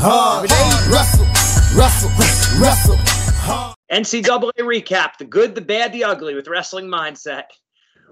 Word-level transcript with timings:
hard, 0.00 0.48
wrestle, 0.92 1.26
wrestle, 1.76 2.10
wrestle, 2.60 2.96
hard. 3.40 3.74
NCAA 3.90 4.52
recap: 4.60 5.16
the 5.18 5.24
good, 5.24 5.54
the 5.54 5.60
bad, 5.60 5.92
the 5.92 6.04
ugly 6.04 6.34
with 6.34 6.46
wrestling 6.46 6.86
mindset. 6.86 7.44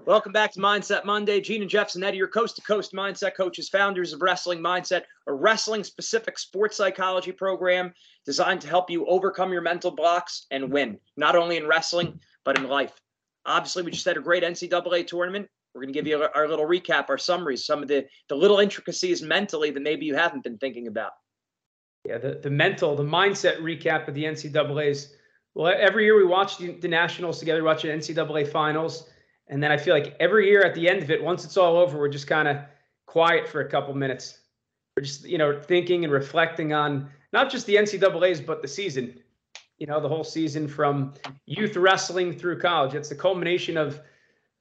Welcome 0.05 0.31
back 0.31 0.53
to 0.53 0.59
Mindset 0.59 1.05
Monday. 1.05 1.41
Gene 1.41 1.61
and 1.61 1.69
Jeff 1.69 1.91
Zannetti, 1.91 2.15
your 2.15 2.27
coast 2.27 2.55
to 2.57 2.61
coast 2.61 2.93
mindset 2.93 3.35
coaches, 3.35 3.67
founders 3.67 4.13
of 4.13 4.21
Wrestling 4.21 4.59
Mindset, 4.59 5.03
a 5.27 5.33
wrestling 5.33 5.83
specific 5.83 6.39
sports 6.39 6.77
psychology 6.77 7.33
program 7.33 7.93
designed 8.25 8.61
to 8.61 8.69
help 8.69 8.89
you 8.89 9.05
overcome 9.07 9.51
your 9.51 9.61
mental 9.61 9.91
blocks 9.91 10.45
and 10.51 10.71
win, 10.71 10.97
not 11.17 11.35
only 11.35 11.57
in 11.57 11.67
wrestling, 11.67 12.19
but 12.45 12.57
in 12.57 12.67
life. 12.67 12.93
Obviously, 13.45 13.83
we 13.83 13.91
just 13.91 14.05
had 14.05 14.17
a 14.17 14.21
great 14.21 14.43
NCAA 14.43 15.07
tournament. 15.07 15.47
We're 15.73 15.81
going 15.81 15.93
to 15.93 15.99
give 15.99 16.07
you 16.07 16.21
our, 16.21 16.31
our 16.35 16.47
little 16.47 16.65
recap, 16.65 17.09
our 17.09 17.17
summaries, 17.17 17.65
some 17.65 17.81
of 17.81 17.89
the, 17.89 18.05
the 18.29 18.35
little 18.35 18.59
intricacies 18.59 19.21
mentally 19.21 19.71
that 19.71 19.83
maybe 19.83 20.05
you 20.05 20.15
haven't 20.15 20.43
been 20.43 20.57
thinking 20.57 20.87
about. 20.87 21.11
Yeah, 22.07 22.17
the, 22.17 22.39
the 22.41 22.49
mental, 22.49 22.95
the 22.95 23.03
mindset 23.03 23.59
recap 23.59 24.07
of 24.07 24.13
the 24.13 24.23
NCAA's. 24.23 25.13
Well, 25.55 25.73
every 25.77 26.05
year 26.05 26.15
we 26.15 26.23
watch 26.23 26.57
the, 26.57 26.71
the 26.71 26.87
Nationals 26.87 27.37
together, 27.37 27.61
watch 27.65 27.81
the 27.81 27.89
NCAA 27.89 28.47
finals. 28.47 29.09
And 29.49 29.61
then 29.61 29.73
I 29.73 29.77
feel 29.77 29.93
like 29.93 30.15
every 30.21 30.47
year 30.47 30.63
at 30.63 30.73
the 30.73 30.87
end 30.87 31.03
of 31.03 31.11
it, 31.11 31.21
once 31.21 31.43
it's 31.43 31.57
all 31.57 31.75
over, 31.75 31.97
we're 31.97 32.07
just 32.07 32.25
kind 32.25 32.47
of 32.47 32.59
quiet 33.07 33.45
for 33.45 33.59
a 33.59 33.69
couple 33.69 33.93
minutes. 33.93 34.39
We're 34.95 35.03
just, 35.03 35.25
you 35.25 35.37
know, 35.37 35.59
thinking 35.59 36.05
and 36.05 36.13
reflecting 36.13 36.71
on 36.71 37.09
not 37.33 37.51
just 37.51 37.65
the 37.65 37.75
NCAA's, 37.75 38.39
but 38.39 38.61
the 38.61 38.69
season, 38.69 39.19
you 39.77 39.85
know, 39.85 39.99
the 39.99 40.07
whole 40.07 40.23
season 40.23 40.65
from 40.65 41.13
youth 41.45 41.75
wrestling 41.75 42.37
through 42.37 42.59
college. 42.59 42.95
It's 42.95 43.09
the 43.09 43.15
culmination 43.15 43.75
of 43.75 43.99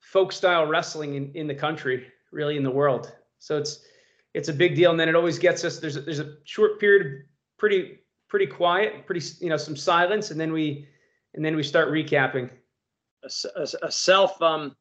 folk 0.01 0.33
style 0.33 0.67
wrestling 0.67 1.15
in, 1.15 1.31
in 1.35 1.47
the 1.47 1.55
country, 1.55 2.09
really 2.33 2.57
in 2.57 2.65
the 2.65 2.71
world. 2.71 3.13
So 3.39 3.57
it's, 3.57 3.85
it's 4.35 4.49
a 4.49 4.53
big 4.53 4.75
deal. 4.75 4.91
And 4.91 4.99
then 4.99 5.09
it 5.09 5.15
always 5.15 5.39
gets 5.39 5.65
us, 5.65 5.79
there's 5.79 5.97
a, 5.97 6.01
there's 6.01 6.19
a 6.19 6.39
short 6.45 6.81
period 6.81 7.07
of 7.07 7.13
pretty, 7.59 7.99
pretty 8.29 8.47
quiet, 8.47 9.07
pretty, 9.07 9.25
you 9.41 9.49
know, 9.49 9.57
some 9.57 9.77
silence. 9.77 10.31
And 10.31 10.41
then 10.41 10.53
we, 10.53 10.87
and 11.35 11.45
then 11.45 11.55
we 11.55 11.63
start 11.63 11.89
recapping 11.91 12.51
a, 13.25 13.61
a, 13.61 13.87
a 13.87 13.91
self 13.91 14.41
um 14.43 14.75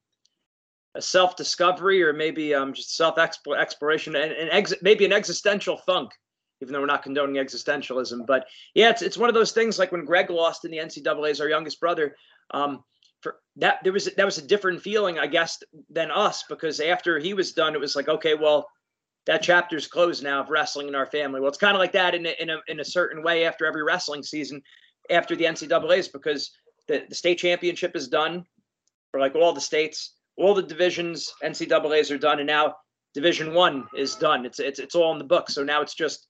a 0.95 1.01
self 1.01 1.35
discovery 1.35 2.01
or 2.01 2.13
maybe 2.13 2.53
um 2.53 2.73
just 2.73 2.95
self 2.95 3.17
exploration 3.17 4.15
and, 4.15 4.31
and 4.31 4.49
exit 4.49 4.79
maybe 4.81 5.05
an 5.05 5.13
existential 5.13 5.77
funk 5.77 6.11
even 6.61 6.73
though 6.73 6.79
we're 6.79 6.85
not 6.85 7.03
condoning 7.03 7.43
existentialism 7.43 8.25
but 8.25 8.47
yeah 8.73 8.89
it's 8.89 9.01
it's 9.01 9.17
one 9.17 9.29
of 9.29 9.35
those 9.35 9.51
things 9.51 9.77
like 9.77 9.91
when 9.91 10.05
Greg 10.05 10.29
lost 10.29 10.65
in 10.65 10.71
the 10.71 10.77
NCAA 10.77 11.03
NCAA's 11.03 11.41
our 11.41 11.49
youngest 11.49 11.79
brother 11.79 12.15
um 12.51 12.83
for 13.21 13.37
that 13.57 13.79
there 13.83 13.93
was 13.93 14.05
that 14.05 14.25
was 14.25 14.37
a 14.37 14.47
different 14.47 14.81
feeling 14.81 15.19
I 15.19 15.27
guess 15.27 15.61
than 15.89 16.11
us 16.11 16.43
because 16.47 16.79
after 16.79 17.19
he 17.19 17.33
was 17.33 17.51
done 17.51 17.75
it 17.75 17.81
was 17.81 17.95
like 17.95 18.07
okay 18.07 18.35
well 18.35 18.67
that 19.25 19.41
chapter's 19.41 19.87
closed 19.87 20.23
now 20.23 20.41
of 20.41 20.49
wrestling 20.49 20.87
in 20.87 20.95
our 20.95 21.07
family. 21.07 21.39
Well, 21.39 21.49
it's 21.49 21.57
kind 21.57 21.75
of 21.75 21.79
like 21.79 21.93
that 21.93 22.13
in 22.13 22.25
a, 22.25 22.35
in 22.39 22.49
a 22.49 22.57
in 22.67 22.79
a 22.79 22.85
certain 22.85 23.23
way 23.23 23.45
after 23.45 23.65
every 23.65 23.83
wrestling 23.83 24.23
season, 24.23 24.61
after 25.09 25.35
the 25.35 25.45
NCAA's, 25.45 26.07
because 26.07 26.51
the, 26.87 27.03
the 27.09 27.15
state 27.15 27.39
championship 27.39 27.95
is 27.95 28.07
done 28.07 28.45
for 29.11 29.19
like 29.19 29.35
all 29.35 29.53
the 29.53 29.61
states, 29.61 30.15
all 30.37 30.53
the 30.53 30.61
divisions, 30.61 31.33
NCAA's 31.43 32.11
are 32.11 32.17
done, 32.17 32.39
and 32.39 32.47
now 32.47 32.75
Division 33.13 33.53
One 33.53 33.87
is 33.95 34.15
done. 34.15 34.45
It's 34.45 34.59
it's 34.59 34.79
it's 34.79 34.95
all 34.95 35.13
in 35.13 35.17
the 35.17 35.23
book. 35.23 35.49
So 35.49 35.63
now 35.63 35.81
it's 35.81 35.95
just 35.95 36.27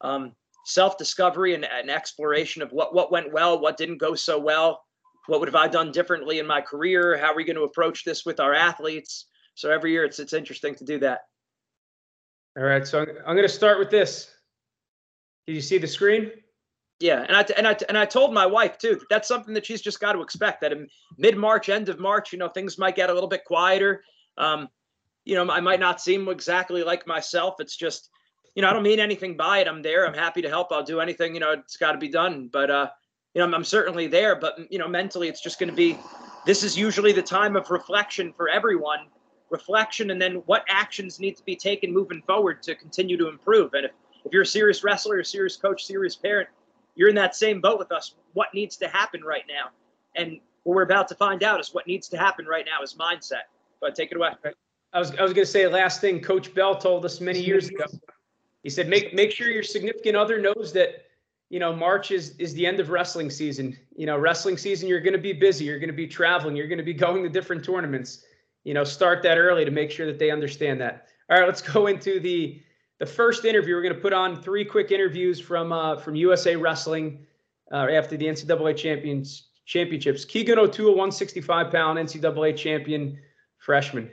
um, 0.00 0.32
self 0.66 0.98
discovery 0.98 1.54
and, 1.54 1.64
and 1.64 1.90
exploration 1.90 2.60
of 2.60 2.72
what 2.72 2.94
what 2.94 3.12
went 3.12 3.32
well, 3.32 3.60
what 3.60 3.76
didn't 3.76 3.98
go 3.98 4.14
so 4.14 4.38
well, 4.38 4.82
what 5.26 5.40
would 5.40 5.48
have 5.48 5.54
I 5.54 5.68
done 5.68 5.92
differently 5.92 6.40
in 6.40 6.46
my 6.46 6.60
career? 6.60 7.16
How 7.16 7.32
are 7.32 7.36
we 7.36 7.44
going 7.44 7.56
to 7.56 7.62
approach 7.62 8.04
this 8.04 8.26
with 8.26 8.40
our 8.40 8.52
athletes? 8.52 9.26
So 9.54 9.70
every 9.70 9.92
year 9.92 10.04
it's 10.04 10.18
it's 10.18 10.32
interesting 10.32 10.74
to 10.74 10.84
do 10.84 10.98
that. 10.98 11.20
All 12.56 12.64
right, 12.64 12.86
so 12.86 13.02
I'm, 13.02 13.08
I'm 13.26 13.36
going 13.36 13.42
to 13.42 13.48
start 13.48 13.78
with 13.78 13.90
this. 13.90 14.30
Did 15.46 15.54
you 15.54 15.60
see 15.60 15.78
the 15.78 15.88
screen? 15.88 16.30
Yeah, 17.00 17.24
and 17.26 17.36
I 17.36 17.44
and 17.56 17.66
I 17.66 17.76
and 17.88 17.98
I 17.98 18.04
told 18.04 18.32
my 18.32 18.46
wife 18.46 18.78
too. 18.78 18.94
That 18.94 19.06
that's 19.10 19.28
something 19.28 19.52
that 19.54 19.66
she's 19.66 19.82
just 19.82 20.00
got 20.00 20.12
to 20.12 20.22
expect. 20.22 20.60
That 20.60 20.72
in 20.72 20.88
mid 21.18 21.36
March, 21.36 21.68
end 21.68 21.88
of 21.88 21.98
March, 21.98 22.32
you 22.32 22.38
know, 22.38 22.48
things 22.48 22.78
might 22.78 22.94
get 22.94 23.10
a 23.10 23.12
little 23.12 23.28
bit 23.28 23.44
quieter. 23.44 24.04
Um, 24.38 24.68
you 25.24 25.34
know, 25.34 25.50
I 25.50 25.60
might 25.60 25.80
not 25.80 26.00
seem 26.00 26.28
exactly 26.28 26.84
like 26.84 27.06
myself. 27.06 27.56
It's 27.58 27.76
just, 27.76 28.10
you 28.54 28.62
know, 28.62 28.68
I 28.68 28.72
don't 28.72 28.82
mean 28.82 29.00
anything 29.00 29.36
by 29.36 29.58
it. 29.58 29.68
I'm 29.68 29.82
there. 29.82 30.06
I'm 30.06 30.14
happy 30.14 30.42
to 30.42 30.48
help. 30.48 30.70
I'll 30.70 30.84
do 30.84 31.00
anything. 31.00 31.34
You 31.34 31.40
know, 31.40 31.52
it's 31.52 31.76
got 31.76 31.92
to 31.92 31.98
be 31.98 32.08
done. 32.08 32.48
But 32.52 32.70
uh, 32.70 32.90
you 33.34 33.40
know, 33.40 33.46
I'm, 33.46 33.54
I'm 33.54 33.64
certainly 33.64 34.06
there. 34.06 34.36
But 34.36 34.58
you 34.70 34.78
know, 34.78 34.88
mentally, 34.88 35.28
it's 35.28 35.42
just 35.42 35.58
going 35.58 35.70
to 35.70 35.76
be. 35.76 35.98
This 36.46 36.62
is 36.62 36.78
usually 36.78 37.12
the 37.12 37.22
time 37.22 37.56
of 37.56 37.70
reflection 37.70 38.32
for 38.36 38.48
everyone. 38.48 39.08
Reflection, 39.50 40.10
and 40.10 40.20
then 40.20 40.36
what 40.46 40.64
actions 40.68 41.20
need 41.20 41.36
to 41.36 41.44
be 41.44 41.54
taken 41.54 41.92
moving 41.92 42.22
forward 42.26 42.62
to 42.62 42.74
continue 42.74 43.16
to 43.16 43.28
improve. 43.28 43.74
And 43.74 43.84
if 43.86 43.92
if 44.24 44.32
you're 44.32 44.42
a 44.42 44.46
serious 44.46 44.82
wrestler, 44.82 45.18
a 45.18 45.24
serious 45.24 45.56
coach, 45.56 45.84
serious 45.84 46.16
parent, 46.16 46.48
you're 46.94 47.08
in 47.08 47.14
that 47.16 47.36
same 47.36 47.60
boat 47.60 47.78
with 47.78 47.92
us. 47.92 48.14
What 48.32 48.48
needs 48.54 48.76
to 48.78 48.88
happen 48.88 49.22
right 49.22 49.44
now? 49.48 49.70
And 50.16 50.40
what 50.62 50.74
we're 50.74 50.82
about 50.82 51.08
to 51.08 51.14
find 51.14 51.42
out 51.42 51.60
is 51.60 51.74
what 51.74 51.86
needs 51.86 52.08
to 52.08 52.18
happen 52.18 52.46
right 52.46 52.64
now 52.64 52.82
is 52.82 52.94
mindset. 52.94 53.44
But 53.80 53.94
take 53.94 54.12
it 54.12 54.16
away. 54.16 54.30
I 54.92 54.98
was 54.98 55.10
I 55.10 55.22
was 55.22 55.32
going 55.32 55.44
to 55.44 55.50
say 55.50 55.66
last 55.66 56.00
thing. 56.00 56.20
Coach 56.20 56.54
Bell 56.54 56.76
told 56.76 57.04
us 57.04 57.20
many 57.20 57.40
years 57.40 57.68
ago. 57.68 57.84
He 58.62 58.70
said, 58.70 58.88
"Make 58.88 59.12
make 59.12 59.30
sure 59.30 59.48
your 59.48 59.62
significant 59.62 60.16
other 60.16 60.40
knows 60.40 60.72
that." 60.72 61.04
You 61.50 61.60
know, 61.60 61.74
March 61.74 62.10
is 62.10 62.34
is 62.38 62.54
the 62.54 62.66
end 62.66 62.80
of 62.80 62.88
wrestling 62.88 63.28
season. 63.28 63.76
You 63.94 64.06
know, 64.06 64.16
wrestling 64.16 64.56
season, 64.56 64.88
you're 64.88 65.00
going 65.00 65.12
to 65.12 65.20
be 65.20 65.32
busy. 65.32 65.66
You're 65.66 65.78
going 65.78 65.90
to 65.90 65.94
be 65.94 66.06
traveling. 66.06 66.56
You're 66.56 66.66
going 66.66 66.78
to 66.78 66.84
be 66.84 66.94
going 66.94 67.22
to 67.22 67.28
different 67.28 67.64
tournaments. 67.64 68.24
You 68.64 68.74
know, 68.74 68.84
start 68.84 69.22
that 69.22 69.38
early 69.38 69.64
to 69.64 69.70
make 69.70 69.90
sure 69.90 70.06
that 70.06 70.18
they 70.18 70.30
understand 70.30 70.80
that. 70.80 71.06
All 71.30 71.38
right, 71.38 71.46
let's 71.46 71.62
go 71.62 71.86
into 71.86 72.18
the 72.18 72.60
the 72.98 73.06
first 73.06 73.44
interview, 73.44 73.74
we're 73.74 73.82
going 73.82 73.94
to 73.94 74.00
put 74.00 74.12
on 74.12 74.40
three 74.40 74.64
quick 74.64 74.90
interviews 74.90 75.40
from 75.40 75.72
uh, 75.72 75.96
from 75.96 76.14
USA 76.14 76.56
Wrestling 76.56 77.26
uh, 77.72 77.88
after 77.90 78.16
the 78.16 78.26
NCAA 78.26 78.76
champions 78.76 79.48
championships. 79.66 80.24
Keegan 80.24 80.58
O'Toole, 80.58 80.90
165 80.90 81.72
pound 81.72 81.98
NCAA 81.98 82.56
champion 82.56 83.18
freshman. 83.58 84.10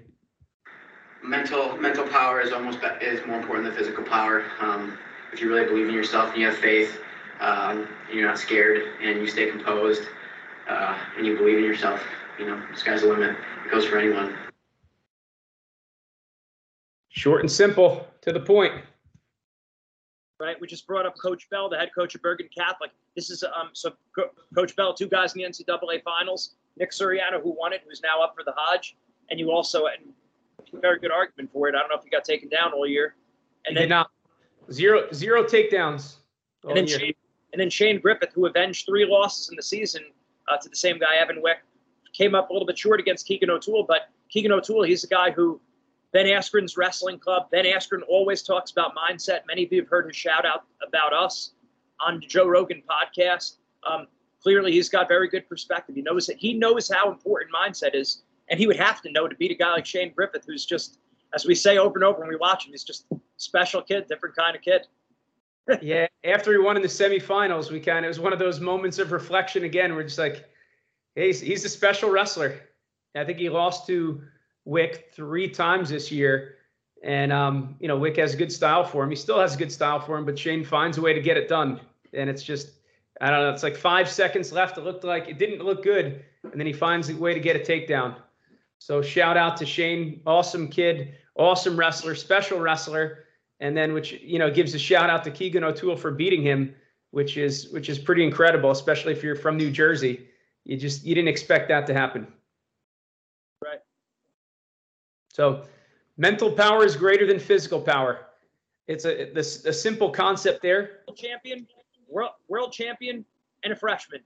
Mental 1.24 1.78
mental 1.78 2.08
power 2.08 2.42
is 2.42 2.52
almost 2.52 2.80
is 3.02 3.26
more 3.28 3.40
important 3.40 3.68
than 3.68 3.76
physical 3.76 4.04
power. 4.04 4.46
Um, 4.60 4.98
if 5.32 5.40
you 5.40 5.50
really 5.50 5.66
believe 5.66 5.88
in 5.88 5.94
yourself 5.94 6.32
and 6.32 6.42
you 6.42 6.48
have 6.48 6.58
faith, 6.58 7.00
um, 7.40 7.88
and 8.10 8.20
you're 8.20 8.28
not 8.28 8.40
scared, 8.40 8.82
and 9.02 9.20
you 9.20 9.28
stay 9.28 9.50
composed, 9.50 10.04
uh, 10.68 10.98
and 11.18 11.26
you 11.26 11.38
believe 11.38 11.60
in 11.60 11.64
yourself, 11.64 12.04
you 12.40 12.46
know, 12.46 12.62
sky's 12.76 13.02
the 13.02 13.08
limit. 13.08 13.38
It 13.66 13.72
goes 13.72 13.86
for 13.86 13.98
anyone. 13.98 14.36
Short 17.12 17.42
and 17.42 17.52
simple, 17.52 18.08
to 18.22 18.32
the 18.32 18.40
point. 18.40 18.74
Right. 20.40 20.60
We 20.60 20.66
just 20.66 20.88
brought 20.88 21.06
up 21.06 21.14
Coach 21.22 21.50
Bell, 21.50 21.70
the 21.70 21.78
head 21.78 21.92
coach 21.94 22.16
of 22.16 22.22
Bergen 22.22 22.50
Catholic. 22.58 22.92
This 23.16 23.30
is 23.30 23.44
um 23.44 23.70
so 23.74 23.92
Co- 24.16 24.32
Coach 24.56 24.76
Bell, 24.76 24.94
two 24.94 25.08
guys 25.08 25.36
in 25.36 25.42
the 25.42 25.48
NCAA 25.48 26.02
finals. 26.04 26.56
Nick 26.78 26.92
Suriano, 26.92 27.42
who 27.44 27.56
won 27.56 27.74
it, 27.74 27.82
who's 27.88 28.02
now 28.02 28.24
up 28.24 28.34
for 28.36 28.44
the 28.44 28.54
Hodge, 28.56 28.96
and 29.30 29.40
you 29.40 29.52
also 29.52 29.86
and 29.86 30.14
very 30.82 31.00
good 31.00 31.12
argument 31.12 31.52
for 31.52 31.68
it. 31.68 31.76
I 31.76 31.80
don't 31.80 31.90
know 31.90 31.98
if 31.98 32.06
you 32.06 32.12
got 32.12 32.24
taken 32.24 32.50
down 32.50 32.74
all 32.74 32.88
year. 32.88 33.16
And 33.66 33.76
then 33.76 33.90
not 33.90 34.10
zero 34.72 35.12
zero 35.14 35.44
takedowns. 35.44 36.16
And 36.64 36.78
then 36.78 36.88
Shane, 36.88 37.14
and 37.52 37.60
then 37.60 37.70
Shane 37.70 38.00
Griffith, 38.00 38.32
who 38.34 38.46
avenged 38.46 38.86
three 38.86 39.06
losses 39.06 39.50
in 39.50 39.56
the 39.56 39.64
season 39.64 40.04
uh, 40.48 40.58
to 40.58 40.70
the 40.70 40.76
same 40.76 40.98
guy, 40.98 41.18
Evan 41.18 41.42
Wick, 41.42 41.58
came 42.14 42.36
up 42.36 42.50
a 42.50 42.54
little 42.54 42.66
bit 42.66 42.78
short 42.78 43.00
against 43.00 43.28
Keegan 43.28 43.50
O'Toole. 43.50 43.84
But 43.84 44.10
Keegan 44.30 44.52
O'Toole, 44.52 44.84
he's 44.84 45.04
a 45.04 45.08
guy 45.08 45.32
who 45.32 45.60
Ben 46.14 46.26
Askren's 46.26 46.78
wrestling 46.78 47.20
club. 47.20 47.50
Ben 47.52 47.66
Askren 47.66 48.02
always 48.08 48.42
talks 48.42 48.72
about 48.72 48.94
mindset. 48.96 49.42
Many 49.48 49.64
of 49.64 49.72
you 49.72 49.82
have 49.82 49.90
heard 49.90 50.08
his 50.08 50.16
shout 50.16 50.46
out 50.46 50.66
about 50.86 51.14
us 51.14 51.52
on 52.00 52.20
the 52.20 52.26
Joe 52.26 52.48
Rogan 52.48 52.84
podcast. 52.90 53.58
Um, 53.90 54.08
clearly, 54.42 54.72
he's 54.74 54.90
got 54.90 55.08
very 55.08 55.30
good 55.30 55.48
perspective. 55.48 55.96
He 55.96 56.02
knows 56.02 56.28
that 56.28 56.38
he 56.38 56.54
knows 56.54 56.92
how 56.94 57.10
important 57.10 57.52
mindset 57.54 57.96
is, 57.96 58.24
and 58.50 58.60
he 58.60 58.68
would 58.68 58.76
have 58.76 59.02
to 59.04 59.12
know 59.12 59.28
to 59.28 59.36
beat 59.36 59.52
a 59.52 59.56
guy 59.56 59.72
like 59.72 59.86
Shane 59.86 60.12
Griffith, 60.14 60.44
who's 60.46 60.66
just, 60.66 61.00
as 61.34 61.46
we 61.46 61.56
say 61.56 61.78
over 61.78 61.96
and 61.96 62.04
over 62.04 62.20
when 62.20 62.30
we 62.30 62.36
watch 62.36 62.66
him, 62.66 62.72
he's 62.72 62.84
just 62.84 63.06
special 63.38 63.82
kid, 63.82 64.08
different 64.08 64.36
kind 64.36 64.56
of 64.56 64.62
kid. 64.62 64.88
yeah, 65.82 66.08
after 66.26 66.52
he 66.52 66.58
won 66.58 66.76
in 66.76 66.82
the 66.82 66.88
semifinals, 66.88 67.72
we 67.72 67.80
kind 67.80 68.00
of 68.00 68.06
it 68.06 68.08
was 68.10 68.20
one 68.20 68.34
of 68.34 68.40
those 68.40 68.60
moments 68.60 69.00
of 69.00 69.12
reflection 69.12 69.64
again. 69.64 69.96
We're 69.96 70.04
just 70.04 70.18
like, 70.18 70.46
hey, 71.16 71.28
he's, 71.28 71.40
he's 71.40 71.64
a 71.64 71.70
special 71.70 72.10
wrestler. 72.10 72.60
I 73.16 73.24
think 73.24 73.38
he 73.38 73.50
lost 73.50 73.88
to 73.88 74.22
Wick 74.66 75.12
three 75.14 75.50
times 75.50 75.90
this 75.90 76.12
year. 76.12 76.56
And 77.04 77.34
um, 77.34 77.76
you 77.80 77.88
know, 77.88 77.98
Wick 77.98 78.18
has 78.18 78.36
good 78.36 78.52
style 78.52 78.84
for 78.84 79.04
him. 79.04 79.10
He 79.10 79.16
still 79.16 79.40
has 79.40 79.56
good 79.56 79.72
style 79.72 80.00
for 80.00 80.18
him, 80.18 80.26
but 80.26 80.38
Shane 80.38 80.64
finds 80.64 80.98
a 80.98 81.02
way 81.02 81.14
to 81.14 81.22
get 81.22 81.38
it 81.38 81.48
done. 81.48 81.80
And 82.14 82.30
it's 82.30 82.44
just, 82.44 82.72
I 83.20 83.32
don't 83.32 83.40
know, 83.40 83.50
it's 83.50 83.64
like 83.64 83.76
five 83.76 84.10
seconds 84.10 84.52
left. 84.52 84.78
It 84.78 84.82
looked 84.82 85.04
like 85.04 85.28
it 85.28 85.40
didn't 85.40 85.64
look 85.64 85.84
good. 85.84 86.24
And 86.44 86.60
then 86.60 86.68
he 86.68 86.74
finds 86.74 87.10
a 87.10 87.16
way 87.16 87.34
to 87.34 87.40
get 87.40 87.56
a 87.56 87.60
takedown. 87.60 88.16
So 88.78 89.02
shout 89.02 89.38
out 89.38 89.58
to 89.58 89.66
Shane, 89.66 90.22
awesome 90.26 90.68
kid, 90.68 91.16
awesome 91.36 91.78
wrestler, 91.78 92.16
special 92.16 92.60
wrestler. 92.60 93.26
And 93.60 93.78
then 93.78 93.94
which, 93.94 94.14
you 94.14 94.40
know, 94.40 94.50
gives 94.50 94.74
a 94.74 94.80
shout 94.80 95.10
out 95.10 95.24
to 95.24 95.32
Keegan 95.32 95.64
O'Toole 95.64 95.96
for 95.96 96.12
beating 96.12 96.42
him, 96.42 96.74
which 97.12 97.38
is 97.38 97.70
which 97.70 97.90
is 97.90 98.00
pretty 98.00 98.24
incredible, 98.24 98.72
especially 98.72 99.14
if 99.14 99.24
you're 99.24 99.36
from 99.36 99.56
New 99.56 99.70
Jersey. 99.70 100.28
You 100.66 100.78
just 100.78 101.04
you 101.04 101.14
didn't 101.14 101.28
expect 101.28 101.70
that 101.70 101.86
to 101.88 101.94
happen. 101.94 102.28
So 105.34 105.64
mental 106.18 106.52
power 106.52 106.86
is 106.86 106.96
greater 106.96 107.26
than 107.26 107.40
physical 107.40 107.82
power. 107.82 108.28
It's 108.88 109.06
a 109.06 109.32
this 109.32 109.66
a 109.66 109.74
simple 109.74 110.10
concept 110.10 110.62
there. 110.62 111.00
Champion, 111.16 111.68
world 112.08 112.32
world 112.48 112.72
champion, 112.74 113.26
and 113.64 113.74
a 113.74 113.76
freshman. 113.76 114.22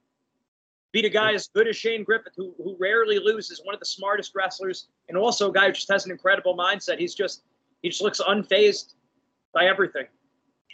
Beat 0.91 1.05
a 1.05 1.09
guy 1.09 1.33
as 1.33 1.47
good 1.47 1.67
as 1.67 1.75
Shane 1.75 2.03
Griffith, 2.03 2.33
who 2.35 2.55
who 2.57 2.75
rarely 2.79 3.19
loses, 3.19 3.61
one 3.63 3.73
of 3.73 3.79
the 3.79 3.85
smartest 3.85 4.33
wrestlers, 4.33 4.87
and 5.09 5.17
also 5.17 5.49
a 5.49 5.53
guy 5.53 5.67
who 5.67 5.73
just 5.73 5.91
has 5.91 6.05
an 6.05 6.11
incredible 6.11 6.57
mindset. 6.57 6.97
He's 6.97 7.13
just 7.13 7.43
he 7.81 7.89
just 7.89 8.01
looks 8.01 8.21
unfazed 8.21 8.93
by 9.53 9.65
everything. 9.65 10.05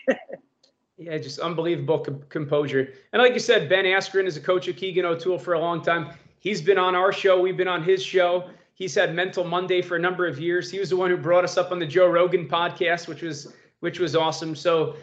yeah, 0.98 1.18
just 1.18 1.40
unbelievable 1.40 2.00
com- 2.00 2.24
composure. 2.30 2.94
And 3.12 3.22
like 3.22 3.34
you 3.34 3.40
said, 3.40 3.68
Ben 3.68 3.86
Askren 3.86 4.26
is 4.26 4.38
a 4.38 4.42
coach 4.42 4.68
of 4.68 4.76
Keegan 4.76 5.06
O'Toole 5.06 5.40
for 5.40 5.54
a 5.54 5.60
long 5.60 5.82
time. 5.82 6.14
He's 6.40 6.62
been 6.62 6.78
on 6.78 6.96
our 6.96 7.12
show. 7.12 7.40
We've 7.40 7.58
been 7.58 7.68
on 7.68 7.84
his 7.84 8.04
show. 8.04 8.50
He's 8.82 8.96
had 8.96 9.14
Mental 9.14 9.44
Monday 9.44 9.80
for 9.80 9.96
a 9.96 10.00
number 10.00 10.26
of 10.26 10.40
years. 10.40 10.72
He 10.72 10.80
was 10.80 10.90
the 10.90 10.98
one 10.98 11.12
who 11.12 11.16
brought 11.16 11.44
us 11.44 11.56
up 11.56 11.72
on 11.72 11.78
the 11.78 11.86
Joe 11.86 12.08
Rogan 12.08 12.48
podcast, 12.48 13.08
which 13.08 13.22
was 13.22 13.54
which 13.82 14.00
was 14.00 14.16
awesome. 14.16 14.56
So 14.56 14.96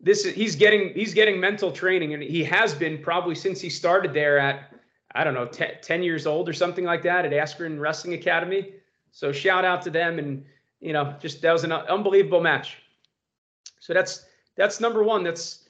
this 0.00 0.24
is 0.24 0.34
he's 0.34 0.56
getting 0.56 0.92
he's 0.94 1.14
getting 1.14 1.38
mental 1.38 1.70
training, 1.70 2.12
and 2.12 2.24
he 2.24 2.42
has 2.42 2.74
been 2.74 2.98
probably 3.00 3.36
since 3.36 3.60
he 3.60 3.70
started 3.70 4.12
there 4.12 4.40
at 4.40 4.74
I 5.14 5.22
don't 5.22 5.34
know 5.34 5.46
10, 5.46 5.74
10 5.80 6.02
years 6.02 6.26
old 6.26 6.48
or 6.48 6.52
something 6.52 6.84
like 6.84 7.04
that 7.04 7.24
at 7.24 7.30
Askren 7.30 7.78
Wrestling 7.78 8.14
Academy. 8.14 8.72
So 9.12 9.30
shout 9.30 9.64
out 9.64 9.80
to 9.82 9.90
them, 9.90 10.18
and 10.18 10.44
you 10.80 10.92
know 10.92 11.14
just 11.20 11.40
that 11.42 11.52
was 11.52 11.62
an 11.62 11.70
unbelievable 11.70 12.40
match. 12.40 12.78
So 13.78 13.94
that's 13.94 14.24
that's 14.56 14.80
number 14.80 15.04
one. 15.04 15.22
That's 15.22 15.68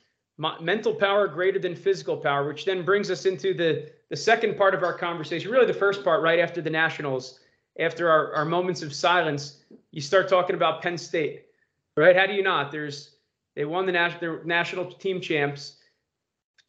mental 0.62 0.94
power 0.94 1.28
greater 1.28 1.58
than 1.58 1.76
physical 1.76 2.16
power, 2.16 2.48
which 2.48 2.64
then 2.64 2.86
brings 2.86 3.10
us 3.10 3.26
into 3.26 3.52
the 3.52 3.92
the 4.08 4.16
second 4.16 4.56
part 4.56 4.74
of 4.74 4.82
our 4.82 4.96
conversation, 4.96 5.50
really 5.50 5.66
the 5.66 5.74
first 5.74 6.02
part 6.02 6.22
right 6.22 6.38
after 6.38 6.62
the 6.62 6.70
Nationals, 6.70 7.40
after 7.78 8.10
our, 8.10 8.34
our 8.34 8.44
moments 8.44 8.82
of 8.82 8.94
silence, 8.94 9.58
you 9.90 10.00
start 10.00 10.28
talking 10.28 10.56
about 10.56 10.82
Penn 10.82 10.98
State, 10.98 11.46
right? 11.96 12.16
How 12.16 12.26
do 12.26 12.32
you 12.32 12.42
not? 12.42 12.70
There's 12.70 13.16
they 13.56 13.64
won 13.64 13.86
the 13.86 13.92
national 13.92 14.40
national 14.44 14.92
team 14.92 15.20
champs 15.20 15.76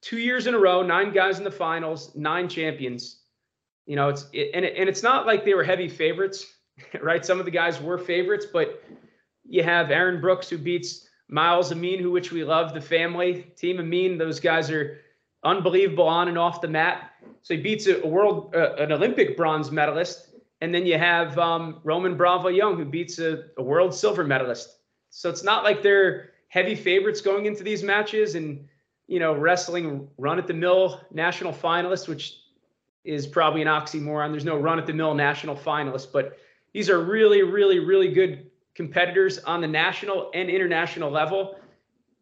two 0.01 0.17
years 0.17 0.47
in 0.47 0.53
a 0.53 0.59
row, 0.59 0.81
nine 0.81 1.11
guys 1.11 1.37
in 1.37 1.43
the 1.43 1.51
finals, 1.51 2.13
nine 2.15 2.49
champions. 2.49 3.19
You 3.85 3.95
know, 3.95 4.09
it's 4.09 4.25
it, 4.33 4.51
and 4.53 4.65
it, 4.65 4.75
and 4.77 4.89
it's 4.89 5.03
not 5.03 5.25
like 5.25 5.45
they 5.45 5.53
were 5.53 5.63
heavy 5.63 5.87
favorites, 5.87 6.45
right? 7.01 7.25
Some 7.25 7.39
of 7.39 7.45
the 7.45 7.51
guys 7.51 7.81
were 7.81 7.97
favorites, 7.97 8.45
but 8.51 8.83
you 9.47 9.63
have 9.63 9.91
Aaron 9.91 10.21
Brooks 10.21 10.49
who 10.49 10.57
beats 10.57 11.07
Myles 11.29 11.71
Amine, 11.71 11.99
who 11.99 12.11
which 12.11 12.31
we 12.31 12.43
love, 12.43 12.73
the 12.73 12.81
family 12.81 13.43
team 13.55 13.79
Amine. 13.79 14.17
Those 14.17 14.39
guys 14.39 14.69
are 14.69 14.99
unbelievable 15.43 16.07
on 16.07 16.27
and 16.27 16.37
off 16.37 16.61
the 16.61 16.67
mat. 16.67 17.11
So 17.41 17.55
he 17.55 17.61
beats 17.61 17.87
a, 17.87 18.01
a 18.01 18.07
world, 18.07 18.53
uh, 18.55 18.75
an 18.75 18.91
Olympic 18.91 19.35
bronze 19.37 19.71
medalist, 19.71 20.30
and 20.61 20.73
then 20.73 20.85
you 20.85 20.97
have 20.97 21.37
um, 21.37 21.79
Roman 21.83 22.15
Bravo 22.15 22.47
Young, 22.47 22.77
who 22.77 22.85
beats 22.85 23.19
a, 23.19 23.45
a 23.57 23.63
world 23.63 23.93
silver 23.93 24.23
medalist. 24.23 24.77
So 25.09 25.29
it's 25.29 25.43
not 25.43 25.63
like 25.63 25.81
they're 25.81 26.31
heavy 26.47 26.75
favorites 26.75 27.19
going 27.19 27.47
into 27.47 27.63
these 27.63 27.83
matches, 27.83 28.35
and 28.35 28.67
you 29.07 29.19
know, 29.19 29.33
wrestling 29.33 30.07
run 30.17 30.39
at 30.39 30.47
the 30.47 30.53
mill 30.53 31.01
national 31.11 31.51
finalists, 31.51 32.07
which 32.07 32.37
is 33.03 33.25
probably 33.27 33.61
an 33.61 33.67
oxymoron. 33.67 34.31
There's 34.31 34.45
no 34.45 34.57
run 34.57 34.79
at 34.79 34.85
the 34.85 34.93
mill 34.93 35.13
national 35.15 35.55
finalists, 35.55 36.07
but 36.11 36.37
these 36.73 36.89
are 36.89 37.01
really, 37.01 37.41
really, 37.41 37.79
really 37.79 38.13
good 38.13 38.49
competitors 38.75 39.39
on 39.39 39.59
the 39.59 39.67
national 39.67 40.31
and 40.33 40.49
international 40.49 41.09
level, 41.09 41.55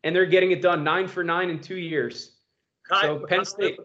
and 0.03 0.15
they're 0.15 0.25
getting 0.25 0.51
it 0.51 0.62
done 0.62 0.83
nine 0.83 1.07
for 1.07 1.24
nine 1.24 1.50
in 1.50 1.59
two 1.59 1.77
years. 1.77 2.38
Kai, 2.88 3.01
so 3.01 3.25
Penn 3.27 3.45
State. 3.45 3.77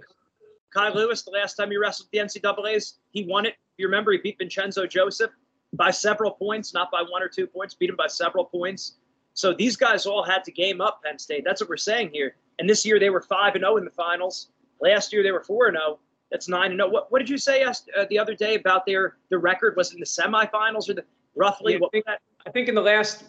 Kai 0.72 0.88
Lewis, 0.90 1.22
the 1.22 1.30
last 1.30 1.54
time 1.54 1.70
he 1.70 1.76
wrestled 1.76 2.08
the 2.12 2.18
NCAA's, 2.18 2.98
he 3.10 3.24
won 3.24 3.46
it. 3.46 3.54
You 3.76 3.86
remember 3.86 4.12
he 4.12 4.18
beat 4.18 4.38
Vincenzo 4.38 4.86
Joseph 4.86 5.30
by 5.72 5.90
several 5.90 6.30
points, 6.30 6.72
not 6.74 6.90
by 6.90 7.02
one 7.08 7.22
or 7.22 7.28
two 7.28 7.46
points, 7.46 7.74
beat 7.74 7.90
him 7.90 7.96
by 7.96 8.06
several 8.06 8.44
points. 8.44 8.94
So 9.34 9.52
these 9.52 9.76
guys 9.76 10.06
all 10.06 10.22
had 10.22 10.44
to 10.44 10.52
game 10.52 10.80
up 10.80 11.00
Penn 11.04 11.18
State. 11.18 11.42
That's 11.44 11.60
what 11.60 11.68
we're 11.68 11.76
saying 11.76 12.10
here. 12.12 12.36
And 12.58 12.70
this 12.70 12.86
year 12.86 13.00
they 13.00 13.10
were 13.10 13.20
five 13.20 13.54
and 13.54 13.62
zero 13.62 13.74
oh 13.74 13.76
in 13.78 13.84
the 13.84 13.90
finals. 13.90 14.48
Last 14.80 15.12
year 15.12 15.22
they 15.22 15.32
were 15.32 15.42
four 15.42 15.66
and 15.66 15.74
zero. 15.76 15.84
Oh. 15.94 15.98
That's 16.30 16.48
nine 16.48 16.70
and 16.70 16.78
zero. 16.78 16.90
What, 16.90 17.10
what 17.10 17.18
did 17.18 17.28
you 17.28 17.38
say 17.38 17.64
uh, 17.64 17.74
the 18.08 18.18
other 18.18 18.34
day 18.34 18.54
about 18.54 18.86
their 18.86 19.16
the 19.30 19.38
record? 19.38 19.76
Was 19.76 19.90
it 19.90 19.94
in 19.94 20.00
the 20.00 20.06
semifinals 20.06 20.88
or 20.88 20.94
the 20.94 21.04
roughly? 21.34 21.72
Yeah, 21.72 21.80
I, 21.84 21.88
think, 21.90 22.04
I 22.46 22.50
think 22.50 22.68
in 22.68 22.74
the 22.74 22.82
last 22.82 23.24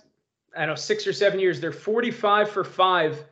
I 0.55 0.59
don't 0.59 0.69
know 0.69 0.75
six 0.75 1.07
or 1.07 1.13
seven 1.13 1.39
years 1.39 1.59
they're 1.59 1.71
forty 1.71 2.11
five 2.11 2.49
for 2.49 2.63
five 2.63 3.25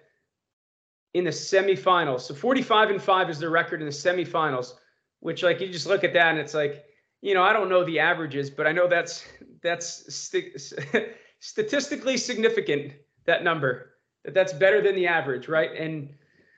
in 1.14 1.24
the 1.24 1.30
semifinals. 1.30 2.22
So 2.22 2.34
45 2.34 2.90
and 2.90 3.02
5 3.02 3.30
is 3.30 3.40
their 3.40 3.50
record 3.50 3.82
in 3.82 3.86
the 3.86 3.94
semifinals, 3.94 4.74
which 5.20 5.44
like 5.44 5.62
you 5.62 5.70
just 5.70 5.88
look 5.88 6.04
at 6.04 6.14
that 6.14 6.32
and 6.32 6.40
it's 6.40 6.54
like, 6.54 6.86
you 7.24 7.34
know, 7.34 7.42
I 7.42 7.54
don't 7.54 7.70
know 7.70 7.86
the 7.86 8.00
averages, 8.00 8.50
but 8.50 8.68
I 8.68 8.74
know 8.74 8.90
that's 8.90 9.26
that's 9.62 10.14
st- 10.14 10.60
statistically 11.40 12.18
significant 12.18 12.92
that 13.26 13.46
number. 13.46 13.94
That 14.26 14.34
that's 14.34 14.52
better 14.52 14.82
than 14.82 14.94
the 14.94 15.08
average, 15.08 15.48
right? 15.48 15.72
And 15.74 16.10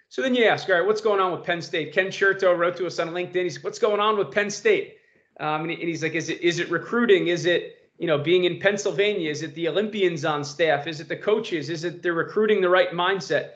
so 0.09 0.23
then 0.23 0.33
you 0.33 0.45
ask, 0.45 0.67
all 0.67 0.75
right, 0.75 0.85
what's 0.85 1.01
going 1.01 1.19
on 1.19 1.31
with 1.31 1.43
Penn 1.43 1.61
State? 1.61 1.93
Ken 1.93 2.07
Chertow 2.07 2.57
wrote 2.57 2.77
to 2.77 2.87
us 2.87 2.97
on 2.97 3.09
LinkedIn. 3.09 3.43
He's, 3.43 3.63
what's 3.63 3.77
going 3.77 3.99
on 3.99 4.17
with 4.17 4.31
Penn 4.31 4.49
State? 4.49 4.95
Um, 5.39 5.61
and, 5.61 5.71
he, 5.71 5.79
and 5.79 5.87
he's 5.87 6.01
like, 6.01 6.15
is 6.15 6.29
it 6.29 6.41
is 6.41 6.57
it 6.57 6.71
recruiting? 6.71 7.27
Is 7.27 7.45
it 7.45 7.91
you 7.99 8.07
know 8.07 8.17
being 8.17 8.45
in 8.45 8.59
Pennsylvania? 8.59 9.29
Is 9.29 9.43
it 9.43 9.53
the 9.53 9.67
Olympians 9.67 10.25
on 10.25 10.43
staff? 10.43 10.87
Is 10.87 10.99
it 10.99 11.07
the 11.07 11.15
coaches? 11.15 11.69
Is 11.69 11.83
it 11.83 12.01
they're 12.01 12.13
recruiting 12.13 12.59
the 12.59 12.69
right 12.69 12.89
mindset? 12.89 13.51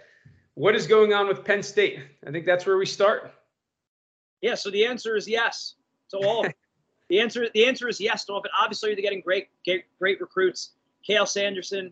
What 0.54 0.76
is 0.76 0.86
going 0.86 1.14
on 1.14 1.28
with 1.28 1.44
Penn 1.44 1.64
State? 1.64 2.02
I 2.28 2.30
think 2.30 2.46
that's 2.46 2.68
where 2.68 2.78
we 2.78 2.86
start. 2.86 3.34
Yeah, 4.42 4.54
so 4.54 4.70
the 4.70 4.86
answer 4.86 5.16
is 5.16 5.28
yes 5.28 5.74
to 6.12 6.18
all. 6.18 6.46
the 7.10 7.20
answer 7.20 7.48
the 7.54 7.66
answer 7.66 7.88
is 7.88 8.00
yes 8.00 8.26
it. 8.28 8.52
Obviously, 8.60 8.94
they're 8.94 9.02
getting 9.02 9.22
great 9.22 9.50
great, 9.66 9.86
great 10.00 10.22
recruits. 10.22 10.72
Cael 11.08 11.28
Sanderson, 11.28 11.92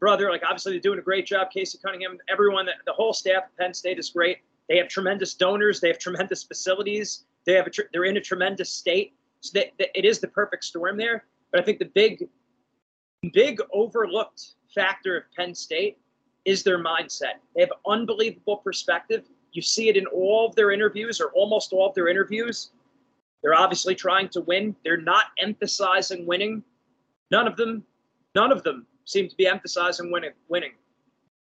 brother, 0.00 0.30
like 0.30 0.42
obviously 0.44 0.72
they're 0.72 0.80
doing 0.80 0.98
a 0.98 1.02
great 1.02 1.26
job. 1.26 1.50
Casey 1.50 1.78
Cunningham, 1.84 2.18
everyone, 2.28 2.66
the, 2.66 2.72
the 2.86 2.92
whole 2.92 3.12
staff 3.12 3.44
at 3.44 3.56
Penn 3.58 3.74
State 3.74 3.98
is 3.98 4.10
great. 4.10 4.38
They 4.68 4.76
have 4.76 4.88
tremendous 4.88 5.34
donors. 5.34 5.80
They 5.80 5.88
have 5.88 5.98
tremendous 5.98 6.42
facilities. 6.42 7.24
They 7.44 7.54
have 7.54 7.66
a 7.66 7.70
tr- 7.70 7.88
they're 7.92 8.04
in 8.04 8.16
a 8.16 8.20
tremendous 8.20 8.70
state. 8.70 9.14
So 9.40 9.60
it 9.78 10.04
is 10.04 10.18
the 10.18 10.28
perfect 10.28 10.64
storm 10.64 10.96
there. 10.96 11.24
But 11.50 11.60
I 11.60 11.64
think 11.64 11.78
the 11.78 11.86
big, 11.86 12.28
big 13.32 13.60
overlooked 13.72 14.54
factor 14.74 15.16
of 15.16 15.24
Penn 15.34 15.54
State 15.54 15.98
is 16.44 16.62
their 16.62 16.82
mindset. 16.82 17.40
They 17.54 17.62
have 17.62 17.72
unbelievable 17.86 18.58
perspective. 18.58 19.24
You 19.52 19.62
see 19.62 19.88
it 19.88 19.96
in 19.96 20.06
all 20.06 20.46
of 20.48 20.54
their 20.54 20.70
interviews, 20.70 21.20
or 21.20 21.30
almost 21.32 21.72
all 21.72 21.88
of 21.88 21.94
their 21.94 22.08
interviews. 22.08 22.70
They're 23.42 23.54
obviously 23.54 23.94
trying 23.94 24.28
to 24.30 24.40
win. 24.40 24.74
They're 24.84 25.00
not 25.00 25.26
emphasizing 25.38 26.26
winning. 26.26 26.62
None 27.30 27.46
of 27.46 27.56
them, 27.56 27.84
none 28.34 28.52
of 28.52 28.62
them 28.62 28.86
seem 29.04 29.28
to 29.28 29.36
be 29.36 29.46
emphasizing 29.46 30.10
winning. 30.10 30.32
Winning. 30.48 30.72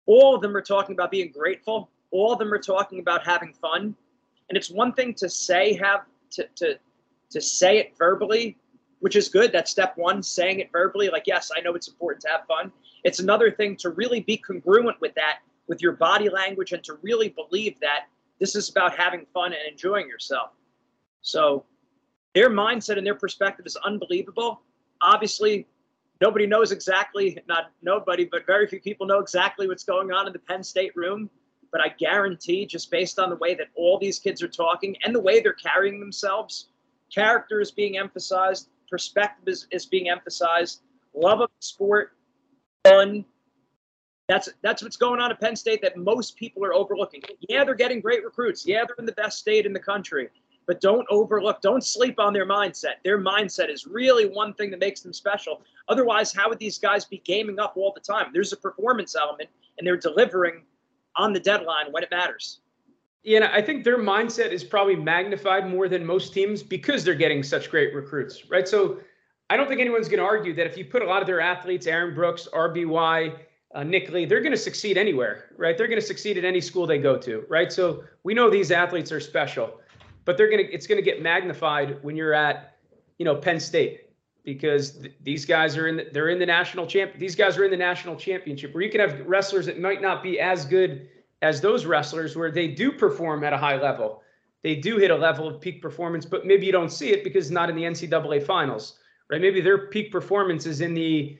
All 0.06 0.34
of 0.34 0.42
them 0.42 0.56
are 0.56 0.62
talking 0.62 0.94
about 0.94 1.10
being 1.10 1.32
grateful. 1.32 1.90
All 2.10 2.32
of 2.32 2.38
them 2.38 2.52
are 2.52 2.58
talking 2.58 3.00
about 3.00 3.26
having 3.26 3.52
fun. 3.54 3.94
And 4.48 4.56
it's 4.56 4.70
one 4.70 4.92
thing 4.92 5.14
to 5.14 5.28
say 5.28 5.74
have 5.74 6.04
to 6.32 6.48
to 6.56 6.78
to 7.30 7.40
say 7.40 7.78
it 7.78 7.92
verbally, 7.98 8.56
which 9.00 9.16
is 9.16 9.28
good. 9.28 9.52
That's 9.52 9.70
step 9.70 9.96
one, 9.96 10.22
saying 10.22 10.60
it 10.60 10.70
verbally. 10.70 11.08
Like, 11.08 11.24
yes, 11.26 11.50
I 11.56 11.60
know 11.60 11.74
it's 11.74 11.88
important 11.88 12.22
to 12.22 12.28
have 12.28 12.46
fun. 12.46 12.72
It's 13.04 13.18
another 13.18 13.50
thing 13.50 13.76
to 13.78 13.90
really 13.90 14.20
be 14.20 14.36
congruent 14.36 15.00
with 15.00 15.14
that, 15.14 15.38
with 15.66 15.82
your 15.82 15.92
body 15.92 16.28
language, 16.28 16.72
and 16.72 16.82
to 16.84 16.94
really 17.02 17.30
believe 17.30 17.78
that 17.80 18.06
this 18.40 18.54
is 18.54 18.68
about 18.68 18.96
having 18.96 19.26
fun 19.32 19.52
and 19.52 19.62
enjoying 19.70 20.08
yourself. 20.08 20.50
So 21.22 21.64
their 22.36 22.50
mindset 22.50 22.98
and 22.98 23.06
their 23.06 23.14
perspective 23.14 23.64
is 23.64 23.76
unbelievable. 23.76 24.60
Obviously, 25.00 25.66
nobody 26.20 26.46
knows 26.46 26.70
exactly, 26.70 27.38
not 27.48 27.70
nobody, 27.80 28.26
but 28.30 28.44
very 28.44 28.66
few 28.66 28.78
people 28.78 29.06
know 29.06 29.20
exactly 29.20 29.66
what's 29.66 29.84
going 29.84 30.12
on 30.12 30.26
in 30.26 30.34
the 30.34 30.38
Penn 30.38 30.62
State 30.62 30.94
room. 30.94 31.30
But 31.72 31.80
I 31.80 31.88
guarantee, 31.98 32.66
just 32.66 32.90
based 32.90 33.18
on 33.18 33.30
the 33.30 33.36
way 33.36 33.54
that 33.54 33.68
all 33.74 33.98
these 33.98 34.18
kids 34.18 34.42
are 34.42 34.48
talking 34.48 34.94
and 35.02 35.14
the 35.14 35.20
way 35.20 35.40
they're 35.40 35.54
carrying 35.54 35.98
themselves, 35.98 36.68
character 37.10 37.58
is 37.58 37.70
being 37.70 37.96
emphasized, 37.96 38.68
perspective 38.90 39.48
is, 39.48 39.66
is 39.70 39.86
being 39.86 40.10
emphasized, 40.10 40.82
love 41.14 41.40
of 41.40 41.48
sport, 41.60 42.18
fun. 42.86 43.24
That's 44.28 44.50
that's 44.60 44.82
what's 44.82 44.98
going 44.98 45.20
on 45.20 45.30
at 45.30 45.40
Penn 45.40 45.56
State 45.56 45.80
that 45.80 45.96
most 45.96 46.36
people 46.36 46.66
are 46.66 46.74
overlooking. 46.74 47.22
Yeah, 47.48 47.64
they're 47.64 47.74
getting 47.74 48.00
great 48.00 48.24
recruits. 48.26 48.66
Yeah, 48.66 48.84
they're 48.86 48.96
in 48.98 49.06
the 49.06 49.12
best 49.12 49.38
state 49.38 49.64
in 49.64 49.72
the 49.72 49.80
country. 49.80 50.28
But 50.66 50.80
don't 50.80 51.06
overlook, 51.10 51.60
don't 51.60 51.84
sleep 51.84 52.18
on 52.18 52.32
their 52.32 52.46
mindset. 52.46 52.94
Their 53.04 53.20
mindset 53.20 53.70
is 53.70 53.86
really 53.86 54.26
one 54.26 54.52
thing 54.54 54.70
that 54.70 54.80
makes 54.80 55.00
them 55.00 55.12
special. 55.12 55.62
Otherwise, 55.88 56.32
how 56.32 56.48
would 56.48 56.58
these 56.58 56.78
guys 56.78 57.04
be 57.04 57.18
gaming 57.24 57.60
up 57.60 57.74
all 57.76 57.92
the 57.94 58.00
time? 58.00 58.30
There's 58.32 58.52
a 58.52 58.56
performance 58.56 59.14
element, 59.14 59.48
and 59.78 59.86
they're 59.86 59.96
delivering 59.96 60.62
on 61.14 61.32
the 61.32 61.40
deadline 61.40 61.92
when 61.92 62.02
it 62.02 62.10
matters. 62.10 62.60
Yeah, 63.22 63.50
I 63.52 63.60
think 63.60 63.82
their 63.82 63.98
mindset 63.98 64.52
is 64.52 64.62
probably 64.62 64.94
magnified 64.94 65.68
more 65.68 65.88
than 65.88 66.06
most 66.06 66.32
teams 66.32 66.62
because 66.62 67.02
they're 67.02 67.14
getting 67.14 67.42
such 67.42 67.70
great 67.70 67.92
recruits, 67.92 68.48
right? 68.48 68.68
So 68.68 69.00
I 69.50 69.56
don't 69.56 69.68
think 69.68 69.80
anyone's 69.80 70.08
going 70.08 70.20
to 70.20 70.24
argue 70.24 70.54
that 70.54 70.66
if 70.66 70.76
you 70.76 70.84
put 70.84 71.02
a 71.02 71.06
lot 71.06 71.22
of 71.22 71.26
their 71.26 71.40
athletes, 71.40 71.86
Aaron 71.86 72.14
Brooks, 72.14 72.48
RBY, 72.52 73.36
uh, 73.74 73.82
Nick 73.82 74.10
Lee, 74.10 74.26
they're 74.26 74.40
going 74.40 74.52
to 74.52 74.58
succeed 74.58 74.96
anywhere, 74.96 75.50
right? 75.56 75.76
They're 75.76 75.88
going 75.88 76.00
to 76.00 76.06
succeed 76.06 76.38
at 76.38 76.44
any 76.44 76.60
school 76.60 76.86
they 76.86 76.98
go 76.98 77.16
to, 77.18 77.44
right? 77.48 77.72
So 77.72 78.04
we 78.22 78.32
know 78.32 78.48
these 78.48 78.70
athletes 78.70 79.10
are 79.10 79.20
special, 79.20 79.80
but 80.26 80.36
they're 80.36 80.50
to 80.50 80.64
it's 80.64 80.86
to 80.86 81.00
get 81.00 81.22
magnified 81.22 82.02
when 82.02 82.16
you're 82.16 82.34
at, 82.34 82.76
you 83.16 83.24
know, 83.24 83.36
Penn 83.36 83.58
State 83.58 84.10
because 84.44 84.98
th- 84.98 85.14
these 85.22 85.46
guys 85.46 85.76
are 85.76 85.88
in 85.88 85.96
the, 85.96 86.08
they're 86.12 86.28
in 86.28 86.38
the 86.38 86.46
national 86.46 86.86
champ. 86.86 87.12
These 87.16 87.34
guys 87.34 87.56
are 87.56 87.64
in 87.64 87.70
the 87.70 87.76
national 87.76 88.16
championship 88.16 88.74
where 88.74 88.82
you 88.82 88.90
can 88.90 89.00
have 89.00 89.26
wrestlers 89.26 89.66
that 89.66 89.80
might 89.80 90.02
not 90.02 90.22
be 90.22 90.38
as 90.38 90.66
good 90.66 91.08
as 91.42 91.60
those 91.60 91.86
wrestlers 91.86 92.36
where 92.36 92.50
they 92.50 92.68
do 92.68 92.92
perform 92.92 93.44
at 93.44 93.52
a 93.52 93.56
high 93.56 93.80
level. 93.80 94.22
They 94.62 94.76
do 94.76 94.98
hit 94.98 95.10
a 95.10 95.16
level 95.16 95.46
of 95.46 95.60
peak 95.60 95.80
performance, 95.80 96.26
but 96.26 96.44
maybe 96.44 96.66
you 96.66 96.72
don't 96.72 96.90
see 96.90 97.10
it 97.10 97.22
because 97.22 97.46
it's 97.46 97.52
not 97.52 97.70
in 97.70 97.76
the 97.76 97.82
NCAA 97.82 98.44
finals, 98.44 98.98
right? 99.30 99.40
Maybe 99.40 99.60
their 99.60 99.88
peak 99.88 100.10
performance 100.10 100.66
is 100.66 100.80
in 100.80 100.92
the, 100.92 101.38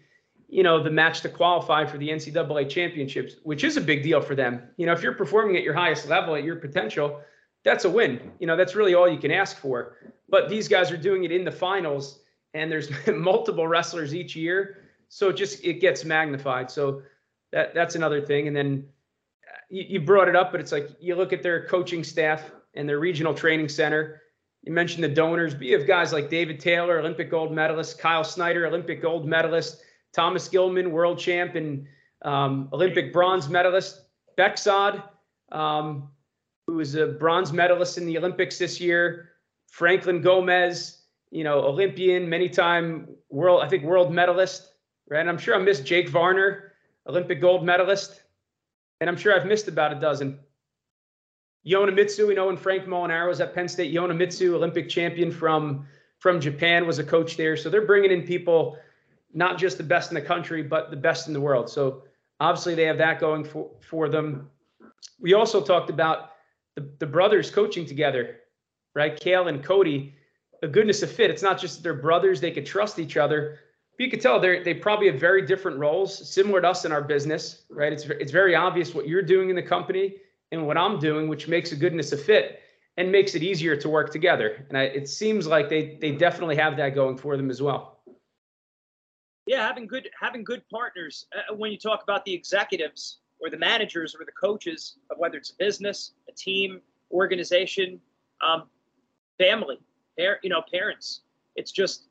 you 0.49 0.63
know, 0.63 0.81
the 0.81 0.91
match 0.91 1.23
to 1.23 1.29
qualify 1.29 1.85
for 1.85 1.99
the 1.99 2.09
NCAA 2.09 2.69
championships, 2.69 3.37
which 3.43 3.65
is 3.65 3.77
a 3.77 3.81
big 3.81 4.05
deal 4.05 4.21
for 4.21 4.37
them. 4.37 4.63
You 4.77 4.87
know, 4.87 4.93
if 4.93 5.03
you're 5.03 5.15
performing 5.15 5.57
at 5.57 5.65
your 5.65 5.75
highest 5.75 6.09
level, 6.09 6.37
at 6.37 6.45
your 6.45 6.57
potential, 6.57 7.21
that's 7.67 7.85
a 7.85 7.91
win. 7.91 8.31
You 8.39 8.47
know, 8.47 8.57
that's 8.57 8.77
really 8.77 8.95
all 8.95 9.09
you 9.09 9.19
can 9.19 9.33
ask 9.33 9.59
for. 9.59 9.97
But 10.29 10.49
these 10.49 10.69
guys 10.69 10.93
are 10.93 10.97
doing 10.97 11.25
it 11.25 11.33
in 11.33 11.45
the 11.45 11.51
finals, 11.51 12.21
and 12.55 12.71
there's 12.71 12.89
multiple 13.09 13.67
wrestlers 13.67 14.15
each 14.15 14.37
year, 14.37 14.85
so 15.09 15.29
it 15.29 15.37
just 15.37 15.63
it 15.65 15.81
gets 15.81 16.05
magnified. 16.05 16.71
So 16.71 17.03
that 17.53 17.75
that's 17.75 17.97
another 17.97 18.21
thing. 18.21 18.47
And 18.47 18.57
then 18.57 18.87
you, 19.69 19.85
you 19.89 20.01
brought 20.01 20.29
it 20.29 20.37
up, 20.37 20.53
but 20.53 20.61
it's 20.61 20.71
like 20.71 20.91
you 21.01 21.17
look 21.17 21.33
at 21.33 21.43
their 21.43 21.67
coaching 21.67 22.05
staff 22.05 22.51
and 22.75 22.89
their 22.89 23.01
regional 23.01 23.35
training 23.35 23.69
center. 23.69 24.23
You 24.63 24.73
mentioned 24.73 25.03
the 25.03 25.09
donors, 25.09 25.53
but 25.53 25.65
you 25.65 25.77
have 25.77 25.89
guys 25.89 26.13
like 26.13 26.31
David 26.31 26.61
Taylor, 26.61 27.01
Olympic 27.01 27.31
gold 27.31 27.53
medalist, 27.53 27.99
Kyle 27.99 28.25
Snyder, 28.25 28.67
Olympic 28.67 29.03
gold 29.03 29.27
medalist, 29.27 29.83
Thomas 30.13 30.49
Gilman, 30.49 30.93
world 30.93 31.19
champ 31.19 31.57
and 31.57 31.87
um, 32.23 32.69
Olympic 32.73 33.13
bronze 33.13 33.49
medalist, 33.49 34.03
Bekzod, 34.39 35.03
um, 35.51 36.09
who 36.67 36.75
was 36.75 36.95
a 36.95 37.07
bronze 37.07 37.53
medalist 37.53 37.99
in 37.99 38.07
the 38.07 38.19
Olympics 38.19 38.59
this 38.59 38.81
year, 38.81 39.31
Franklin 39.71 40.21
Gomez, 40.21 41.03
you 41.31 41.45
know, 41.45 41.61
Olympian, 41.61 42.29
many 42.29 42.49
time 42.49 43.09
world, 43.31 43.63
I 43.63 43.69
think 43.69 43.85
world 43.85 44.13
medalist, 44.13 44.73
right? 45.09 45.21
And 45.21 45.29
I'm 45.29 45.39
sure 45.39 45.55
I 45.55 45.59
missed 45.59 45.85
Jake 45.85 46.09
Varner, 46.09 46.73
Olympic 47.07 47.41
gold 47.41 47.65
medalist. 47.65 48.23
And 49.01 49.11
I'm 49.11 49.17
sure 49.17 49.39
I've 49.39 49.47
missed 49.47 49.69
about 49.69 49.93
a 49.93 50.01
dozen. 50.01 50.39
Yonemitsu, 51.67 52.27
we 52.27 52.35
know 52.35 52.47
when 52.47 52.57
Frank 52.57 52.85
Molinaro 52.85 53.29
was 53.29 53.41
at 53.41 53.55
Penn 53.55 53.69
State, 53.69 53.93
Yonemitsu, 53.93 54.55
Olympic 54.55 54.89
champion 54.89 55.31
from 55.31 55.87
from 56.19 56.41
Japan, 56.41 56.87
was 56.87 56.99
a 56.99 57.05
coach 57.05 57.37
there. 57.37 57.59
So 57.59 57.69
they're 57.69 57.85
bringing 57.85 58.11
in 58.11 58.23
people, 58.23 58.79
not 59.35 59.59
just 59.59 59.77
the 59.77 59.85
best 59.85 60.11
in 60.11 60.15
the 60.15 60.23
country, 60.23 60.63
but 60.63 60.91
the 60.91 60.97
best 60.97 61.27
in 61.27 61.35
the 61.35 61.41
world. 61.41 61.69
So 61.69 62.05
obviously 62.41 62.75
they 62.75 62.85
have 62.85 62.97
that 62.97 63.21
going 63.21 63.45
for, 63.45 63.69
for 63.81 64.09
them. 64.09 64.49
We 65.21 65.35
also 65.35 65.61
talked 65.61 65.91
about 65.91 66.31
the, 66.77 66.89
the 66.99 67.07
brothers 67.07 67.51
coaching 67.51 67.85
together, 67.85 68.37
right? 68.95 69.19
Cael 69.19 69.49
and 69.49 69.65
Cody, 69.65 70.15
a 70.63 70.69
goodness 70.69 71.03
of 71.03 71.11
fit. 71.11 71.31
It's 71.31 71.43
not 71.43 71.59
just 71.59 71.83
they're 71.83 71.95
brothers, 71.95 72.41
they 72.41 72.53
could 72.53 72.67
trust 72.67 72.99
each 72.99 73.17
other, 73.17 73.59
you 73.99 74.11
could 74.11 74.21
tell 74.21 74.39
they 74.39 74.63
they 74.63 74.75
probably 74.75 75.07
have 75.07 75.19
very 75.19 75.43
different 75.47 75.79
roles, 75.79 76.29
similar 76.29 76.61
to 76.61 76.69
us 76.69 76.85
in 76.85 76.93
our 76.93 77.03
business, 77.03 77.63
right? 77.71 77.93
It's 77.93 78.05
it's 78.05 78.33
very 78.33 78.55
obvious 78.55 78.95
what 78.95 79.09
you're 79.09 79.23
doing 79.23 79.51
in 79.51 79.57
the 79.57 79.63
company 79.63 80.17
and 80.53 80.67
what 80.67 80.77
I'm 80.77 80.99
doing, 80.99 81.29
which 81.29 81.49
makes 81.49 81.73
a 81.73 81.77
goodness 81.77 82.13
of 82.13 82.23
fit 82.23 82.61
and 82.99 83.11
makes 83.11 83.35
it 83.35 83.43
easier 83.43 83.77
to 83.77 83.89
work 83.89 84.11
together. 84.11 84.65
And 84.69 84.79
I, 84.79 84.83
it 84.85 85.09
seems 85.09 85.47
like 85.47 85.69
they 85.69 85.99
they 86.01 86.13
definitely 86.13 86.57
have 86.57 86.77
that 86.77 86.95
going 86.95 87.17
for 87.17 87.37
them 87.37 87.51
as 87.51 87.63
well. 87.63 88.01
Yeah, 89.47 89.67
having 89.67 89.87
good 89.87 90.11
having 90.21 90.45
good 90.45 90.63
partners. 90.69 91.27
Uh, 91.35 91.55
when 91.55 91.73
you 91.73 91.79
talk 91.79 92.03
about 92.03 92.25
the 92.25 92.35
executives 92.35 93.19
or 93.41 93.49
the 93.49 93.59
managers 93.59 94.15
or 94.15 94.25
the 94.25 94.33
coaches 94.33 94.97
of 95.11 95.19
whether 95.19 95.39
it's 95.39 95.51
a 95.51 95.57
business, 95.59 96.13
team, 96.37 96.81
organization, 97.11 98.01
um, 98.47 98.65
family, 99.39 99.79
par- 100.19 100.39
you 100.43 100.51
know, 100.51 100.63
parents. 100.73 101.23
It's 101.57 101.73
just 101.73 102.05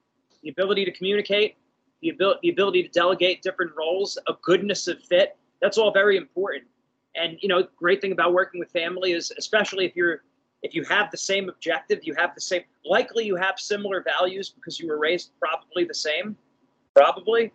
the 0.44 0.50
ability 0.50 0.86
to 0.86 0.92
communicate, 0.92 1.56
the 2.02 2.10
ability, 2.10 2.40
the 2.44 2.50
ability 2.50 2.84
to 2.84 2.90
delegate 2.90 3.42
different 3.42 3.72
roles, 3.78 4.18
a 4.28 4.34
goodness 4.42 4.88
of 4.88 5.02
fit. 5.04 5.38
That's 5.62 5.78
all 5.78 5.92
very 5.92 6.18
important. 6.18 6.66
And 7.16 7.38
you 7.42 7.48
know, 7.48 7.68
great 7.78 8.02
thing 8.02 8.12
about 8.12 8.34
working 8.34 8.60
with 8.60 8.70
family 8.72 9.12
is, 9.14 9.32
especially 9.38 9.86
if 9.86 9.96
you're 9.96 10.24
if 10.62 10.74
you 10.74 10.84
have 10.86 11.12
the 11.12 11.18
same 11.18 11.48
objective, 11.48 12.00
you 12.04 12.16
have 12.16 12.34
the 12.34 12.42
same. 12.42 12.64
Likely, 12.84 13.24
you 13.24 13.36
have 13.36 13.60
similar 13.60 14.02
values 14.02 14.50
because 14.50 14.80
you 14.80 14.88
were 14.88 14.98
raised 14.98 15.32
probably 15.40 15.84
the 15.86 15.94
same, 15.94 16.36
probably. 16.96 17.54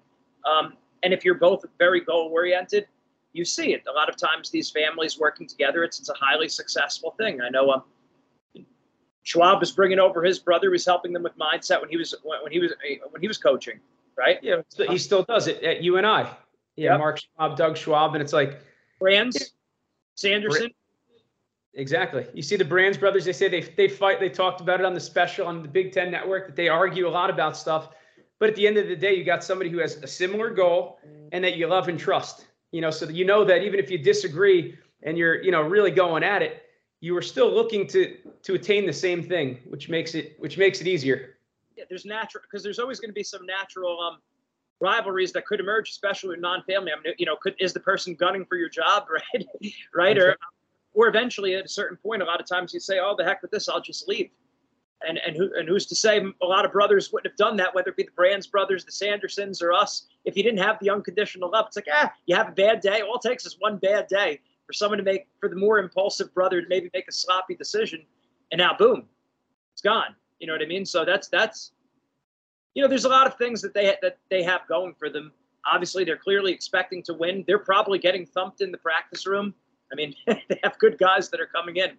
Um, 0.48 0.74
and 1.02 1.12
if 1.12 1.24
you're 1.24 1.34
both 1.34 1.64
very 1.78 2.00
goal 2.00 2.30
oriented, 2.32 2.86
you 3.32 3.44
see 3.44 3.72
it. 3.72 3.82
A 3.88 3.92
lot 3.92 4.08
of 4.08 4.16
times, 4.16 4.50
these 4.50 4.70
families 4.70 5.18
working 5.18 5.46
together, 5.46 5.84
it's 5.84 5.99
it's 5.99 6.08
a 6.08 6.14
highly 6.14 6.49
successful 6.49 7.14
thing. 7.18 7.40
I 7.40 7.49
know. 7.49 7.70
Um, 7.70 7.82
Schwab 9.22 9.60
was 9.60 9.70
bringing 9.70 9.99
over 9.99 10.25
his 10.25 10.38
brother, 10.38 10.68
who 10.68 10.72
was 10.72 10.87
helping 10.87 11.12
them 11.12 11.22
with 11.22 11.37
mindset 11.38 11.80
when 11.80 11.90
he 11.90 11.96
was 11.96 12.14
when 12.22 12.50
he 12.50 12.58
was 12.58 12.72
when 13.10 13.20
he 13.20 13.28
was 13.28 13.38
coaching 13.38 13.80
right? 14.20 14.38
Yeah, 14.42 14.62
he 14.88 14.99
still 14.99 15.25
does 15.25 15.46
it 15.49 15.62
at 15.62 15.82
UNI. 15.82 16.02
Yeah, 16.76 16.92
yep. 16.92 16.99
Mark 16.99 17.18
Schwab, 17.18 17.56
Doug 17.56 17.76
Schwab, 17.76 18.14
and 18.14 18.22
it's 18.22 18.32
like 18.32 18.60
Brands, 18.99 19.54
Sanderson. 20.14 20.70
Exactly. 21.75 22.26
You 22.34 22.42
see 22.42 22.56
the 22.56 22.64
Brands 22.64 22.99
brothers. 22.99 23.25
They 23.25 23.32
say 23.32 23.49
they 23.49 23.62
they 23.62 23.88
fight. 23.88 24.20
They 24.20 24.28
talked 24.28 24.60
about 24.60 24.80
it 24.80 24.87
on 24.87 24.94
the 24.94 25.00
special 25.00 25.46
on 25.46 25.62
the 25.62 25.68
Big 25.68 25.92
Ten 25.92 26.10
Network 26.10 26.46
that 26.46 26.56
they 26.56 26.68
argue 26.68 27.08
a 27.08 27.10
lot 27.10 27.30
about 27.30 27.56
stuff. 27.56 27.90
But 28.38 28.49
at 28.49 28.56
the 28.56 28.66
end 28.66 28.76
of 28.76 28.88
the 28.88 28.96
day, 28.96 29.14
you 29.14 29.25
got 29.25 29.44
somebody 29.44 29.70
who 29.70 29.78
has 29.78 29.96
a 29.96 30.06
similar 30.06 30.50
goal 30.50 30.99
and 31.32 31.44
that 31.44 31.56
you 31.56 31.66
love 31.66 31.88
and 31.88 31.99
trust. 31.99 32.46
You 32.72 32.80
know, 32.80 32.90
so 32.90 33.06
that 33.06 33.14
you 33.14 33.24
know 33.24 33.44
that 33.44 33.62
even 33.62 33.80
if 33.80 33.90
you 33.90 33.98
disagree 33.98 34.78
and 35.02 35.18
you're 35.18 35.42
you 35.42 35.50
know 35.50 35.62
really 35.62 35.90
going 35.90 36.22
at 36.22 36.42
it, 36.42 36.62
you 37.00 37.16
are 37.16 37.22
still 37.22 37.52
looking 37.52 37.86
to 37.88 38.16
to 38.42 38.54
attain 38.54 38.86
the 38.86 38.92
same 38.92 39.22
thing, 39.22 39.58
which 39.68 39.88
makes 39.88 40.14
it 40.14 40.36
which 40.38 40.56
makes 40.58 40.80
it 40.80 40.86
easier 40.86 41.36
yeah 41.80 41.86
there's 41.88 42.04
natural 42.04 42.42
because 42.42 42.62
there's 42.62 42.78
always 42.78 43.00
going 43.00 43.08
to 43.08 43.14
be 43.14 43.22
some 43.22 43.44
natural 43.46 43.98
um, 44.00 44.18
rivalries 44.80 45.32
that 45.32 45.46
could 45.46 45.60
emerge, 45.60 45.90
especially 45.90 46.30
with 46.30 46.40
non-family. 46.40 46.92
I 46.92 47.00
mean, 47.02 47.14
you 47.18 47.26
know, 47.26 47.36
could 47.36 47.54
is 47.58 47.72
the 47.72 47.80
person 47.80 48.14
gunning 48.14 48.44
for 48.44 48.56
your 48.56 48.68
job, 48.68 49.06
right? 49.10 49.46
right, 49.94 50.18
or 50.18 50.36
or 50.92 51.08
eventually 51.08 51.54
at 51.54 51.64
a 51.64 51.68
certain 51.68 51.96
point, 51.96 52.22
a 52.22 52.24
lot 52.24 52.40
of 52.40 52.46
times 52.46 52.74
you 52.74 52.80
say, 52.80 52.98
"Oh, 53.00 53.14
the 53.16 53.24
heck 53.24 53.42
with 53.42 53.50
this, 53.50 53.68
I'll 53.68 53.80
just 53.80 54.08
leave." 54.08 54.30
And 55.07 55.19
and 55.26 55.35
who 55.35 55.50
and 55.57 55.66
who's 55.66 55.87
to 55.87 55.95
say 55.95 56.23
a 56.42 56.47
lot 56.47 56.66
of 56.66 56.73
brothers 56.73 57.11
wouldn't 57.11 57.33
have 57.33 57.37
done 57.38 57.57
that, 57.57 57.75
whether 57.75 57.90
it 57.90 57.97
be 57.97 58.02
the 58.02 58.11
Brands 58.11 58.47
brothers, 58.47 58.85
the 58.85 58.92
Sandersons, 58.92 59.62
or 59.62 59.73
us, 59.73 60.07
if 60.26 60.37
you 60.37 60.42
didn't 60.42 60.59
have 60.59 60.78
the 60.80 60.90
unconditional 60.90 61.50
love. 61.50 61.66
It's 61.69 61.76
like, 61.76 61.88
ah, 61.90 62.12
you 62.26 62.37
have 62.37 62.49
a 62.49 62.52
bad 62.52 62.80
day. 62.80 63.00
All 63.00 63.16
it 63.16 63.26
takes 63.26 63.47
is 63.47 63.57
one 63.59 63.78
bad 63.78 64.09
day 64.09 64.40
for 64.66 64.75
someone 64.75 64.99
to 64.99 65.04
make 65.04 65.26
for 65.40 65.49
the 65.49 65.57
more 65.57 65.78
impulsive 65.78 66.35
brother 66.35 66.61
to 66.61 66.69
maybe 66.69 66.90
make 66.92 67.09
a 67.09 67.12
sloppy 67.12 67.54
decision, 67.54 68.04
and 68.52 68.59
now 68.59 68.76
boom, 68.76 69.07
it's 69.73 69.83
gone. 69.83 70.14
You 70.38 70.47
know 70.47 70.52
what 70.52 70.62
I 70.62 70.66
mean? 70.66 70.85
So 70.85 71.04
that's 71.04 71.28
that's 71.28 71.73
you 72.75 72.83
know, 72.83 72.88
there's 72.88 73.04
a 73.04 73.09
lot 73.09 73.26
of 73.26 73.37
things 73.37 73.61
that 73.62 73.75
they 73.75 73.97
that 74.02 74.19
they 74.30 74.42
have 74.42 74.66
going 74.69 74.95
for 74.95 75.11
them. 75.11 75.33
Obviously, 75.71 76.04
they're 76.04 76.16
clearly 76.16 76.52
expecting 76.52 77.02
to 77.04 77.14
win. 77.14 77.45
They're 77.47 77.59
probably 77.59 77.99
getting 77.99 78.26
thumped 78.26 78.61
in 78.61 78.71
the 78.71 78.78
practice 78.78 79.26
room. 79.26 79.54
I 79.92 79.97
mean, 79.97 80.14
they 80.26 80.61
have 80.62 80.78
good 80.78 80.99
guys 80.99 81.28
that 81.30 81.40
are 81.40 81.47
coming 81.47 81.76
in. 81.76 81.90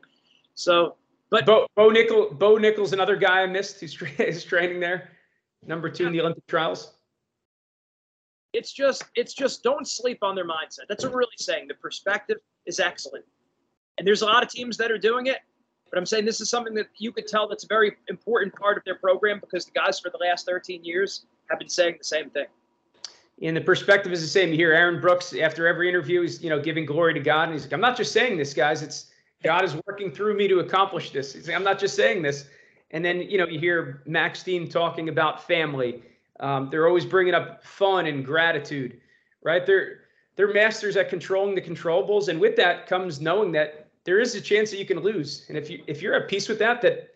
So, 0.54 0.96
but 1.32 1.46
Bo, 1.46 1.66
Bo 1.76 1.90
Nickal, 1.90 2.38
Bo 2.38 2.58
Nickal's 2.58 2.94
another 2.94 3.16
guy 3.16 3.42
I 3.42 3.48
missed 3.48 3.80
who's, 3.80 3.96
who's 3.96 4.44
training 4.46 4.80
there, 4.80 5.12
number 5.66 5.90
two 5.90 6.06
in 6.06 6.14
the 6.14 6.20
Olympic 6.20 6.46
trials. 6.46 6.94
It's 8.54 8.74
just, 8.74 9.06
it's 9.16 9.34
just 9.34 9.64
don't 9.64 9.88
sleep 9.88 10.20
on 10.22 10.36
their 10.36 10.46
mindset. 10.46 10.82
That's 10.90 11.06
what 11.06 11.14
we're 11.14 11.20
really 11.20 11.32
saying. 11.38 11.70
The 11.70 11.74
perspective 11.76 12.38
is 12.66 12.82
excellent, 12.82 13.24
and 13.98 14.06
there's 14.06 14.22
a 14.22 14.26
lot 14.26 14.44
of 14.44 14.50
teams 14.50 14.76
that 14.78 14.92
are 14.92 14.98
doing 14.98 15.28
it. 15.28 15.38
But 15.90 15.98
I'm 15.98 16.06
saying 16.06 16.26
this 16.26 16.40
is 16.40 16.50
something 16.50 16.74
that 16.76 16.88
you 16.98 17.12
could 17.12 17.28
tell 17.28 17.48
that's 17.48 17.66
a 17.66 17.68
very 17.68 17.94
important 18.08 18.56
part 18.56 18.78
of 18.78 18.84
their 18.84 18.96
program 18.96 19.40
because 19.40 19.66
the 19.66 19.72
guys 19.72 20.00
for 20.00 20.10
the 20.10 20.18
last 20.18 20.46
13 20.46 20.84
years 20.86 21.26
have 21.50 21.60
been 21.60 21.68
saying 21.68 21.96
the 21.98 22.04
same 22.04 22.30
thing. 22.30 22.46
And 23.42 23.58
the 23.58 23.62
perspective 23.62 24.12
is 24.14 24.22
the 24.22 24.28
same. 24.28 24.50
You 24.50 24.56
hear 24.56 24.72
Aaron 24.72 25.02
Brooks 25.02 25.36
after 25.36 25.68
every 25.68 25.90
interview, 25.90 26.22
he's 26.22 26.44
you 26.44 26.50
know 26.50 26.62
giving 26.62 26.86
glory 26.86 27.14
to 27.14 27.20
God, 27.20 27.44
and 27.44 27.54
he's 27.54 27.64
like, 27.64 27.74
"I'm 27.74 27.82
not 27.82 27.98
just 27.98 28.12
saying 28.12 28.38
this, 28.38 28.54
guys. 28.54 28.82
It's 28.82 29.11
God 29.44 29.64
is 29.64 29.76
working 29.88 30.12
through 30.12 30.36
me 30.36 30.48
to 30.48 30.60
accomplish 30.60 31.12
this." 31.12 31.50
"I'm 31.50 31.64
not 31.64 31.80
just 31.80 31.96
saying 31.96 32.22
this." 32.22 32.48
And 32.92 33.04
then 33.04 33.22
you 33.22 33.38
know 33.38 33.48
you 33.48 33.60
hear 33.60 34.04
Max 34.06 34.44
Dean 34.44 34.70
talking 34.70 35.10
about 35.10 35.46
family. 35.46 36.04
Um, 36.40 36.70
they're 36.70 36.88
always 36.88 37.06
bringing 37.06 37.34
up 37.34 37.64
fun 37.64 38.08
and 38.08 38.26
gratitude, 38.26 39.00
right? 39.44 39.66
They're 39.66 40.02
they're 40.36 40.54
masters 40.54 40.98
at 40.98 41.10
controlling 41.10 41.56
the 41.56 41.62
controllables, 41.62 42.28
and 42.28 42.40
with 42.40 42.56
that 42.56 42.88
comes 42.88 43.22
knowing 43.22 43.52
that 43.54 43.88
there 44.04 44.20
is 44.20 44.34
a 44.36 44.42
chance 44.42 44.72
that 44.72 44.78
you 44.78 44.86
can 44.86 45.00
lose. 45.00 45.46
And 45.50 45.58
if 45.58 45.70
you 45.70 45.84
if 45.88 46.02
you're 46.02 46.14
at 46.14 46.28
peace 46.28 46.48
with 46.48 46.60
that, 46.60 46.82
that 46.82 47.10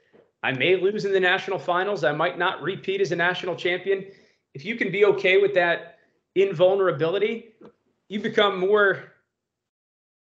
I 0.44 0.52
may 0.52 0.76
lose 0.76 1.06
in 1.06 1.12
the 1.12 1.20
national 1.20 1.60
finals, 1.60 2.04
I 2.04 2.12
might 2.12 2.38
not 2.38 2.62
repeat 2.62 3.02
as 3.02 3.12
a 3.12 3.16
national 3.16 3.56
champion. 3.56 4.06
If 4.54 4.64
you 4.64 4.76
can 4.76 4.92
be 4.92 5.06
okay 5.06 5.42
with 5.42 5.54
that 5.56 5.98
invulnerability, 6.36 7.56
you 8.10 8.20
become 8.20 8.60
more 8.60 9.15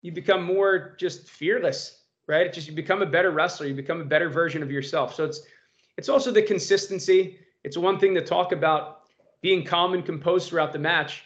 you 0.06 0.12
become 0.12 0.44
more 0.44 0.94
just 1.00 1.28
fearless, 1.28 2.02
right? 2.28 2.52
Just 2.52 2.68
you 2.68 2.74
become 2.74 3.02
a 3.02 3.06
better 3.06 3.32
wrestler, 3.32 3.66
you 3.66 3.74
become 3.74 4.00
a 4.00 4.04
better 4.04 4.28
version 4.28 4.62
of 4.62 4.70
yourself. 4.70 5.16
So 5.16 5.24
it's 5.24 5.40
it's 5.98 6.08
also 6.08 6.30
the 6.30 6.42
consistency. 6.42 7.40
It's 7.64 7.76
one 7.76 7.98
thing 7.98 8.14
to 8.14 8.24
talk 8.24 8.52
about 8.52 9.00
being 9.42 9.64
calm 9.64 9.94
and 9.94 10.06
composed 10.06 10.48
throughout 10.48 10.72
the 10.72 10.78
match, 10.78 11.24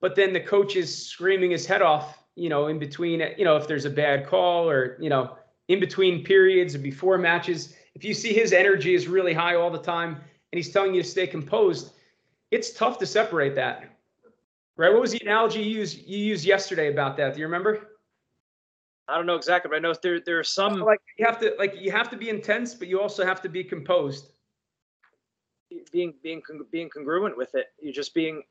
but 0.00 0.16
then 0.16 0.32
the 0.32 0.40
coach 0.40 0.74
is 0.74 1.06
screaming 1.06 1.52
his 1.52 1.64
head 1.64 1.80
off, 1.80 2.18
you 2.34 2.48
know, 2.48 2.66
in 2.66 2.80
between, 2.80 3.20
you 3.38 3.44
know, 3.44 3.56
if 3.56 3.68
there's 3.68 3.84
a 3.84 3.90
bad 3.90 4.26
call 4.26 4.68
or, 4.68 4.96
you 5.00 5.08
know, 5.08 5.36
in 5.68 5.78
between 5.78 6.24
periods 6.24 6.74
or 6.74 6.80
before 6.80 7.18
matches. 7.18 7.76
If 7.94 8.04
you 8.04 8.14
see 8.14 8.32
his 8.32 8.52
energy 8.52 8.94
is 8.94 9.06
really 9.06 9.32
high 9.32 9.54
all 9.54 9.70
the 9.70 9.78
time 9.78 10.14
and 10.16 10.56
he's 10.58 10.72
telling 10.72 10.92
you 10.92 11.04
to 11.04 11.08
stay 11.08 11.28
composed, 11.28 11.92
it's 12.50 12.72
tough 12.72 12.98
to 12.98 13.06
separate 13.06 13.54
that. 13.54 13.84
Right? 14.76 14.92
What 14.92 15.02
was 15.02 15.12
the 15.12 15.20
analogy 15.20 15.60
you 15.60 15.78
used 15.78 16.08
you 16.08 16.18
used 16.18 16.44
yesterday 16.44 16.90
about 16.90 17.16
that? 17.18 17.34
Do 17.34 17.40
you 17.40 17.46
remember? 17.46 17.91
I 19.08 19.16
don't 19.16 19.26
know 19.26 19.34
exactly, 19.34 19.68
but 19.68 19.76
I 19.76 19.78
know 19.80 19.94
there 20.02 20.20
there 20.20 20.38
are 20.38 20.44
some 20.44 20.78
like 20.80 21.00
you 21.18 21.26
have 21.26 21.38
to 21.40 21.54
like 21.58 21.74
you 21.78 21.90
have 21.90 22.08
to 22.10 22.16
be 22.16 22.28
intense, 22.28 22.74
but 22.74 22.88
you 22.88 23.00
also 23.00 23.24
have 23.24 23.40
to 23.42 23.48
be 23.48 23.64
composed. 23.64 24.30
Being 25.90 26.14
being 26.22 26.42
being 26.70 26.88
congruent 26.88 27.36
with 27.36 27.54
it. 27.54 27.66
You're 27.80 27.92
just 27.92 28.14
being. 28.14 28.42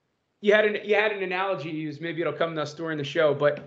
You 0.42 0.54
had 0.54 0.66
an 0.66 0.78
you 0.84 0.96
had 0.96 1.12
an 1.12 1.24
analogy 1.24 1.70
you 1.70 1.80
used. 1.80 2.02
Maybe 2.02 2.22
it'll 2.22 2.34
come 2.34 2.56
to 2.56 2.62
us 2.62 2.74
during 2.74 2.98
the 2.98 3.04
show, 3.04 3.34
but 3.34 3.64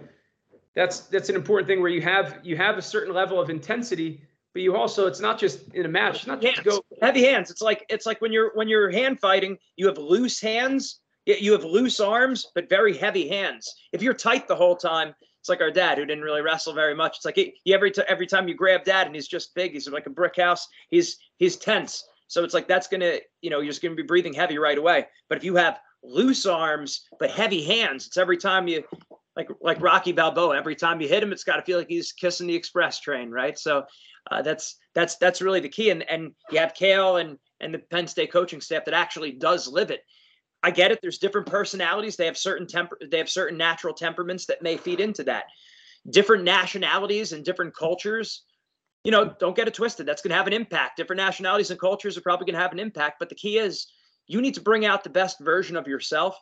that's 0.75 1.01
that's 1.01 1.29
an 1.29 1.37
important 1.37 1.69
thing 1.69 1.81
where 1.81 1.91
you 1.91 2.03
have 2.03 2.39
you 2.43 2.57
have 2.57 2.79
a 2.79 2.83
certain 2.83 3.15
level 3.15 3.41
of 3.41 3.49
intensity, 3.49 4.21
but 4.55 4.63
you 4.63 4.77
also 4.77 5.07
it's 5.07 5.21
not 5.21 5.39
just 5.39 5.69
in 5.75 5.85
a 5.85 5.89
match 5.89 6.17
it's 6.17 6.27
not 6.27 6.43
hands. 6.43 6.57
just 6.57 6.67
go 6.67 6.85
heavy 7.03 7.25
hands 7.25 7.51
it's 7.51 7.61
like 7.61 7.85
it's 7.91 8.07
like 8.07 8.21
when 8.21 8.33
you're 8.33 8.53
when 8.55 8.69
you're 8.69 8.91
hand 8.91 9.21
fighting 9.21 9.59
you 9.77 9.87
have 9.87 9.99
loose 9.99 10.41
hands 10.41 11.01
you 11.27 11.53
have 11.53 11.65
loose 11.65 12.01
arms 12.01 12.47
but 12.55 12.69
very 12.69 12.97
heavy 12.97 13.29
hands 13.29 13.75
if 13.93 14.01
you're 14.01 14.15
tight 14.15 14.49
the 14.49 14.55
whole 14.55 14.77
time 14.77 15.15
it's 15.45 15.49
like 15.51 15.61
our 15.61 15.71
dad 15.71 15.99
who 15.99 16.07
didn't 16.07 16.25
really 16.25 16.41
wrestle 16.41 16.73
very 16.73 16.95
much 16.95 17.17
it's 17.17 17.25
like 17.25 17.37
he, 17.37 17.55
he 17.65 17.75
every, 17.75 17.91
t- 17.91 18.03
every 18.09 18.27
time 18.27 18.49
you 18.49 18.55
grab 18.55 18.83
dad 18.85 19.07
and 19.07 19.15
he's 19.15 19.29
just 19.29 19.55
big 19.55 19.73
he's 19.73 19.89
like 19.89 20.07
a 20.07 20.11
brick 20.11 20.37
house 20.37 20.67
he's 20.91 21.19
he's 21.37 21.57
tense 21.57 22.05
so 22.27 22.43
it's 22.43 22.55
like 22.55 22.67
that's 22.67 22.89
gonna 22.89 23.19
you 23.43 23.51
know 23.51 23.61
you're 23.61 23.71
just 23.71 23.83
gonna 23.83 23.95
be 23.95 24.03
breathing 24.03 24.33
heavy 24.33 24.59
right 24.59 24.79
away 24.79 25.07
but 25.29 25.37
if 25.37 25.45
you 25.45 25.55
have 25.55 25.79
loose 26.03 26.47
arms 26.47 27.07
but 27.19 27.31
heavy 27.31 27.63
hands 27.63 28.07
it's 28.07 28.17
every 28.17 28.37
time 28.37 28.67
you 28.67 28.83
like 29.37 29.49
like 29.61 29.81
rocky 29.81 30.13
balboa 30.13 30.57
every 30.57 30.75
time 30.75 31.01
you 31.01 31.09
hit 31.09 31.23
him 31.23 31.33
it's 31.33 31.45
got 31.45 31.57
to 31.57 31.63
feel 31.63 31.79
like 31.79 31.89
he's 31.89 32.13
kissing 32.13 32.47
the 32.47 32.55
express 32.55 33.01
train 33.01 33.31
right 33.31 33.59
so 33.59 33.85
uh, 34.31 34.43
that's 34.43 34.77
that's 34.95 35.17
that's 35.17 35.43
really 35.43 35.61
the 35.61 35.69
key. 35.69 35.91
And 35.91 36.09
and 36.09 36.33
you 36.51 36.59
have 36.59 36.75
Cael 36.75 37.21
and 37.21 37.39
and 37.61 37.75
the 37.75 37.79
Penn 37.79 38.07
State 38.07 38.33
coaching 38.33 38.61
staff 38.61 38.85
that 38.87 38.95
actually 38.95 39.33
does 39.33 39.69
live 39.69 39.91
it. 39.91 40.01
I 40.65 40.71
get 40.71 40.91
it. 40.91 41.01
There's 41.03 41.19
different 41.19 41.47
personalities. 41.47 42.17
They 42.17 42.25
have 42.25 42.39
certain 42.39 42.67
temper. 42.67 42.99
They 43.11 43.19
have 43.19 43.29
certain 43.29 43.59
natural 43.59 43.93
temperaments 43.93 44.47
that 44.47 44.63
may 44.63 44.79
feed 44.79 44.99
into 44.99 45.23
that. 45.25 45.45
Different 46.09 46.43
nationalities 46.43 47.33
and 47.33 47.45
different 47.45 47.77
cultures. 47.77 48.45
You 49.05 49.11
know, 49.11 49.35
don't 49.39 49.55
get 49.55 49.69
it 49.69 49.75
twisted. 49.75 50.07
That's 50.07 50.23
going 50.23 50.31
to 50.31 50.37
have 50.37 50.47
an 50.47 50.55
impact. 50.55 50.97
Different 50.97 51.19
nationalities 51.19 51.71
and 51.71 51.79
cultures 51.79 52.17
are 52.17 52.23
probably 52.23 52.47
going 52.47 52.55
to 52.55 52.63
have 52.63 52.73
an 52.73 52.79
impact. 52.79 53.17
But 53.19 53.29
the 53.29 53.35
key 53.35 53.59
is 53.59 53.89
you 54.27 54.41
need 54.41 54.55
to 54.55 54.63
bring 54.63 54.87
out 54.87 55.05
the 55.05 55.11
best 55.11 55.39
version 55.39 55.77
of 55.77 55.87
yourself 55.87 56.35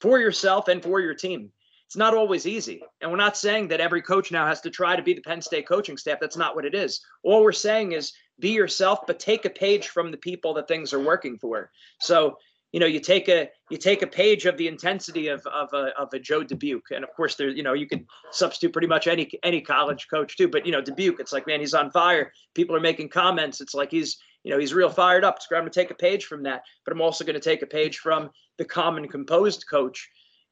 for 0.00 0.18
yourself 0.18 0.68
and 0.68 0.82
for 0.82 1.00
your 1.00 1.14
team 1.14 1.52
it's 1.92 1.96
not 1.98 2.14
always 2.14 2.46
easy. 2.46 2.82
And 3.02 3.10
we're 3.10 3.18
not 3.18 3.36
saying 3.36 3.68
that 3.68 3.78
every 3.82 4.00
coach 4.00 4.32
now 4.32 4.46
has 4.46 4.62
to 4.62 4.70
try 4.70 4.96
to 4.96 5.02
be 5.02 5.12
the 5.12 5.20
Penn 5.20 5.42
State 5.42 5.68
coaching 5.68 5.98
staff. 5.98 6.16
That's 6.22 6.38
not 6.38 6.56
what 6.56 6.64
it 6.64 6.74
is. 6.74 7.02
All 7.22 7.42
we're 7.42 7.52
saying 7.52 7.92
is 7.92 8.14
be 8.40 8.48
yourself, 8.48 9.00
but 9.06 9.20
take 9.20 9.44
a 9.44 9.50
page 9.50 9.88
from 9.88 10.10
the 10.10 10.16
people 10.16 10.54
that 10.54 10.66
things 10.66 10.94
are 10.94 11.04
working 11.04 11.36
for. 11.36 11.70
So, 12.00 12.38
you 12.72 12.80
know, 12.80 12.86
you 12.86 13.00
take 13.00 13.28
a 13.28 13.48
you 13.70 13.76
take 13.76 14.02
a 14.02 14.06
page 14.06 14.46
of 14.46 14.56
the 14.56 14.66
intensity 14.66 15.28
of 15.28 15.46
of 15.46 15.72
a 15.72 15.92
of 15.98 16.12
a 16.12 16.18
Joe 16.18 16.42
Dubuque, 16.42 16.90
and 16.90 17.04
of 17.04 17.12
course, 17.14 17.36
there 17.36 17.48
you 17.48 17.62
know 17.62 17.74
you 17.74 17.86
can 17.86 18.06
substitute 18.30 18.72
pretty 18.72 18.88
much 18.88 19.06
any 19.06 19.30
any 19.42 19.60
college 19.60 20.08
coach 20.08 20.36
too. 20.36 20.48
But 20.48 20.66
you 20.66 20.72
know, 20.72 20.80
Dubuque, 20.80 21.20
it's 21.20 21.32
like 21.32 21.46
man, 21.46 21.60
he's 21.60 21.74
on 21.74 21.90
fire. 21.90 22.32
People 22.54 22.74
are 22.74 22.80
making 22.80 23.10
comments. 23.10 23.60
It's 23.60 23.74
like 23.74 23.90
he's 23.90 24.18
you 24.42 24.50
know 24.50 24.58
he's 24.58 24.74
real 24.74 24.90
fired 24.90 25.24
up. 25.24 25.40
So 25.40 25.54
I'm 25.54 25.62
going 25.62 25.70
to 25.70 25.80
take 25.80 25.90
a 25.90 25.94
page 25.94 26.24
from 26.24 26.42
that, 26.44 26.62
but 26.84 26.92
I'm 26.92 27.00
also 27.02 27.24
going 27.24 27.34
to 27.34 27.40
take 27.40 27.62
a 27.62 27.66
page 27.66 27.98
from 27.98 28.30
the 28.58 28.64
calm 28.64 28.96
and 28.96 29.10
composed 29.10 29.66
coach 29.68 30.08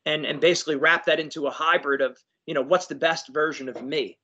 and 0.07 0.25
and 0.25 0.41
basically 0.41 0.77
wrap 0.77 1.05
that 1.07 1.21
into 1.21 1.47
a 1.47 1.51
hybrid 1.51 2.01
of 2.01 2.19
you 2.47 2.55
know 2.55 2.63
what's 2.63 2.87
the 2.87 2.95
best 2.95 3.29
version 3.29 3.69
of 3.69 3.83
me 3.83 4.19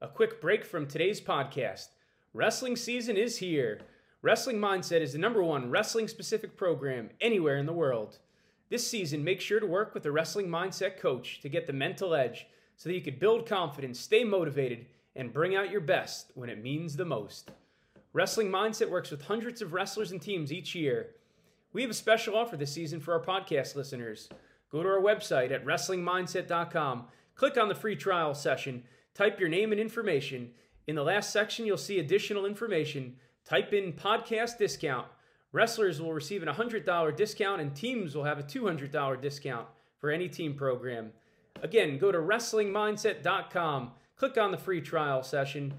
a 0.00 0.08
quick 0.08 0.40
break 0.40 0.64
from 0.64 0.86
today's 0.86 1.20
podcast 1.20 1.86
wrestling 2.34 2.76
season 2.76 3.16
is 3.16 3.38
here 3.38 3.80
wrestling 4.26 4.58
mindset 4.58 5.00
is 5.00 5.12
the 5.12 5.18
number 5.18 5.40
one 5.42 5.70
wrestling 5.70 6.08
specific 6.08 6.56
program 6.56 7.08
anywhere 7.20 7.56
in 7.58 7.66
the 7.66 7.72
world 7.72 8.18
this 8.68 8.84
season 8.84 9.22
make 9.22 9.40
sure 9.40 9.60
to 9.60 9.66
work 9.66 9.94
with 9.94 10.04
a 10.04 10.10
wrestling 10.10 10.48
mindset 10.48 10.98
coach 10.98 11.40
to 11.40 11.48
get 11.48 11.66
the 11.68 11.72
mental 11.72 12.12
edge 12.12 12.46
so 12.76 12.88
that 12.88 12.94
you 12.96 13.00
can 13.00 13.16
build 13.18 13.46
confidence 13.46 14.00
stay 14.00 14.24
motivated 14.24 14.86
and 15.14 15.32
bring 15.32 15.54
out 15.54 15.70
your 15.70 15.80
best 15.80 16.32
when 16.34 16.50
it 16.50 16.60
means 16.60 16.96
the 16.96 17.04
most 17.04 17.52
wrestling 18.12 18.50
mindset 18.50 18.90
works 18.90 19.12
with 19.12 19.22
hundreds 19.22 19.62
of 19.62 19.72
wrestlers 19.72 20.10
and 20.10 20.20
teams 20.20 20.52
each 20.52 20.74
year 20.74 21.14
we 21.72 21.82
have 21.82 21.90
a 21.90 21.94
special 21.94 22.36
offer 22.36 22.56
this 22.56 22.72
season 22.72 22.98
for 22.98 23.14
our 23.14 23.22
podcast 23.22 23.76
listeners 23.76 24.28
Go 24.70 24.82
to 24.82 24.88
our 24.88 25.00
website 25.00 25.52
at 25.52 25.64
wrestlingmindset.com, 25.64 27.04
click 27.34 27.56
on 27.56 27.68
the 27.68 27.74
free 27.74 27.96
trial 27.96 28.34
session, 28.34 28.82
type 29.14 29.38
your 29.38 29.48
name 29.48 29.72
and 29.72 29.80
information. 29.80 30.50
In 30.86 30.96
the 30.96 31.04
last 31.04 31.32
section, 31.32 31.66
you'll 31.66 31.76
see 31.76 31.98
additional 31.98 32.46
information. 32.46 33.16
Type 33.48 33.72
in 33.72 33.92
podcast 33.92 34.58
discount. 34.58 35.06
Wrestlers 35.52 36.02
will 36.02 36.12
receive 36.12 36.42
a 36.42 36.46
$100 36.46 37.16
discount, 37.16 37.60
and 37.60 37.74
teams 37.74 38.14
will 38.14 38.24
have 38.24 38.38
a 38.38 38.42
$200 38.42 39.20
discount 39.20 39.66
for 39.98 40.10
any 40.10 40.28
team 40.28 40.54
program. 40.54 41.12
Again, 41.62 41.98
go 41.98 42.12
to 42.12 42.18
wrestlingmindset.com, 42.18 43.92
click 44.16 44.36
on 44.36 44.50
the 44.50 44.58
free 44.58 44.80
trial 44.80 45.22
session, 45.22 45.72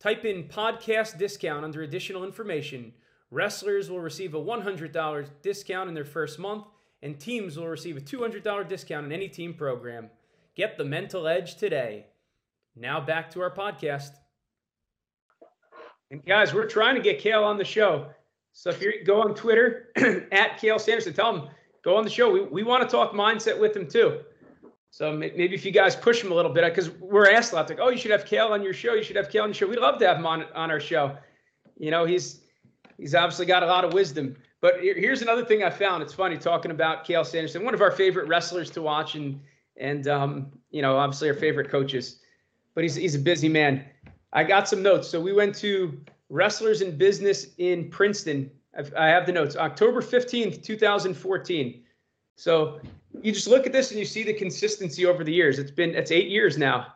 type 0.00 0.24
in 0.24 0.44
podcast 0.44 1.18
discount 1.18 1.64
under 1.64 1.82
additional 1.82 2.24
information. 2.24 2.92
Wrestlers 3.30 3.90
will 3.90 4.00
receive 4.00 4.34
a 4.34 4.42
$100 4.42 5.28
discount 5.42 5.88
in 5.88 5.94
their 5.94 6.04
first 6.04 6.38
month 6.38 6.64
and 7.02 7.18
teams 7.18 7.56
will 7.56 7.68
receive 7.68 7.96
a 7.96 8.00
$200 8.00 8.68
discount 8.68 9.06
in 9.06 9.12
any 9.12 9.28
team 9.28 9.52
program. 9.52 10.08
Get 10.54 10.78
the 10.78 10.84
mental 10.84 11.26
edge 11.26 11.56
today. 11.56 12.06
Now 12.76 13.00
back 13.00 13.30
to 13.32 13.42
our 13.42 13.50
podcast. 13.50 14.12
And 16.12 16.22
guys, 16.26 16.52
we're 16.52 16.66
trying 16.66 16.94
to 16.94 17.00
get 17.00 17.22
Cael 17.22 17.42
on 17.42 17.56
the 17.56 17.64
show. 17.64 18.06
So 18.52 18.68
if 18.68 18.82
you 18.82 19.02
go 19.02 19.22
on 19.22 19.34
Twitter 19.34 19.88
at 20.30 20.60
Cael 20.60 20.78
Sanderson, 20.78 21.14
tell 21.14 21.34
him 21.34 21.48
go 21.82 21.96
on 21.96 22.04
the 22.04 22.10
show. 22.10 22.30
We, 22.30 22.42
we 22.42 22.62
want 22.62 22.82
to 22.82 22.88
talk 22.88 23.12
mindset 23.12 23.58
with 23.58 23.74
him 23.74 23.88
too. 23.88 24.20
So 24.90 25.10
maybe 25.10 25.54
if 25.54 25.64
you 25.64 25.72
guys 25.72 25.96
push 25.96 26.22
him 26.22 26.30
a 26.30 26.34
little 26.34 26.52
bit, 26.52 26.64
because 26.64 26.90
we're 26.90 27.30
asked 27.30 27.52
a 27.52 27.54
lot, 27.54 27.70
like, 27.70 27.78
oh, 27.80 27.88
you 27.88 27.96
should 27.96 28.10
have 28.10 28.26
Cael 28.26 28.50
on 28.50 28.62
your 28.62 28.74
show. 28.74 28.92
You 28.92 29.02
should 29.02 29.16
have 29.16 29.30
Cael 29.30 29.44
on 29.44 29.48
your 29.48 29.54
show. 29.54 29.66
We'd 29.66 29.78
love 29.78 29.98
to 30.00 30.06
have 30.06 30.18
him 30.18 30.26
on 30.26 30.44
on 30.54 30.70
our 30.70 30.80
show. 30.80 31.16
You 31.78 31.90
know, 31.90 32.04
he's 32.04 32.42
he's 32.98 33.14
obviously 33.14 33.46
got 33.46 33.62
a 33.62 33.66
lot 33.66 33.86
of 33.86 33.94
wisdom. 33.94 34.36
But 34.60 34.80
here's 34.82 35.22
another 35.22 35.46
thing 35.46 35.64
I 35.64 35.70
found. 35.70 36.02
It's 36.02 36.12
funny 36.12 36.36
talking 36.36 36.70
about 36.72 37.04
Kale 37.04 37.24
Sanderson, 37.24 37.64
one 37.64 37.72
of 37.72 37.80
our 37.80 37.90
favorite 37.90 38.28
wrestlers 38.28 38.70
to 38.72 38.82
watch, 38.82 39.14
and 39.14 39.40
and 39.78 40.06
um, 40.08 40.52
you 40.70 40.82
know, 40.82 40.98
obviously 40.98 41.30
our 41.30 41.34
favorite 41.34 41.70
coaches. 41.70 42.20
But 42.74 42.84
he's 42.84 42.96
he's 42.96 43.14
a 43.14 43.18
busy 43.18 43.48
man. 43.48 43.86
I 44.32 44.44
got 44.44 44.68
some 44.68 44.82
notes. 44.82 45.08
So 45.08 45.20
we 45.20 45.32
went 45.32 45.54
to 45.56 46.00
Wrestlers 46.28 46.80
in 46.80 46.96
Business 46.96 47.48
in 47.58 47.90
Princeton. 47.90 48.50
I've, 48.76 48.92
I 48.94 49.08
have 49.08 49.26
the 49.26 49.32
notes. 49.32 49.56
October 49.56 50.00
15th, 50.00 50.62
2014. 50.62 51.82
So 52.36 52.80
you 53.20 53.32
just 53.32 53.46
look 53.46 53.66
at 53.66 53.72
this 53.72 53.90
and 53.90 53.98
you 53.98 54.06
see 54.06 54.22
the 54.22 54.32
consistency 54.32 55.04
over 55.04 55.24
the 55.24 55.32
years. 55.32 55.58
It's 55.58 55.70
been 55.70 55.94
it's 55.94 56.10
eight 56.10 56.28
years 56.28 56.56
now, 56.56 56.94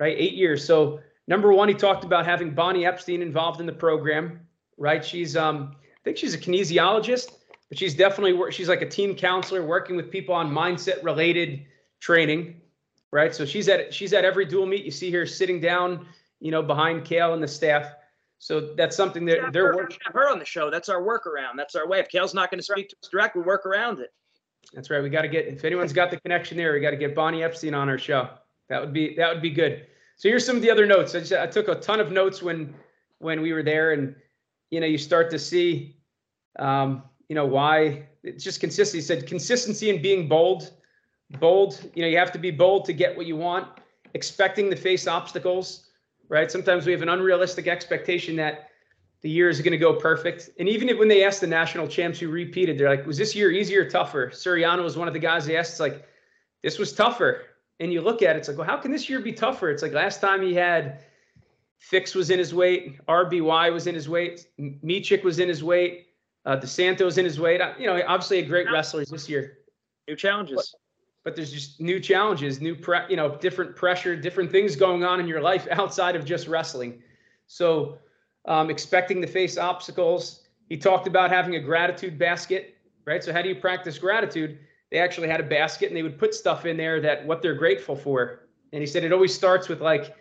right? 0.00 0.14
Eight 0.18 0.34
years. 0.34 0.64
So 0.64 1.00
number 1.28 1.52
one, 1.52 1.68
he 1.68 1.74
talked 1.74 2.04
about 2.04 2.26
having 2.26 2.52
Bonnie 2.52 2.84
Epstein 2.84 3.22
involved 3.22 3.60
in 3.60 3.66
the 3.66 3.72
program, 3.72 4.40
right? 4.76 5.04
She's 5.04 5.36
um 5.36 5.76
I 5.76 6.00
think 6.04 6.16
she's 6.16 6.34
a 6.34 6.38
kinesiologist, 6.38 7.30
but 7.68 7.78
she's 7.78 7.94
definitely 7.94 8.50
she's 8.50 8.68
like 8.68 8.82
a 8.82 8.88
team 8.88 9.14
counselor 9.14 9.64
working 9.64 9.94
with 9.94 10.10
people 10.10 10.34
on 10.34 10.50
mindset 10.50 11.02
related 11.04 11.64
training, 12.00 12.60
right? 13.12 13.32
So 13.32 13.44
she's 13.44 13.68
at 13.68 13.94
she's 13.94 14.12
at 14.12 14.24
every 14.24 14.44
dual 14.44 14.66
meet. 14.66 14.84
You 14.84 14.90
see 14.90 15.12
her 15.12 15.26
sitting 15.26 15.60
down, 15.60 16.06
you 16.42 16.50
know, 16.50 16.62
behind 16.62 17.04
Cael 17.04 17.34
and 17.34 17.42
the 17.42 17.48
staff. 17.48 17.94
So 18.38 18.74
that's 18.74 18.96
something 18.96 19.24
that 19.26 19.40
Have 19.40 19.52
they're 19.52 19.68
her, 19.68 19.76
working. 19.76 19.98
have 20.04 20.14
her 20.14 20.28
on 20.28 20.40
the 20.40 20.44
show. 20.44 20.68
That's 20.70 20.88
our 20.88 21.00
workaround. 21.00 21.56
That's 21.56 21.76
our 21.76 21.86
way. 21.86 22.00
If 22.00 22.08
Cael's 22.08 22.34
not 22.34 22.50
going 22.50 22.58
to 22.58 22.64
speak 22.64 22.88
to 22.88 22.96
us 23.00 23.08
direct, 23.08 23.36
we 23.36 23.42
work 23.42 23.64
around 23.64 24.00
it. 24.00 24.12
That's 24.74 24.90
right. 24.90 25.00
We 25.00 25.08
got 25.08 25.22
to 25.22 25.28
get 25.28 25.46
if 25.46 25.64
anyone's 25.64 25.92
got 25.92 26.10
the 26.10 26.20
connection 26.20 26.56
there, 26.56 26.72
we 26.72 26.80
got 26.80 26.90
to 26.90 26.96
get 26.96 27.14
Bonnie 27.14 27.44
Epstein 27.44 27.74
on 27.74 27.88
our 27.88 27.98
show. 27.98 28.28
That 28.68 28.80
would 28.80 28.92
be 28.92 29.14
that 29.14 29.32
would 29.32 29.42
be 29.42 29.50
good. 29.50 29.86
So 30.16 30.28
here's 30.28 30.44
some 30.44 30.56
of 30.56 30.62
the 30.62 30.70
other 30.70 30.86
notes. 30.86 31.14
I, 31.14 31.20
just, 31.20 31.32
I 31.32 31.46
took 31.46 31.68
a 31.68 31.76
ton 31.76 32.00
of 32.00 32.10
notes 32.10 32.42
when 32.42 32.74
when 33.18 33.40
we 33.40 33.52
were 33.52 33.62
there, 33.62 33.92
and 33.92 34.14
you 34.70 34.80
know 34.80 34.86
you 34.86 34.98
start 34.98 35.30
to 35.30 35.38
see, 35.38 35.96
um, 36.58 37.02
you 37.28 37.36
know 37.36 37.46
why 37.46 38.08
it's 38.24 38.42
just 38.42 38.60
consistency. 38.60 38.98
He 38.98 39.02
said 39.02 39.26
consistency 39.28 39.90
and 39.90 40.02
being 40.02 40.28
bold, 40.28 40.72
bold. 41.38 41.80
You 41.94 42.02
know 42.02 42.08
you 42.08 42.18
have 42.18 42.32
to 42.32 42.38
be 42.38 42.50
bold 42.50 42.86
to 42.86 42.92
get 42.92 43.16
what 43.16 43.26
you 43.26 43.36
want. 43.36 43.68
Expecting 44.14 44.68
to 44.70 44.76
face 44.76 45.06
obstacles, 45.06 45.86
right? 46.32 46.50
Sometimes 46.50 46.86
we 46.86 46.92
have 46.92 47.02
an 47.02 47.10
unrealistic 47.10 47.68
expectation 47.68 48.34
that 48.36 48.70
the 49.20 49.28
year 49.28 49.50
is 49.50 49.60
going 49.60 49.72
to 49.72 49.78
go 49.78 49.92
perfect. 49.92 50.48
And 50.58 50.66
even 50.66 50.88
if, 50.88 50.98
when 50.98 51.06
they 51.06 51.24
asked 51.24 51.42
the 51.42 51.46
national 51.46 51.86
champs 51.86 52.18
who 52.18 52.28
repeated, 52.28 52.78
they're 52.78 52.88
like, 52.88 53.06
was 53.06 53.18
this 53.18 53.36
year 53.36 53.52
easier 53.52 53.82
or 53.82 53.90
tougher? 53.90 54.30
Suriano 54.30 54.82
was 54.82 54.96
one 54.96 55.06
of 55.06 55.14
the 55.14 55.20
guys 55.20 55.44
they 55.44 55.58
asked. 55.58 55.72
It's 55.72 55.80
like, 55.80 56.08
this 56.62 56.78
was 56.78 56.94
tougher. 56.94 57.42
And 57.80 57.92
you 57.92 58.00
look 58.00 58.22
at 58.22 58.34
it, 58.34 58.38
it's 58.40 58.48
like, 58.48 58.56
well, 58.56 58.66
how 58.66 58.78
can 58.78 58.90
this 58.90 59.10
year 59.10 59.20
be 59.20 59.32
tougher? 59.32 59.70
It's 59.70 59.82
like 59.82 59.92
last 59.92 60.22
time 60.22 60.40
he 60.40 60.54
had 60.54 61.04
Fix 61.76 62.14
was 62.14 62.30
in 62.30 62.38
his 62.38 62.54
weight, 62.54 63.04
RBY 63.06 63.72
was 63.72 63.86
in 63.86 63.94
his 63.94 64.08
weight, 64.08 64.46
Micic 64.58 65.24
was 65.24 65.38
in 65.38 65.48
his 65.48 65.62
weight, 65.62 66.06
uh, 66.46 66.56
DeSanto 66.56 67.04
was 67.04 67.18
in 67.18 67.24
his 67.24 67.38
weight. 67.38 67.60
Uh, 67.60 67.74
You 67.78 67.86
know, 67.86 68.00
obviously 68.06 68.38
a 68.38 68.46
great 68.46 68.70
wrestlers 68.72 69.10
this 69.10 69.28
year 69.28 69.58
New 70.08 70.16
challenges. 70.16 70.74
But 71.24 71.36
there's 71.36 71.52
just 71.52 71.80
new 71.80 72.00
challenges, 72.00 72.60
new 72.60 72.74
pre, 72.74 72.98
you 73.08 73.16
know, 73.16 73.36
different 73.36 73.76
pressure, 73.76 74.16
different 74.16 74.50
things 74.50 74.74
going 74.76 75.04
on 75.04 75.20
in 75.20 75.26
your 75.26 75.40
life 75.40 75.68
outside 75.70 76.16
of 76.16 76.24
just 76.24 76.48
wrestling. 76.48 77.02
So, 77.46 77.98
um, 78.46 78.70
expecting 78.70 79.20
to 79.20 79.26
face 79.26 79.56
obstacles. 79.56 80.40
He 80.68 80.76
talked 80.76 81.06
about 81.06 81.30
having 81.30 81.56
a 81.56 81.60
gratitude 81.60 82.18
basket, 82.18 82.76
right? 83.04 83.22
So, 83.22 83.32
how 83.32 83.42
do 83.42 83.48
you 83.48 83.54
practice 83.54 83.98
gratitude? 83.98 84.58
They 84.90 84.98
actually 84.98 85.28
had 85.28 85.40
a 85.40 85.44
basket 85.44 85.88
and 85.88 85.96
they 85.96 86.02
would 86.02 86.18
put 86.18 86.34
stuff 86.34 86.66
in 86.66 86.76
there 86.76 87.00
that 87.00 87.24
what 87.26 87.40
they're 87.40 87.54
grateful 87.54 87.96
for. 87.96 88.48
And 88.72 88.80
he 88.80 88.86
said 88.86 89.04
it 89.04 89.12
always 89.12 89.34
starts 89.34 89.68
with 89.68 89.80
like, 89.80 90.14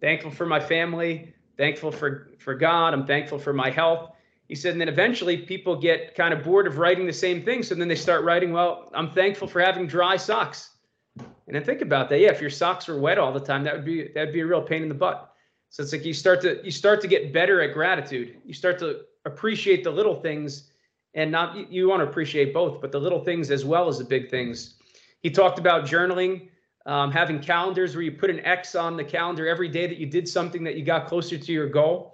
thankful 0.00 0.30
for 0.30 0.46
my 0.46 0.60
family, 0.60 1.32
thankful 1.56 1.90
for 1.90 2.28
for 2.38 2.54
God, 2.54 2.94
I'm 2.94 3.06
thankful 3.06 3.38
for 3.38 3.52
my 3.52 3.70
health. 3.70 4.13
He 4.54 4.60
said, 4.60 4.70
and 4.70 4.80
then 4.80 4.88
eventually 4.88 5.36
people 5.36 5.74
get 5.74 6.14
kind 6.14 6.32
of 6.32 6.44
bored 6.44 6.68
of 6.68 6.78
writing 6.78 7.06
the 7.06 7.12
same 7.12 7.42
thing. 7.42 7.64
So 7.64 7.74
then 7.74 7.88
they 7.88 7.96
start 7.96 8.22
writing, 8.22 8.52
well, 8.52 8.88
I'm 8.94 9.10
thankful 9.10 9.48
for 9.48 9.60
having 9.60 9.88
dry 9.88 10.16
socks. 10.16 10.70
And 11.18 11.56
then 11.56 11.64
think 11.64 11.80
about 11.80 12.08
that. 12.10 12.20
Yeah, 12.20 12.30
if 12.30 12.40
your 12.40 12.50
socks 12.50 12.86
were 12.86 12.96
wet 12.96 13.18
all 13.18 13.32
the 13.32 13.40
time, 13.40 13.64
that 13.64 13.74
would 13.74 13.84
be 13.84 14.12
that'd 14.14 14.32
be 14.32 14.42
a 14.42 14.46
real 14.46 14.62
pain 14.62 14.84
in 14.84 14.88
the 14.88 14.94
butt. 14.94 15.34
So 15.70 15.82
it's 15.82 15.90
like 15.90 16.04
you 16.04 16.14
start 16.14 16.40
to 16.42 16.64
you 16.64 16.70
start 16.70 17.00
to 17.00 17.08
get 17.08 17.32
better 17.32 17.62
at 17.62 17.74
gratitude. 17.74 18.36
You 18.44 18.54
start 18.54 18.78
to 18.78 19.00
appreciate 19.24 19.82
the 19.82 19.90
little 19.90 20.14
things 20.14 20.70
and 21.14 21.32
not 21.32 21.68
you- 21.72 21.88
want 21.88 21.98
to 21.98 22.06
appreciate 22.06 22.54
both, 22.54 22.80
but 22.80 22.92
the 22.92 23.00
little 23.00 23.24
things 23.24 23.50
as 23.50 23.64
well 23.64 23.88
as 23.88 23.98
the 23.98 24.04
big 24.04 24.30
things. 24.30 24.76
He 25.20 25.30
talked 25.30 25.58
about 25.58 25.84
journaling, 25.84 26.48
um, 26.86 27.10
having 27.10 27.40
calendars 27.40 27.96
where 27.96 28.04
you 28.04 28.12
put 28.12 28.30
an 28.30 28.38
X 28.44 28.76
on 28.76 28.96
the 28.96 29.02
calendar 29.02 29.48
every 29.48 29.68
day 29.68 29.88
that 29.88 29.98
you 29.98 30.06
did 30.06 30.28
something 30.28 30.62
that 30.62 30.76
you 30.76 30.84
got 30.84 31.08
closer 31.08 31.36
to 31.36 31.52
your 31.52 31.68
goal. 31.68 32.12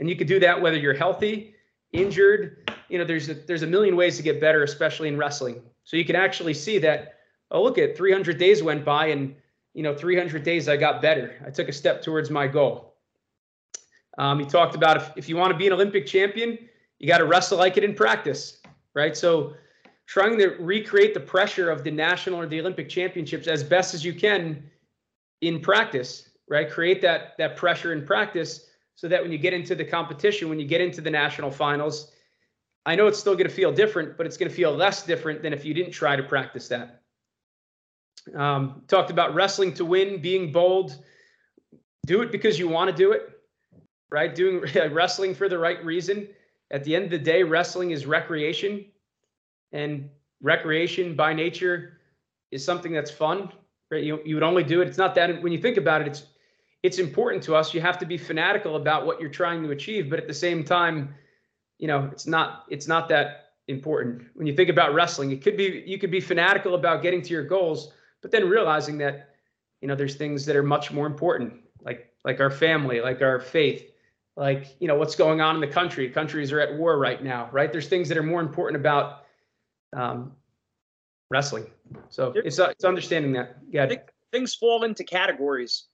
And 0.00 0.08
you 0.08 0.16
could 0.16 0.28
do 0.28 0.40
that 0.40 0.60
whether 0.60 0.76
you're 0.76 0.94
healthy, 0.94 1.54
injured. 1.92 2.70
You 2.88 2.98
know, 2.98 3.04
there's 3.04 3.28
a, 3.28 3.34
there's 3.34 3.62
a 3.62 3.66
million 3.66 3.96
ways 3.96 4.16
to 4.16 4.22
get 4.22 4.40
better, 4.40 4.62
especially 4.62 5.08
in 5.08 5.16
wrestling. 5.16 5.62
So 5.84 5.96
you 5.96 6.04
can 6.04 6.16
actually 6.16 6.54
see 6.54 6.78
that. 6.78 7.14
Oh, 7.50 7.62
look 7.62 7.78
at 7.78 7.96
300 7.96 8.36
days 8.38 8.62
went 8.62 8.84
by, 8.84 9.06
and 9.06 9.34
you 9.72 9.82
know, 9.82 9.94
300 9.94 10.42
days 10.42 10.68
I 10.68 10.76
got 10.76 11.00
better. 11.00 11.42
I 11.46 11.50
took 11.50 11.68
a 11.68 11.72
step 11.72 12.02
towards 12.02 12.30
my 12.30 12.46
goal. 12.46 12.94
Um, 14.18 14.38
he 14.38 14.44
talked 14.44 14.74
about 14.74 14.96
if, 14.96 15.12
if 15.16 15.28
you 15.28 15.36
want 15.36 15.52
to 15.52 15.56
be 15.56 15.66
an 15.66 15.72
Olympic 15.72 16.06
champion, 16.06 16.58
you 16.98 17.06
got 17.06 17.18
to 17.18 17.24
wrestle 17.24 17.58
like 17.58 17.76
it 17.76 17.84
in 17.84 17.94
practice, 17.94 18.60
right? 18.94 19.16
So 19.16 19.54
trying 20.06 20.36
to 20.38 20.48
recreate 20.58 21.14
the 21.14 21.20
pressure 21.20 21.70
of 21.70 21.84
the 21.84 21.90
national 21.90 22.40
or 22.40 22.46
the 22.46 22.60
Olympic 22.60 22.88
championships 22.88 23.46
as 23.46 23.62
best 23.62 23.94
as 23.94 24.04
you 24.04 24.12
can 24.12 24.62
in 25.40 25.60
practice, 25.60 26.30
right? 26.48 26.68
Create 26.68 27.00
that 27.02 27.36
that 27.38 27.56
pressure 27.56 27.92
in 27.92 28.04
practice 28.04 28.67
so 28.98 29.06
that 29.06 29.22
when 29.22 29.30
you 29.30 29.38
get 29.38 29.54
into 29.54 29.76
the 29.76 29.84
competition, 29.84 30.48
when 30.48 30.58
you 30.58 30.66
get 30.66 30.80
into 30.80 31.00
the 31.00 31.08
national 31.08 31.52
finals, 31.52 32.10
I 32.84 32.96
know 32.96 33.06
it's 33.06 33.16
still 33.20 33.34
going 33.34 33.46
to 33.46 33.54
feel 33.54 33.70
different, 33.70 34.16
but 34.16 34.26
it's 34.26 34.36
going 34.36 34.48
to 34.48 34.54
feel 34.54 34.72
less 34.74 35.06
different 35.06 35.40
than 35.40 35.52
if 35.52 35.64
you 35.64 35.72
didn't 35.72 35.92
try 35.92 36.16
to 36.16 36.22
practice 36.24 36.66
that. 36.66 37.02
Um, 38.34 38.82
talked 38.88 39.12
about 39.12 39.36
wrestling 39.36 39.72
to 39.74 39.84
win, 39.84 40.20
being 40.20 40.50
bold. 40.50 40.96
Do 42.06 42.22
it 42.22 42.32
because 42.32 42.58
you 42.58 42.66
want 42.66 42.90
to 42.90 42.96
do 42.96 43.12
it, 43.12 43.22
right? 44.10 44.34
Doing 44.34 44.64
wrestling 44.92 45.32
for 45.32 45.48
the 45.48 45.58
right 45.60 45.82
reason. 45.84 46.26
At 46.72 46.82
the 46.82 46.96
end 46.96 47.04
of 47.04 47.10
the 47.12 47.18
day, 47.20 47.44
wrestling 47.44 47.92
is 47.92 48.04
recreation, 48.04 48.84
and 49.70 50.10
recreation 50.42 51.14
by 51.14 51.34
nature 51.34 52.00
is 52.50 52.64
something 52.64 52.92
that's 52.92 53.12
fun. 53.12 53.52
Right? 53.92 54.02
You 54.02 54.20
you 54.24 54.34
would 54.34 54.42
only 54.42 54.64
do 54.64 54.82
it. 54.82 54.88
It's 54.88 54.98
not 54.98 55.14
that 55.14 55.40
when 55.40 55.52
you 55.52 55.58
think 55.58 55.76
about 55.76 56.00
it, 56.00 56.08
it's 56.08 56.24
it's 56.82 56.98
important 56.98 57.42
to 57.44 57.56
us. 57.56 57.74
You 57.74 57.80
have 57.80 57.98
to 57.98 58.06
be 58.06 58.16
fanatical 58.16 58.76
about 58.76 59.06
what 59.06 59.20
you're 59.20 59.30
trying 59.30 59.62
to 59.64 59.70
achieve, 59.70 60.08
but 60.08 60.18
at 60.18 60.28
the 60.28 60.34
same 60.34 60.64
time, 60.64 61.14
you 61.78 61.88
know, 61.88 62.08
it's 62.12 62.26
not 62.26 62.64
it's 62.68 62.88
not 62.88 63.08
that 63.08 63.52
important. 63.66 64.22
When 64.34 64.46
you 64.46 64.54
think 64.54 64.70
about 64.70 64.94
wrestling, 64.94 65.30
it 65.30 65.42
could 65.42 65.56
be 65.56 65.82
you 65.86 65.98
could 65.98 66.10
be 66.10 66.20
fanatical 66.20 66.74
about 66.74 67.02
getting 67.02 67.22
to 67.22 67.30
your 67.30 67.44
goals, 67.44 67.92
but 68.22 68.30
then 68.30 68.48
realizing 68.48 68.98
that 68.98 69.30
you 69.80 69.88
know 69.88 69.94
there's 69.94 70.16
things 70.16 70.44
that 70.46 70.56
are 70.56 70.62
much 70.62 70.90
more 70.92 71.06
important, 71.06 71.54
like 71.82 72.12
like 72.24 72.40
our 72.40 72.50
family, 72.50 73.00
like 73.00 73.22
our 73.22 73.40
faith, 73.40 73.90
like 74.36 74.76
you 74.80 74.88
know 74.88 74.96
what's 74.96 75.16
going 75.16 75.40
on 75.40 75.54
in 75.54 75.60
the 75.60 75.68
country. 75.68 76.08
Countries 76.10 76.52
are 76.52 76.60
at 76.60 76.76
war 76.76 76.98
right 76.98 77.22
now, 77.22 77.48
right? 77.52 77.72
There's 77.72 77.88
things 77.88 78.08
that 78.08 78.18
are 78.18 78.22
more 78.22 78.40
important 78.40 78.80
about 78.80 79.24
um, 79.96 80.32
wrestling. 81.30 81.66
So 82.08 82.32
it's 82.36 82.58
uh, 82.58 82.68
it's 82.68 82.84
understanding 82.84 83.32
that. 83.32 83.58
Yeah. 83.70 83.88
Things 84.30 84.54
fall 84.54 84.84
into 84.84 85.04
categories, 85.04 85.84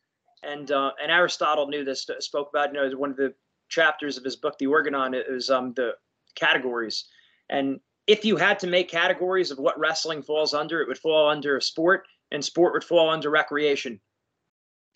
and 0.46 0.70
uh, 0.70 0.92
and 1.02 1.10
Aristotle 1.10 1.66
knew 1.66 1.84
this. 1.84 2.08
Spoke 2.20 2.48
about 2.50 2.72
you 2.72 2.80
know 2.80 2.96
one 2.96 3.10
of 3.10 3.16
the 3.16 3.34
chapters 3.68 4.16
of 4.16 4.24
his 4.24 4.36
book, 4.36 4.58
The 4.58 4.66
Organon, 4.66 5.14
is 5.14 5.50
um 5.50 5.72
the 5.74 5.92
categories, 6.34 7.06
and 7.48 7.80
if 8.06 8.24
you 8.24 8.36
had 8.36 8.58
to 8.58 8.66
make 8.66 8.88
categories 8.90 9.50
of 9.50 9.58
what 9.58 9.78
wrestling 9.78 10.22
falls 10.22 10.54
under, 10.54 10.80
it 10.80 10.88
would 10.88 10.98
fall 10.98 11.28
under 11.28 11.56
a 11.56 11.62
sport, 11.62 12.06
and 12.30 12.44
sport 12.44 12.72
would 12.74 12.84
fall 12.84 13.10
under 13.10 13.30
recreation. 13.30 14.00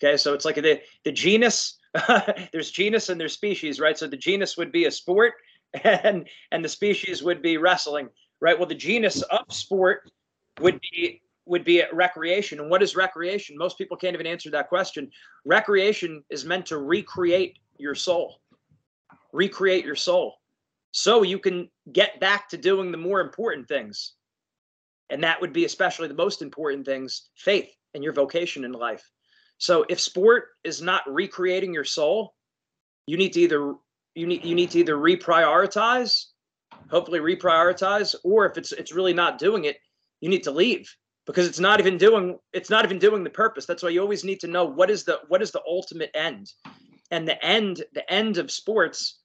Okay, 0.01 0.17
so 0.17 0.33
it's 0.33 0.45
like 0.45 0.55
the 0.55 0.81
the 1.03 1.11
genus. 1.11 1.77
there's 2.51 2.69
genus 2.69 3.09
and 3.09 3.19
there's 3.19 3.33
species, 3.33 3.79
right? 3.79 3.97
So 3.97 4.05
the 4.05 4.15
genus 4.15 4.57
would 4.57 4.71
be 4.71 4.85
a 4.85 4.91
sport, 4.91 5.33
and 5.83 6.27
and 6.51 6.63
the 6.63 6.69
species 6.69 7.23
would 7.23 7.41
be 7.41 7.57
wrestling, 7.57 8.09
right? 8.41 8.57
Well, 8.57 8.67
the 8.67 8.75
genus 8.75 9.21
of 9.23 9.45
sport 9.49 10.11
would 10.59 10.79
be 10.81 11.21
would 11.49 11.63
be 11.63 11.81
at 11.81 11.93
recreation. 11.93 12.59
And 12.59 12.69
what 12.69 12.83
is 12.83 12.95
recreation? 12.95 13.57
Most 13.57 13.77
people 13.77 13.97
can't 13.97 14.13
even 14.13 14.27
answer 14.27 14.51
that 14.51 14.69
question. 14.69 15.09
Recreation 15.45 16.23
is 16.29 16.45
meant 16.45 16.67
to 16.67 16.77
recreate 16.77 17.57
your 17.77 17.95
soul, 17.95 18.39
recreate 19.33 19.83
your 19.83 19.95
soul, 19.95 20.35
so 20.91 21.23
you 21.23 21.39
can 21.39 21.67
get 21.91 22.19
back 22.19 22.49
to 22.49 22.57
doing 22.57 22.91
the 22.91 22.97
more 22.97 23.19
important 23.19 23.67
things. 23.67 24.13
And 25.09 25.23
that 25.23 25.41
would 25.41 25.51
be 25.51 25.65
especially 25.65 26.07
the 26.07 26.13
most 26.13 26.43
important 26.43 26.85
things 26.85 27.29
faith 27.35 27.69
and 27.95 28.03
your 28.03 28.13
vocation 28.13 28.63
in 28.63 28.71
life. 28.71 29.09
So 29.57 29.85
if 29.89 29.99
sport 29.99 30.49
is 30.63 30.83
not 30.83 31.01
recreating 31.11 31.73
your 31.73 31.83
soul, 31.83 32.35
you 33.07 33.17
need 33.17 33.33
to 33.33 33.41
either 33.41 33.73
you 34.13 34.27
need 34.27 34.45
you 34.45 34.53
need 34.53 34.69
to 34.71 34.79
either 34.79 34.95
reprioritize, 34.95 36.25
hopefully 36.91 37.19
reprioritize, 37.19 38.15
or 38.23 38.45
if 38.45 38.55
it's 38.57 38.71
it's 38.71 38.93
really 38.93 39.13
not 39.13 39.39
doing 39.39 39.65
it, 39.65 39.77
you 40.21 40.29
need 40.29 40.43
to 40.43 40.51
leave 40.51 40.95
because 41.29 41.47
it's 41.47 41.59
not 41.59 41.79
even 41.79 41.95
doing 41.95 42.39
it's 42.53 42.71
not 42.71 42.85
even 42.85 42.97
doing 42.97 43.23
the 43.23 43.29
purpose. 43.29 43.67
That's 43.67 43.83
why 43.83 43.89
you 43.89 44.01
always 44.01 44.23
need 44.23 44.39
to 44.39 44.47
know 44.47 44.65
what 44.65 44.89
is 44.89 45.03
the 45.03 45.19
what 45.27 45.43
is 45.43 45.51
the 45.51 45.61
ultimate 45.67 46.09
end. 46.15 46.51
And 47.11 47.27
the 47.27 47.43
end 47.45 47.83
the 47.93 48.11
end 48.11 48.39
of 48.39 48.49
sports 48.49 49.19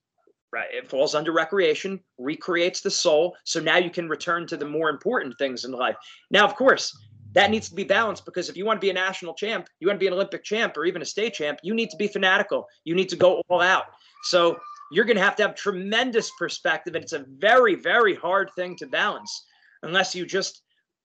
right 0.53 0.69
it 0.71 0.90
falls 0.90 1.14
under 1.14 1.33
recreation 1.33 1.99
recreates 2.19 2.83
the 2.83 2.90
soul. 2.90 3.35
So 3.45 3.59
now 3.59 3.79
you 3.79 3.88
can 3.88 4.07
return 4.07 4.47
to 4.49 4.59
the 4.59 4.67
more 4.67 4.90
important 4.90 5.38
things 5.38 5.64
in 5.64 5.73
life. 5.73 5.97
Now 6.31 6.45
of 6.45 6.55
course 6.57 6.95
that 7.33 7.51
needs 7.51 7.71
to 7.71 7.75
be 7.75 7.85
balanced 7.85 8.27
because 8.27 8.51
if 8.51 8.57
you 8.57 8.67
want 8.67 8.77
to 8.77 8.85
be 8.85 8.90
a 8.90 8.95
national 8.95 9.33
champ 9.33 9.67
you 9.81 9.88
want 9.88 9.97
to 9.97 10.05
be 10.05 10.07
an 10.07 10.12
olympic 10.12 10.45
champ 10.45 10.77
or 10.77 10.85
even 10.85 11.01
a 11.01 11.07
state 11.07 11.33
champ 11.33 11.59
you 11.62 11.73
need 11.73 11.88
to 11.88 11.97
be 11.97 12.07
fanatical. 12.07 12.67
You 12.85 12.95
need 12.95 13.09
to 13.09 13.17
go 13.17 13.43
all 13.49 13.62
out. 13.62 13.87
So 14.25 14.59
you're 14.93 15.07
going 15.07 15.17
to 15.17 15.23
have 15.23 15.37
to 15.37 15.43
have 15.43 15.55
tremendous 15.55 16.31
perspective 16.38 16.97
and 16.97 17.03
it's 17.03 17.14
a 17.14 17.25
very 17.38 17.77
very 17.77 18.14
hard 18.14 18.51
thing 18.57 18.77
to 18.77 18.87
balance 18.87 19.47
unless 19.83 20.14
you 20.14 20.27
just 20.27 20.61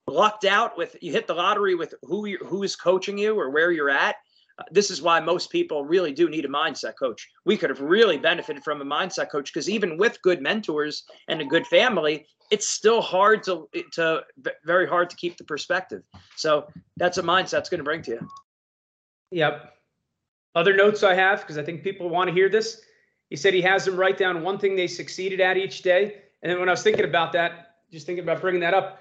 lucked 0.10 0.46
out 0.46 0.78
with 0.78 0.96
you 1.02 1.12
hit 1.12 1.28
the 1.28 1.34
lottery 1.34 1.76
with 1.76 1.94
who 2.04 2.26
you 2.26 2.38
who 2.46 2.64
is 2.64 2.76
coaching 2.76 3.18
you 3.18 3.40
or 3.40 3.50
where 3.50 3.72
you're 3.72 3.90
at. 3.90 4.16
Uh, 4.58 4.64
this 4.72 4.92
is 4.92 5.02
why 5.02 5.20
most 5.20 5.50
people 5.50 5.86
really 5.86 6.12
do 6.12 6.30
need 6.30 6.46
a 6.46 6.50
mindset 6.50 6.94
coach. 7.00 7.30
We 7.46 7.56
could 7.56 7.70
have 7.70 7.82
really 7.82 8.18
benefited 8.18 8.64
from 8.64 8.82
a 8.82 8.86
mindset 8.86 9.30
coach 9.30 9.54
because 9.54 9.70
even 9.70 9.98
with 9.98 10.22
good 10.22 10.42
mentors 10.42 11.04
and 11.28 11.42
a 11.42 11.46
good 11.46 11.66
family, 11.68 12.26
it's 12.52 12.68
still 12.68 13.02
hard 13.02 13.44
to 13.44 13.70
to 13.94 14.24
very 14.66 14.88
hard 14.88 15.10
to 15.10 15.16
keep 15.16 15.38
the 15.38 15.44
perspective. 15.44 16.04
So 16.36 16.68
that's 16.98 17.18
a 17.18 17.24
mindset's 17.24 17.70
going 17.70 17.80
to 17.80 17.84
bring 17.84 18.02
to 18.04 18.12
you. 18.12 18.28
Yep. 19.32 19.74
Other 20.56 20.76
notes 20.76 21.04
I 21.04 21.14
have 21.14 21.42
because 21.42 21.58
I 21.58 21.64
think 21.64 21.84
people 21.84 22.10
want 22.10 22.28
to 22.28 22.34
hear 22.34 22.50
this. 22.50 22.82
He 23.30 23.36
said 23.36 23.54
he 23.54 23.62
has 23.62 23.86
them 23.86 23.96
write 23.96 24.18
down 24.18 24.44
one 24.44 24.58
thing 24.58 24.76
they 24.76 24.88
succeeded 24.88 25.40
at 25.40 25.56
each 25.56 25.84
day, 25.84 26.16
and 26.42 26.52
then 26.52 26.60
when 26.60 26.68
I 26.68 26.72
was 26.72 26.82
thinking 26.82 27.06
about 27.06 27.32
that, 27.34 27.76
just 27.92 28.08
thinking 28.08 28.24
about 28.24 28.42
bringing 28.42 28.62
that 28.62 28.74
up, 28.74 28.99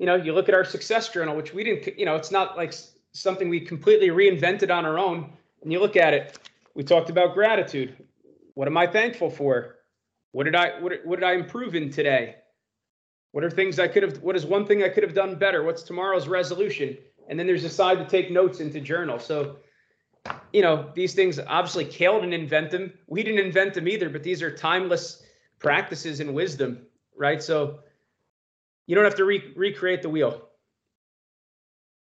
you 0.00 0.06
know, 0.06 0.16
you 0.16 0.32
look 0.32 0.48
at 0.48 0.54
our 0.54 0.64
success 0.64 1.10
journal, 1.10 1.36
which 1.36 1.52
we 1.52 1.62
didn't, 1.62 1.98
you 1.98 2.06
know, 2.06 2.16
it's 2.16 2.30
not 2.30 2.56
like 2.56 2.72
something 3.12 3.50
we 3.50 3.60
completely 3.60 4.08
reinvented 4.08 4.74
on 4.74 4.86
our 4.86 4.98
own. 4.98 5.30
And 5.62 5.70
you 5.70 5.78
look 5.78 5.94
at 5.94 6.14
it, 6.14 6.38
we 6.74 6.82
talked 6.82 7.10
about 7.10 7.34
gratitude. 7.34 7.94
What 8.54 8.66
am 8.66 8.78
I 8.78 8.86
thankful 8.86 9.28
for? 9.28 9.76
What 10.32 10.44
did 10.44 10.54
I 10.54 10.80
what, 10.80 10.92
what 11.04 11.20
did 11.20 11.28
I 11.28 11.34
improve 11.34 11.74
in 11.74 11.90
today? 11.90 12.36
What 13.32 13.44
are 13.44 13.50
things 13.50 13.78
I 13.78 13.88
could 13.88 14.02
have 14.02 14.22
what 14.22 14.36
is 14.36 14.46
one 14.46 14.64
thing 14.64 14.82
I 14.82 14.88
could 14.88 15.02
have 15.02 15.12
done 15.12 15.34
better? 15.36 15.62
What's 15.64 15.82
tomorrow's 15.82 16.28
resolution? 16.28 16.96
And 17.28 17.38
then 17.38 17.46
there's 17.46 17.64
a 17.64 17.68
side 17.68 17.98
to 17.98 18.06
take 18.06 18.30
notes 18.30 18.60
into 18.60 18.80
journal. 18.80 19.18
So, 19.18 19.58
you 20.50 20.62
know, 20.62 20.90
these 20.94 21.12
things 21.12 21.38
obviously 21.38 21.84
Cael 21.84 22.20
didn't 22.20 22.32
invent 22.32 22.70
them. 22.70 22.94
We 23.06 23.22
didn't 23.22 23.44
invent 23.44 23.74
them 23.74 23.86
either, 23.86 24.08
but 24.08 24.22
these 24.22 24.40
are 24.40 24.50
timeless 24.50 25.22
practices 25.58 26.20
and 26.20 26.32
wisdom, 26.32 26.86
right? 27.18 27.42
So 27.42 27.80
you 28.90 28.96
don't 28.96 29.04
have 29.04 29.14
to 29.14 29.24
re- 29.24 29.52
recreate 29.54 30.02
the 30.02 30.08
wheel. 30.08 30.48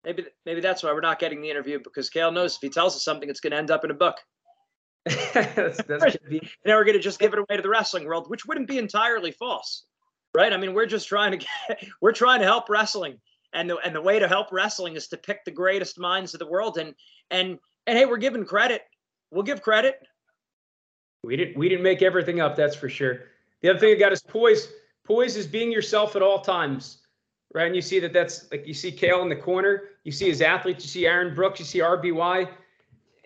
Maybe 0.04 0.26
maybe 0.44 0.60
that's 0.60 0.82
why 0.82 0.92
we're 0.92 1.00
not 1.00 1.18
getting 1.18 1.40
the 1.40 1.48
interview 1.48 1.78
because 1.82 2.10
Cael 2.10 2.34
knows 2.34 2.56
if 2.56 2.60
he 2.60 2.68
tells 2.68 2.94
us 2.94 3.02
something, 3.02 3.30
it's 3.30 3.40
going 3.40 3.52
to 3.52 3.56
end 3.56 3.70
up 3.70 3.82
in 3.82 3.90
a 3.90 3.94
book. 3.94 4.16
that's, 5.06 5.82
that's 5.84 6.16
be- 6.28 6.46
now 6.66 6.76
we're 6.76 6.84
going 6.84 6.98
to 6.98 7.02
just 7.02 7.18
give 7.18 7.32
it 7.32 7.38
away 7.38 7.56
to 7.56 7.62
the 7.62 7.70
wrestling 7.70 8.04
world, 8.04 8.28
which 8.28 8.44
wouldn't 8.44 8.68
be 8.68 8.76
entirely 8.76 9.30
false, 9.30 9.86
right? 10.34 10.52
I 10.52 10.58
mean, 10.58 10.74
we're 10.74 10.84
just 10.84 11.08
trying 11.08 11.30
to 11.30 11.38
get, 11.38 11.88
we're 12.02 12.12
trying 12.12 12.40
to 12.40 12.44
help 12.44 12.68
wrestling, 12.68 13.20
and 13.54 13.70
the 13.70 13.78
and 13.78 13.94
the 13.94 14.02
way 14.02 14.18
to 14.18 14.28
help 14.28 14.52
wrestling 14.52 14.96
is 14.96 15.08
to 15.08 15.16
pick 15.16 15.46
the 15.46 15.52
greatest 15.52 15.98
minds 15.98 16.34
of 16.34 16.40
the 16.40 16.46
world, 16.46 16.76
and 16.76 16.94
and 17.30 17.58
and 17.86 17.96
hey, 17.96 18.04
we're 18.04 18.18
giving 18.18 18.44
credit. 18.44 18.82
We'll 19.30 19.44
give 19.44 19.62
credit. 19.62 19.94
We 21.24 21.36
didn't 21.36 21.56
we 21.56 21.70
didn't 21.70 21.84
make 21.84 22.02
everything 22.02 22.38
up, 22.38 22.54
that's 22.54 22.76
for 22.76 22.90
sure. 22.90 23.20
The 23.62 23.70
other 23.70 23.78
thing 23.78 23.96
I 23.96 23.98
got 23.98 24.12
is 24.12 24.20
poise. 24.20 24.68
Poise 25.06 25.36
is 25.36 25.46
being 25.46 25.70
yourself 25.70 26.16
at 26.16 26.22
all 26.22 26.40
times, 26.40 26.98
right? 27.54 27.66
And 27.66 27.76
you 27.76 27.82
see 27.82 28.00
that 28.00 28.12
that's 28.12 28.50
like 28.50 28.66
you 28.66 28.74
see 28.74 28.90
Cael 28.90 29.22
in 29.22 29.28
the 29.28 29.36
corner, 29.36 29.84
you 30.04 30.12
see 30.12 30.28
his 30.28 30.42
athletes, 30.42 30.84
you 30.84 30.88
see 30.88 31.06
Aaron 31.06 31.34
Brooks, 31.34 31.60
you 31.60 31.64
see 31.64 31.78
RBY, 31.78 32.48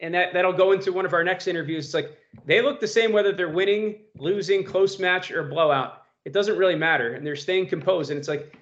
and 0.00 0.14
that 0.14 0.32
that'll 0.32 0.52
go 0.52 0.72
into 0.72 0.92
one 0.92 1.06
of 1.06 1.14
our 1.14 1.24
next 1.24 1.46
interviews. 1.46 1.86
It's 1.86 1.94
like 1.94 2.18
they 2.44 2.60
look 2.60 2.80
the 2.80 2.88
same 2.88 3.12
whether 3.12 3.32
they're 3.32 3.48
winning, 3.48 4.00
losing, 4.18 4.62
close 4.62 4.98
match, 4.98 5.30
or 5.30 5.42
blowout. 5.42 6.02
It 6.24 6.32
doesn't 6.32 6.58
really 6.58 6.76
matter, 6.76 7.14
and 7.14 7.26
they're 7.26 7.36
staying 7.36 7.68
composed. 7.68 8.10
And 8.10 8.18
it's 8.18 8.28
like 8.28 8.54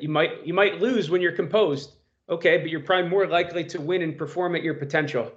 you 0.00 0.08
might 0.08 0.46
you 0.46 0.54
might 0.54 0.80
lose 0.80 1.10
when 1.10 1.20
you're 1.20 1.32
composed, 1.32 1.92
okay, 2.30 2.56
but 2.56 2.70
you're 2.70 2.80
probably 2.80 3.10
more 3.10 3.26
likely 3.26 3.64
to 3.64 3.80
win 3.80 4.02
and 4.02 4.16
perform 4.16 4.56
at 4.56 4.62
your 4.62 4.74
potential. 4.74 5.30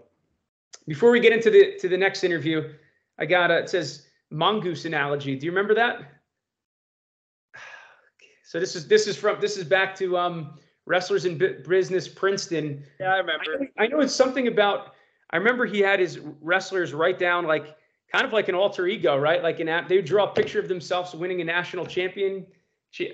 Before 0.88 1.12
we 1.12 1.20
get 1.20 1.34
into 1.34 1.50
the 1.50 1.78
to 1.80 1.90
the 1.90 1.98
next 1.98 2.24
interview, 2.24 2.74
I 3.20 3.26
got 3.26 3.52
a, 3.52 3.58
it 3.58 3.70
says 3.70 4.08
mongoose 4.30 4.86
analogy. 4.86 5.36
Do 5.36 5.46
you 5.46 5.52
remember 5.52 5.74
that? 5.76 6.15
So 8.46 8.60
this 8.60 8.76
is 8.76 8.88
this 8.88 9.08
is 9.08 9.18
from 9.18 9.42
this 9.42 9.58
is 9.58 9.64
back 9.64 9.96
to 9.96 10.18
um, 10.18 10.60
wrestlers 10.86 11.26
in 11.26 11.38
business 11.68 12.08
Princeton. 12.08 12.84
Yeah, 13.00 13.16
I 13.16 13.18
remember. 13.18 13.68
I, 13.78 13.84
I 13.84 13.88
know 13.88 14.00
it's 14.00 14.14
something 14.14 14.48
about. 14.48 14.94
I 15.32 15.38
remember 15.38 15.66
he 15.66 15.80
had 15.80 16.00
his 16.00 16.20
wrestlers 16.20 16.94
write 16.94 17.18
down 17.18 17.46
like 17.46 17.76
kind 18.12 18.24
of 18.24 18.32
like 18.32 18.48
an 18.48 18.56
alter 18.56 18.86
ego, 18.86 19.18
right? 19.18 19.42
Like 19.42 19.60
an 19.60 19.68
app. 19.68 19.90
they 19.90 19.96
would 19.96 20.06
draw 20.06 20.26
a 20.26 20.34
picture 20.34 20.60
of 20.60 20.68
themselves 20.68 21.16
winning 21.16 21.42
a 21.42 21.44
national 21.44 21.88
champion, 21.88 22.46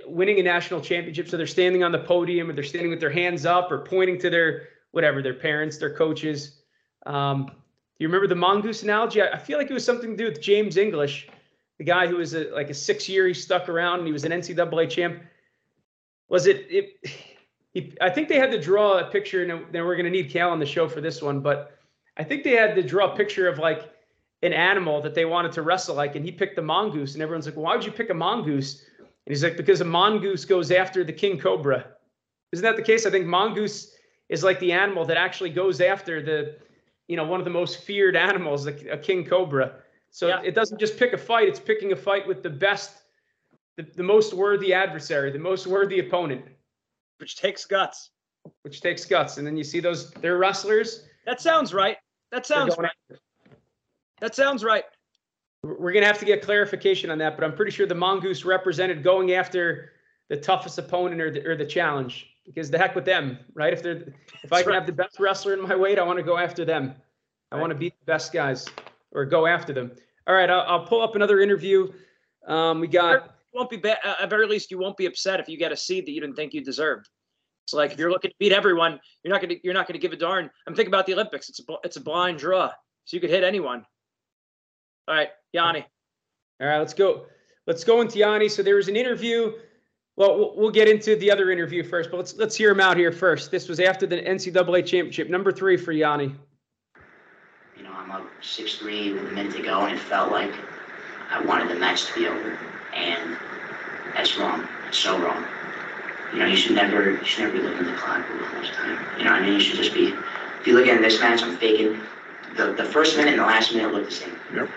winning 0.06 0.40
a 0.40 0.44
national 0.44 0.82
championship. 0.82 1.30
So 1.30 1.38
they're 1.38 1.48
standing 1.48 1.82
on 1.82 1.94
the 1.94 2.00
podium, 2.00 2.50
or 2.50 2.54
they're 2.54 2.64
standing 2.66 2.92
with 2.92 3.00
their 3.00 3.10
hands 3.10 3.46
up, 3.46 3.72
or 3.72 3.86
pointing 3.86 4.20
to 4.20 4.30
their 4.30 4.68
whatever 4.92 5.22
their 5.22 5.34
parents, 5.34 5.78
their 5.78 5.96
coaches. 5.96 6.60
Um, 7.06 7.46
do 7.46 7.54
you 8.04 8.08
remember 8.10 8.28
the 8.28 8.36
mongoose 8.36 8.84
analogy? 8.84 9.22
I 9.22 9.38
feel 9.38 9.58
like 9.58 9.70
it 9.70 9.74
was 9.74 9.86
something 9.86 10.12
to 10.12 10.18
do 10.18 10.26
with 10.26 10.42
James 10.42 10.76
English 10.76 11.30
the 11.82 11.86
guy 11.86 12.06
who 12.06 12.18
was 12.18 12.36
a, 12.36 12.44
like 12.54 12.70
a 12.70 12.76
six 12.76 13.10
year, 13.10 13.26
he 13.26 13.34
stuck 13.34 13.68
around 13.68 13.98
and 13.98 14.06
he 14.06 14.14
was 14.14 14.24
an 14.24 14.32
NCAA 14.32 14.88
champ. 14.88 15.20
Was 16.30 16.46
it, 16.46 16.68
it 16.70 17.10
he, 17.74 17.98
I 18.00 18.08
think 18.12 18.30
they 18.30 18.38
had 18.38 18.52
to 18.52 18.62
draw 18.62 19.00
a 19.00 19.06
picture, 19.06 19.42
and 19.42 19.66
then 19.74 19.84
we're 19.84 19.96
going 19.96 20.06
to 20.06 20.12
need 20.12 20.30
Cal 20.30 20.52
on 20.52 20.60
the 20.60 20.66
show 20.68 20.88
for 20.88 21.02
this 21.02 21.24
one, 21.24 21.40
but 21.40 21.76
I 22.18 22.24
think 22.24 22.44
they 22.44 22.52
had 22.52 22.76
to 22.76 22.84
draw 22.84 23.12
a 23.12 23.16
picture 23.18 23.48
of 23.48 23.58
like 23.58 23.92
an 24.44 24.54
animal 24.54 25.02
that 25.02 25.16
they 25.16 25.26
wanted 25.26 25.54
to 25.54 25.64
wrestle 25.64 25.96
like, 25.96 26.16
and 26.16 26.24
he 26.24 26.32
picked 26.32 26.56
the 26.56 26.62
mongoose, 26.62 27.16
and 27.16 27.24
everyone's 27.24 27.48
like, 27.48 27.58
why 27.58 27.76
would 27.76 27.84
you 27.84 27.92
pick 27.92 28.12
a 28.12 28.14
mongoose? 28.14 28.86
And 29.00 29.34
he's 29.34 29.44
like, 29.44 29.58
because 29.58 29.82
a 29.82 29.86
mongoose 29.86 30.46
goes 30.46 30.70
after 30.70 31.04
the 31.04 31.14
king 31.14 31.40
cobra. 31.40 31.84
Isn't 32.52 32.62
that 32.62 32.76
the 32.76 32.84
case? 32.84 33.08
I 33.08 33.10
think 33.10 33.26
mongoose 33.26 33.96
is 34.30 34.44
like 34.44 34.60
the 34.60 34.72
animal 34.72 35.04
that 35.06 35.18
actually 35.18 35.50
goes 35.50 35.82
after 35.82 36.22
the, 36.22 36.58
you 37.08 37.18
know, 37.18 37.24
one 37.24 37.42
of 37.42 37.44
the 37.44 37.50
most 37.50 37.82
feared 37.82 38.16
animals, 38.16 38.68
a 38.68 38.98
king 38.98 39.26
cobra. 39.26 39.82
So 40.12 40.28
yeah. 40.28 40.42
it 40.44 40.54
doesn't 40.54 40.78
just 40.78 40.98
pick 40.98 41.14
a 41.14 41.18
fight, 41.18 41.48
it's 41.48 41.60
picking 41.60 41.94
a 41.94 41.96
fight 41.96 42.28
with 42.28 42.44
the 42.44 42.50
best, 42.50 43.04
the, 43.78 43.84
the 43.96 44.04
most 44.04 44.34
worthy 44.34 44.74
adversary, 44.74 45.32
the 45.32 45.40
most 45.40 45.66
worthy 45.66 46.00
opponent. 46.00 46.44
Which 47.18 47.38
takes 47.38 47.66
guts. 47.66 48.12
Which 48.64 48.82
takes 48.82 49.06
guts. 49.06 49.38
And 49.38 49.48
then 49.48 49.56
you 49.56 49.64
see 49.64 49.80
those, 49.80 50.12
they're 50.12 50.38
wrestlers. 50.38 51.06
That 51.26 51.40
sounds 51.40 51.74
right. 51.74 51.98
That 52.32 52.46
sounds 52.46 52.78
right. 52.78 52.92
That 54.20 54.36
sounds 54.36 54.64
right. 54.64 54.84
We're 55.64 55.94
going 55.94 56.04
to 56.04 56.08
have 56.08 56.20
to 56.20 56.26
get 56.26 56.42
clarification 56.42 57.10
on 57.10 57.18
that, 57.20 57.38
but 57.38 57.46
I'm 57.46 57.56
pretty 57.56 57.72
sure 57.72 57.86
the 57.86 57.96
Mongoose 57.96 58.44
represented 58.44 59.04
going 59.04 59.34
after 59.34 59.94
the 60.28 60.36
toughest 60.36 60.78
opponent 60.78 61.22
or 61.22 61.32
the, 61.32 61.46
or 61.48 61.56
the 61.56 61.66
challenge 61.66 62.28
because 62.46 62.70
the 62.70 62.78
heck 62.78 62.96
with 62.96 63.06
them, 63.06 63.38
right? 63.54 63.72
If 63.72 63.84
they're 63.84 64.14
if 64.44 64.52
I 64.52 64.62
can 64.62 64.72
right. 64.72 64.76
have 64.76 64.88
the 64.88 64.92
best 64.92 65.20
wrestler 65.20 65.54
in 65.54 65.62
my 65.62 65.76
weight, 65.76 66.00
I 66.00 66.04
want 66.04 66.18
to 66.18 66.24
go 66.24 66.38
after 66.38 66.66
them. 66.66 66.96
I 67.52 67.56
right. 67.56 67.62
want 67.62 67.72
to 67.72 67.78
beat 67.78 67.94
the 68.00 68.06
best 68.06 68.34
guys 68.34 68.68
or 69.12 69.26
go 69.26 69.46
after 69.48 69.74
them. 69.74 69.92
All 70.28 70.36
right, 70.36 70.50
I'll, 70.50 70.62
I'll 70.62 70.86
pull 70.86 71.02
up 71.02 71.16
another 71.16 71.40
interview. 71.40 71.92
Um, 72.48 72.80
we 72.80 72.88
got. 72.88 73.24
You 73.54 73.60
won't 73.60 73.70
be 73.70 73.78
ba- 73.78 74.22
at 74.22 74.30
very 74.30 74.48
least 74.48 74.72
you 74.72 74.78
won't 74.78 74.96
be 74.96 75.06
upset 75.06 75.40
if 75.40 75.50
you 75.50 75.58
get 75.58 75.72
a 75.72 75.78
seed 75.78 76.06
that 76.06 76.12
you 76.12 76.22
didn't 76.22 76.36
think 76.36 76.54
you 76.54 76.64
deserved. 76.64 77.10
It's 77.66 77.74
like 77.74 77.92
if 77.92 78.00
you're 78.00 78.12
looking 78.12 78.32
to 78.32 78.36
beat 78.40 78.52
everyone, 78.52 79.00
you're 79.24 79.34
not 79.34 79.42
gonna 79.42 79.56
you're 79.64 79.74
not 79.74 79.88
gonna 79.88 80.00
give 80.00 80.14
a 80.14 80.18
darn. 80.18 80.50
I'm 80.68 80.76
thinking 80.76 80.94
about 80.94 81.06
the 81.06 81.14
Olympics. 81.14 81.50
It's 81.50 81.60
a 81.60 81.64
it's 81.84 81.98
a 81.98 82.02
blind 82.02 82.40
draw, 82.40 82.70
so 83.06 83.16
you 83.18 83.22
could 83.22 83.30
hit 83.30 83.44
anyone. 83.44 83.86
All 85.08 85.16
right, 85.16 85.30
Yianni. 85.56 85.84
All 86.62 86.68
right, 86.68 86.80
let's 86.80 86.94
go. 86.94 87.26
Let's 87.68 87.84
go 87.84 88.02
into 88.02 88.20
Yianni. 88.20 88.50
So 88.50 88.64
there 88.64 88.76
was 88.76 88.88
an 88.88 88.96
interview. 88.96 89.54
Well, 90.16 90.54
we'll 90.56 90.72
get 90.72 90.88
into 90.88 91.16
the 91.16 91.32
other 91.32 91.52
interview 91.52 91.84
first, 91.84 92.12
but 92.12 92.18
let's 92.18 92.36
let's 92.36 92.56
hear 92.56 92.72
him 92.72 92.80
out 92.80 92.98
here 92.98 93.12
first. 93.12 93.52
This 93.52 93.68
was 93.68 93.80
after 93.80 94.06
the 94.06 94.22
NCAA 94.22 94.86
championship, 94.86 95.30
number 95.30 95.52
three 95.52 95.78
for 95.78 95.92
Yianni. 97.92 98.04
I'm 98.04 98.12
up 98.12 98.28
6-3 98.42 99.14
with 99.14 99.32
a 99.32 99.36
minute 99.36 99.56
to 99.56 99.62
go, 99.62 99.86
and 99.86 99.96
it 99.96 100.00
felt 100.00 100.32
like 100.32 100.52
I 101.30 101.42
wanted 101.42 101.70
the 101.70 101.76
match 101.76 102.06
to 102.08 102.14
be 102.16 102.28
over. 102.28 102.58
And 102.94 103.38
that's 104.14 104.38
wrong. 104.38 104.68
That's 104.84 104.98
so 104.98 105.20
wrong. 105.20 105.46
You 106.34 106.40
know, 106.40 106.46
you 106.46 106.56
should 106.56 106.76
never, 106.76 107.12
you 107.12 107.26
should 107.26 107.46
never 107.46 107.58
be 107.58 107.64
looking 107.64 107.86
at 107.86 107.92
the 107.92 107.98
clock 107.98 108.26
for 108.26 108.36
much 108.58 108.72
time. 108.72 109.00
You 109.18 109.26
know, 109.26 109.32
I 109.32 109.42
mean, 109.42 109.54
you 109.54 109.60
should 109.60 109.78
just 109.78 109.94
be. 109.94 110.14
If 110.60 110.68
you 110.68 110.74
look 110.74 110.88
at 110.88 111.02
this 111.02 111.20
match, 111.20 111.42
I'm 111.42 111.58
faking. 111.58 112.00
The 112.56 112.74
the 112.74 112.86
first 112.86 113.18
minute 113.18 113.34
and 113.34 113.42
the 113.42 113.46
last 113.46 113.74
minute 113.74 113.94
look 113.94 114.06
the 114.06 114.12
same. 114.12 114.36
Yep. 114.54 114.70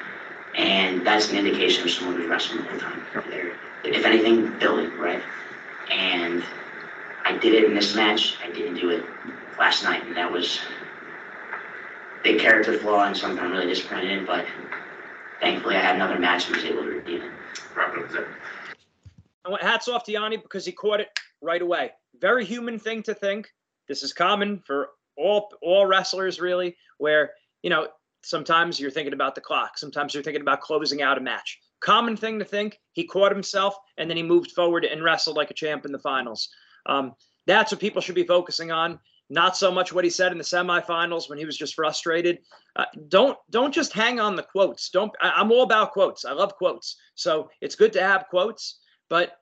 And 0.56 1.06
that's 1.06 1.30
an 1.30 1.36
indication 1.36 1.84
of 1.84 1.90
someone 1.90 2.16
who's 2.16 2.28
wrestling 2.28 2.62
the 2.62 2.70
whole 2.70 2.80
time. 2.80 3.02
Yep. 3.14 3.24
They're, 3.28 3.52
if 3.84 4.04
anything, 4.04 4.56
building, 4.58 4.96
right? 4.96 5.22
And 5.90 6.42
I 7.24 7.36
did 7.36 7.54
it 7.54 7.64
in 7.64 7.74
this 7.74 7.94
match. 7.94 8.36
I 8.44 8.50
didn't 8.50 8.76
do 8.76 8.90
it 8.90 9.04
last 9.58 9.84
night, 9.84 10.04
and 10.06 10.16
that 10.16 10.30
was 10.30 10.60
big 12.24 12.40
character 12.40 12.76
flaw 12.78 13.04
and 13.04 13.16
something 13.16 13.38
I'm 13.38 13.52
really 13.52 13.66
disappointed 13.66 14.10
in, 14.10 14.26
but 14.26 14.46
thankfully 15.40 15.76
I 15.76 15.80
had 15.80 15.94
another 15.94 16.18
match 16.18 16.46
and 16.46 16.56
was 16.56 16.64
able 16.64 16.82
to 16.82 16.88
redeem 16.88 17.20
it. 17.20 17.30
Wrap 17.76 17.94
it 17.96 18.16
up. 18.16 18.26
I 19.44 19.50
went 19.50 19.62
hats 19.62 19.86
off 19.88 20.04
to 20.04 20.12
Yianni 20.12 20.42
because 20.42 20.64
he 20.64 20.72
caught 20.72 21.00
it 21.00 21.08
right 21.42 21.60
away. 21.60 21.92
Very 22.18 22.44
human 22.44 22.78
thing 22.78 23.02
to 23.04 23.14
think. 23.14 23.52
This 23.88 24.02
is 24.02 24.14
common 24.14 24.62
for 24.66 24.88
all 25.16 25.52
all 25.60 25.84
wrestlers, 25.84 26.40
really, 26.40 26.76
where 26.96 27.32
you 27.62 27.68
know 27.68 27.88
sometimes 28.22 28.80
you're 28.80 28.90
thinking 28.90 29.12
about 29.12 29.34
the 29.34 29.40
clock, 29.42 29.76
sometimes 29.76 30.14
you're 30.14 30.22
thinking 30.22 30.40
about 30.40 30.62
closing 30.62 31.02
out 31.02 31.18
a 31.18 31.20
match. 31.20 31.60
Common 31.80 32.16
thing 32.16 32.38
to 32.38 32.44
think. 32.44 32.80
He 32.92 33.04
caught 33.04 33.30
himself 33.30 33.76
and 33.98 34.08
then 34.08 34.16
he 34.16 34.22
moved 34.22 34.52
forward 34.52 34.86
and 34.86 35.04
wrestled 35.04 35.36
like 35.36 35.50
a 35.50 35.54
champ 35.54 35.84
in 35.84 35.92
the 35.92 35.98
finals. 35.98 36.48
Um, 36.86 37.12
that's 37.46 37.70
what 37.70 37.80
people 37.82 38.00
should 38.00 38.14
be 38.14 38.24
focusing 38.24 38.72
on 38.72 38.98
not 39.30 39.56
so 39.56 39.70
much 39.70 39.92
what 39.92 40.04
he 40.04 40.10
said 40.10 40.32
in 40.32 40.38
the 40.38 40.44
semifinals 40.44 41.28
when 41.28 41.38
he 41.38 41.44
was 41.44 41.56
just 41.56 41.74
frustrated. 41.74 42.38
Uh, 42.76 42.84
don't 43.08 43.38
don't 43.50 43.72
just 43.72 43.92
hang 43.92 44.20
on 44.20 44.36
the 44.36 44.42
quotes. 44.42 44.90
Don't. 44.90 45.12
I, 45.20 45.30
I'm 45.36 45.50
all 45.50 45.62
about 45.62 45.92
quotes. 45.92 46.24
I 46.24 46.32
love 46.32 46.54
quotes. 46.56 46.96
So 47.14 47.50
it's 47.60 47.74
good 47.74 47.92
to 47.94 48.02
have 48.02 48.26
quotes, 48.28 48.80
but 49.08 49.38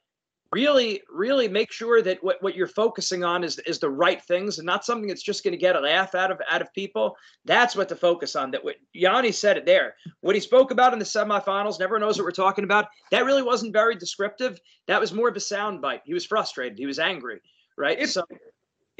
really, 0.53 1.03
really 1.11 1.49
make 1.49 1.73
sure 1.73 2.03
that 2.03 2.23
what, 2.23 2.43
what 2.43 2.55
you're 2.55 2.67
focusing 2.67 3.25
on 3.25 3.43
is 3.43 3.59
is 3.61 3.79
the 3.79 3.91
right 3.91 4.23
things 4.23 4.59
and 4.59 4.67
not 4.67 4.85
something 4.85 5.09
that's 5.09 5.23
just 5.23 5.43
going 5.43 5.53
to 5.53 5.59
get 5.59 5.77
a 5.77 5.81
laugh 5.81 6.15
out 6.15 6.31
of 6.31 6.41
out 6.51 6.63
of 6.63 6.73
people. 6.75 7.17
That's 7.45 7.75
what 7.75 7.89
to 7.89 7.97
focus 7.97 8.37
on. 8.37 8.51
That 8.51 8.63
what 8.63 8.77
Yianni 8.95 9.35
said 9.35 9.57
it 9.57 9.67
there. 9.67 9.95
What 10.21 10.35
he 10.35 10.41
spoke 10.41 10.71
about 10.71 10.93
in 10.93 10.99
the 10.99 11.05
semifinals, 11.05 11.81
never 11.81 11.99
knows 11.99 12.19
what 12.19 12.25
we're 12.25 12.33
talking 12.33 12.65
about. 12.65 12.87
That 13.11 13.25
really 13.25 13.43
wasn't 13.43 13.73
very 13.73 13.97
descriptive. 13.97 14.61
That 14.87 15.01
was 15.01 15.13
more 15.13 15.29
of 15.29 15.37
a 15.37 15.41
soundbite. 15.41 16.01
He 16.05 16.15
was 16.15 16.27
frustrated. 16.27 16.79
He 16.79 16.87
was 16.87 16.99
angry. 16.99 17.41
Right. 17.79 17.99
It's, 17.99 18.13
so 18.13 18.25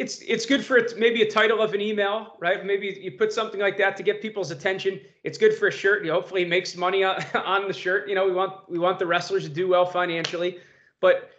it's 0.03 0.21
it's 0.23 0.45
good 0.45 0.65
for 0.65 0.85
maybe 0.99 1.23
a 1.23 1.31
title 1.31 1.63
of 1.63 1.75
an 1.75 1.81
email, 1.81 2.35
right? 2.41 2.67
Maybe 2.67 2.99
you 3.01 3.13
put 3.13 3.33
something 3.33 3.61
like 3.61 3.79
that 3.79 3.97
to 3.99 4.03
get 4.03 4.21
people's 4.21 4.51
attention. 4.51 5.01
It's 5.23 5.39
good 5.39 5.55
for 5.55 5.69
a 5.69 5.71
shirt. 5.71 6.05
You 6.05 6.11
hopefully 6.11 6.45
makes 6.45 6.77
money 6.77 7.05
on, 7.05 7.25
on 7.35 7.69
the 7.69 7.73
shirt. 7.73 8.09
You 8.09 8.17
know, 8.17 8.27
we 8.27 8.33
want 8.33 8.69
we 8.69 8.81
want 8.81 8.99
the 8.99 9.07
wrestlers 9.07 9.45
to 9.45 9.49
do 9.49 9.69
well 9.69 9.87
financially, 9.87 10.59
but 11.01 11.31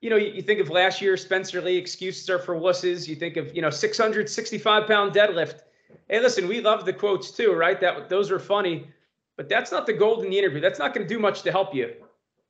you 0.00 0.10
know, 0.10 0.16
you, 0.16 0.32
you, 0.32 0.42
think 0.42 0.60
of 0.60 0.68
last 0.68 1.00
year, 1.00 1.16
Spencer 1.16 1.62
Lee, 1.62 1.78
excuses 1.78 2.28
are 2.28 2.38
for 2.38 2.56
wusses. 2.56 3.08
You 3.08 3.14
think 3.14 3.38
of, 3.38 3.56
you 3.56 3.62
know, 3.62 3.70
665 3.70 4.86
pound 4.86 5.12
deadlift. 5.12 5.60
Hey, 6.10 6.20
listen, 6.20 6.46
we 6.46 6.60
love 6.60 6.84
the 6.84 6.92
quotes 6.92 7.30
too, 7.30 7.54
right? 7.54 7.80
That 7.80 8.10
those 8.10 8.30
are 8.30 8.38
funny, 8.38 8.88
but 9.38 9.48
that's 9.48 9.72
not 9.72 9.86
the 9.86 9.94
gold 9.94 10.22
in 10.22 10.30
the 10.30 10.38
interview. 10.38 10.60
That's 10.60 10.78
not 10.78 10.92
going 10.92 11.08
to 11.08 11.14
do 11.14 11.18
much 11.18 11.40
to 11.42 11.50
help 11.50 11.74
you, 11.74 11.94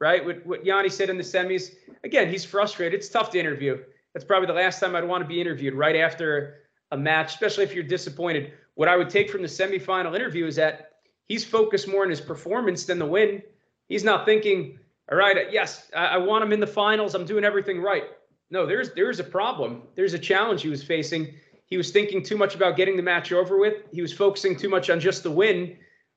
right? 0.00 0.24
What, 0.24 0.44
what 0.44 0.64
Yianni 0.64 0.90
said 0.90 1.10
in 1.10 1.16
the 1.16 1.22
semis, 1.22 1.74
again, 2.02 2.28
he's 2.28 2.44
frustrated. 2.44 2.98
It's 2.98 3.08
tough 3.08 3.30
to 3.30 3.38
interview. 3.38 3.78
That's 4.14 4.24
probably 4.24 4.46
the 4.46 4.54
last 4.54 4.80
time 4.80 4.94
I'd 4.94 5.04
want 5.04 5.22
to 5.22 5.28
be 5.28 5.40
interviewed 5.40 5.74
right 5.74 5.96
after 5.96 6.60
a 6.92 6.96
match, 6.96 7.34
especially 7.34 7.64
if 7.64 7.74
you're 7.74 7.84
disappointed. 7.84 8.52
What 8.74 8.88
I 8.88 8.96
would 8.96 9.10
take 9.10 9.28
from 9.28 9.42
the 9.42 9.48
semifinal 9.48 10.14
interview 10.14 10.46
is 10.46 10.56
that 10.56 10.92
he's 11.26 11.44
focused 11.44 11.88
more 11.88 12.04
on 12.04 12.10
his 12.10 12.20
performance 12.20 12.84
than 12.84 12.98
the 12.98 13.06
win. 13.06 13.42
He's 13.88 14.04
not 14.04 14.24
thinking, 14.24 14.78
all 15.10 15.18
right, 15.18 15.52
yes, 15.52 15.90
I, 15.94 16.06
I 16.06 16.16
want 16.18 16.44
him 16.44 16.52
in 16.52 16.60
the 16.60 16.66
finals. 16.66 17.14
I'm 17.14 17.26
doing 17.26 17.44
everything 17.44 17.82
right. 17.82 18.04
No, 18.50 18.66
there's 18.66 18.92
there's 18.94 19.20
a 19.20 19.24
problem. 19.24 19.82
There's 19.96 20.14
a 20.14 20.18
challenge 20.18 20.62
he 20.62 20.68
was 20.68 20.82
facing. 20.82 21.34
He 21.66 21.76
was 21.76 21.90
thinking 21.90 22.22
too 22.22 22.36
much 22.36 22.54
about 22.54 22.76
getting 22.76 22.96
the 22.96 23.02
match 23.02 23.32
over 23.32 23.58
with. 23.58 23.82
He 23.90 24.00
was 24.00 24.12
focusing 24.12 24.56
too 24.56 24.68
much 24.68 24.90
on 24.90 25.00
just 25.00 25.22
the 25.22 25.30
win 25.30 25.76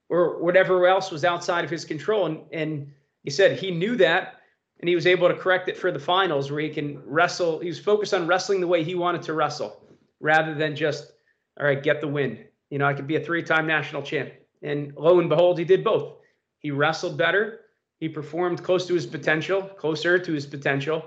or 0.10 0.42
whatever 0.42 0.88
else 0.88 1.10
was 1.10 1.26
outside 1.26 1.64
of 1.64 1.72
his 1.72 1.84
control. 1.84 2.28
And 2.28 2.42
and 2.52 2.92
he 3.24 3.32
said 3.32 3.58
he 3.58 3.72
knew 3.72 3.96
that 3.98 4.37
and 4.80 4.90
he 4.90 4.96
was 4.96 5.08
able 5.08 5.28
to 5.28 5.34
correct 5.34 5.70
it 5.70 5.78
for 5.78 5.92
the 5.92 6.00
finals 6.00 6.52
where 6.52 6.62
he 6.62 6.70
can 6.70 7.02
wrestle. 7.06 7.60
He 7.60 7.68
was 7.68 7.80
focused 7.80 8.14
on 8.14 8.28
wrestling 8.28 8.62
the 8.62 8.68
way 8.68 8.84
he 8.84 8.96
wanted 8.96 9.22
to 9.24 9.34
wrestle 9.34 9.82
rather 10.20 10.54
than 10.54 10.76
just, 10.76 11.12
all 11.60 11.66
right, 11.66 11.82
get 11.82 12.02
the 12.02 12.08
win. 12.08 12.46
You 12.70 12.80
know, 12.80 12.86
I 12.86 12.94
could 12.94 13.08
be 13.08 13.16
a 13.16 13.24
three-time 13.24 13.66
national 13.66 14.04
champ. 14.04 14.32
And 14.62 14.94
lo 14.96 15.20
and 15.20 15.30
behold, 15.30 15.58
he 15.58 15.66
did 15.66 15.84
both. 15.84 16.18
He 16.60 16.72
wrestled 16.72 17.18
better 17.18 17.62
he 18.00 18.08
performed 18.08 18.64
close 18.64 18.86
to 18.88 18.94
his 18.94 19.06
potential, 19.06 19.62
closer 19.62 20.20
to 20.20 20.32
his 20.32 20.46
potential, 20.46 21.06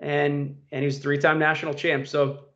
and 0.00 0.56
and 0.72 0.84
he's 0.84 0.98
three-time 0.98 1.38
national 1.38 1.74
champ. 1.74 2.06
So 2.08 2.46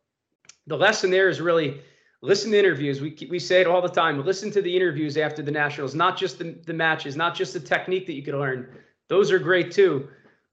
the 0.67 0.77
lesson 0.77 1.11
there 1.11 1.29
is 1.29 1.41
really 1.41 1.81
listen 2.21 2.51
to 2.51 2.59
interviews. 2.59 3.01
We 3.01 3.17
we 3.31 3.39
say 3.39 3.61
it 3.61 3.67
all 3.67 3.81
the 3.81 3.89
time. 3.89 4.25
Listen 4.25 4.51
to 4.53 4.63
the 4.63 4.75
interviews 4.75 5.17
after 5.17 5.43
the 5.43 5.53
nationals, 5.53 5.95
not 5.95 6.19
just 6.19 6.39
the, 6.39 6.57
the 6.67 6.73
matches, 6.73 7.17
not 7.17 7.35
just 7.35 7.53
the 7.53 7.61
technique 7.61 8.07
that 8.07 8.15
you 8.15 8.23
can 8.23 8.39
learn. 8.39 8.69
Those 9.09 9.31
are 9.31 9.39
great 9.39 9.71
too, 9.71 10.09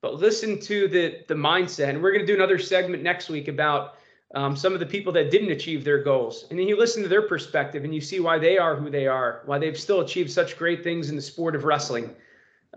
but 0.07 0.21
listen 0.21 0.57
to 0.57 0.87
the 0.87 1.21
the 1.27 1.33
mindset. 1.33 1.89
And 1.89 2.01
we're 2.01 2.13
going 2.13 2.25
to 2.25 2.31
do 2.31 2.35
another 2.35 2.57
segment 2.57 3.03
next 3.03 3.27
week 3.27 3.49
about 3.49 3.95
um, 4.35 4.55
some 4.55 4.73
of 4.73 4.79
the 4.79 4.85
people 4.85 5.11
that 5.11 5.31
didn't 5.31 5.51
achieve 5.51 5.83
their 5.83 6.01
goals. 6.01 6.45
And 6.49 6.57
then 6.57 6.65
you 6.69 6.77
listen 6.77 7.03
to 7.03 7.09
their 7.09 7.23
perspective 7.23 7.83
and 7.83 7.93
you 7.93 7.99
see 7.99 8.21
why 8.21 8.39
they 8.39 8.57
are 8.57 8.73
who 8.73 8.89
they 8.89 9.05
are, 9.05 9.41
why 9.45 9.59
they've 9.59 9.77
still 9.77 9.99
achieved 9.99 10.31
such 10.31 10.57
great 10.57 10.81
things 10.81 11.09
in 11.09 11.17
the 11.17 11.21
sport 11.21 11.55
of 11.55 11.65
wrestling. 11.65 12.15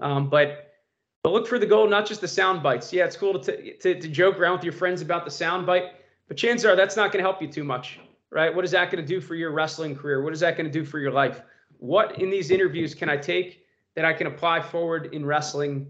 Um, 0.01 0.29
but 0.29 0.75
but 1.23 1.33
look 1.33 1.47
for 1.47 1.61
the 1.61 1.67
goal, 1.67 1.89
not 1.89 2.05
just 2.05 2.21
the 2.21 2.27
sound 2.27 2.65
bites. 2.65 2.93
Yeah, 2.93 3.05
it's 3.05 3.17
cool 3.17 3.39
to, 3.39 3.75
to, 3.75 4.01
to 4.01 4.09
joke 4.09 4.41
around 4.41 4.55
with 4.55 4.65
your 4.65 4.73
friends 4.73 5.01
about 5.01 5.25
the 5.25 5.31
sound 5.31 5.67
bite, 5.67 5.85
but 6.27 6.37
chances 6.37 6.67
are 6.67 6.75
that's 6.75 6.97
not 6.97 7.13
going 7.13 7.23
to 7.23 7.31
help 7.31 7.41
you 7.41 7.47
too 7.47 7.63
much, 7.63 8.01
right? 8.31 8.53
What 8.53 8.65
is 8.65 8.73
that 8.73 8.91
going 8.91 9.05
to 9.05 9.09
do 9.09 9.21
for 9.21 9.37
your 9.37 9.53
wrestling 9.53 9.95
career? 9.95 10.21
What 10.25 10.33
is 10.33 10.41
that 10.41 10.57
going 10.57 10.67
to 10.67 10.73
do 10.73 10.85
for 10.85 10.99
your 10.99 11.13
life? 11.13 11.43
What 11.79 12.19
in 12.19 12.29
these 12.29 12.51
interviews 12.51 12.93
can 12.93 13.09
I 13.09 13.17
take 13.17 13.67
that 13.95 14.05
I 14.05 14.13
can 14.15 14.27
apply 14.27 14.63
forward 14.63 15.15
in 15.15 15.25
wrestling, 15.25 15.87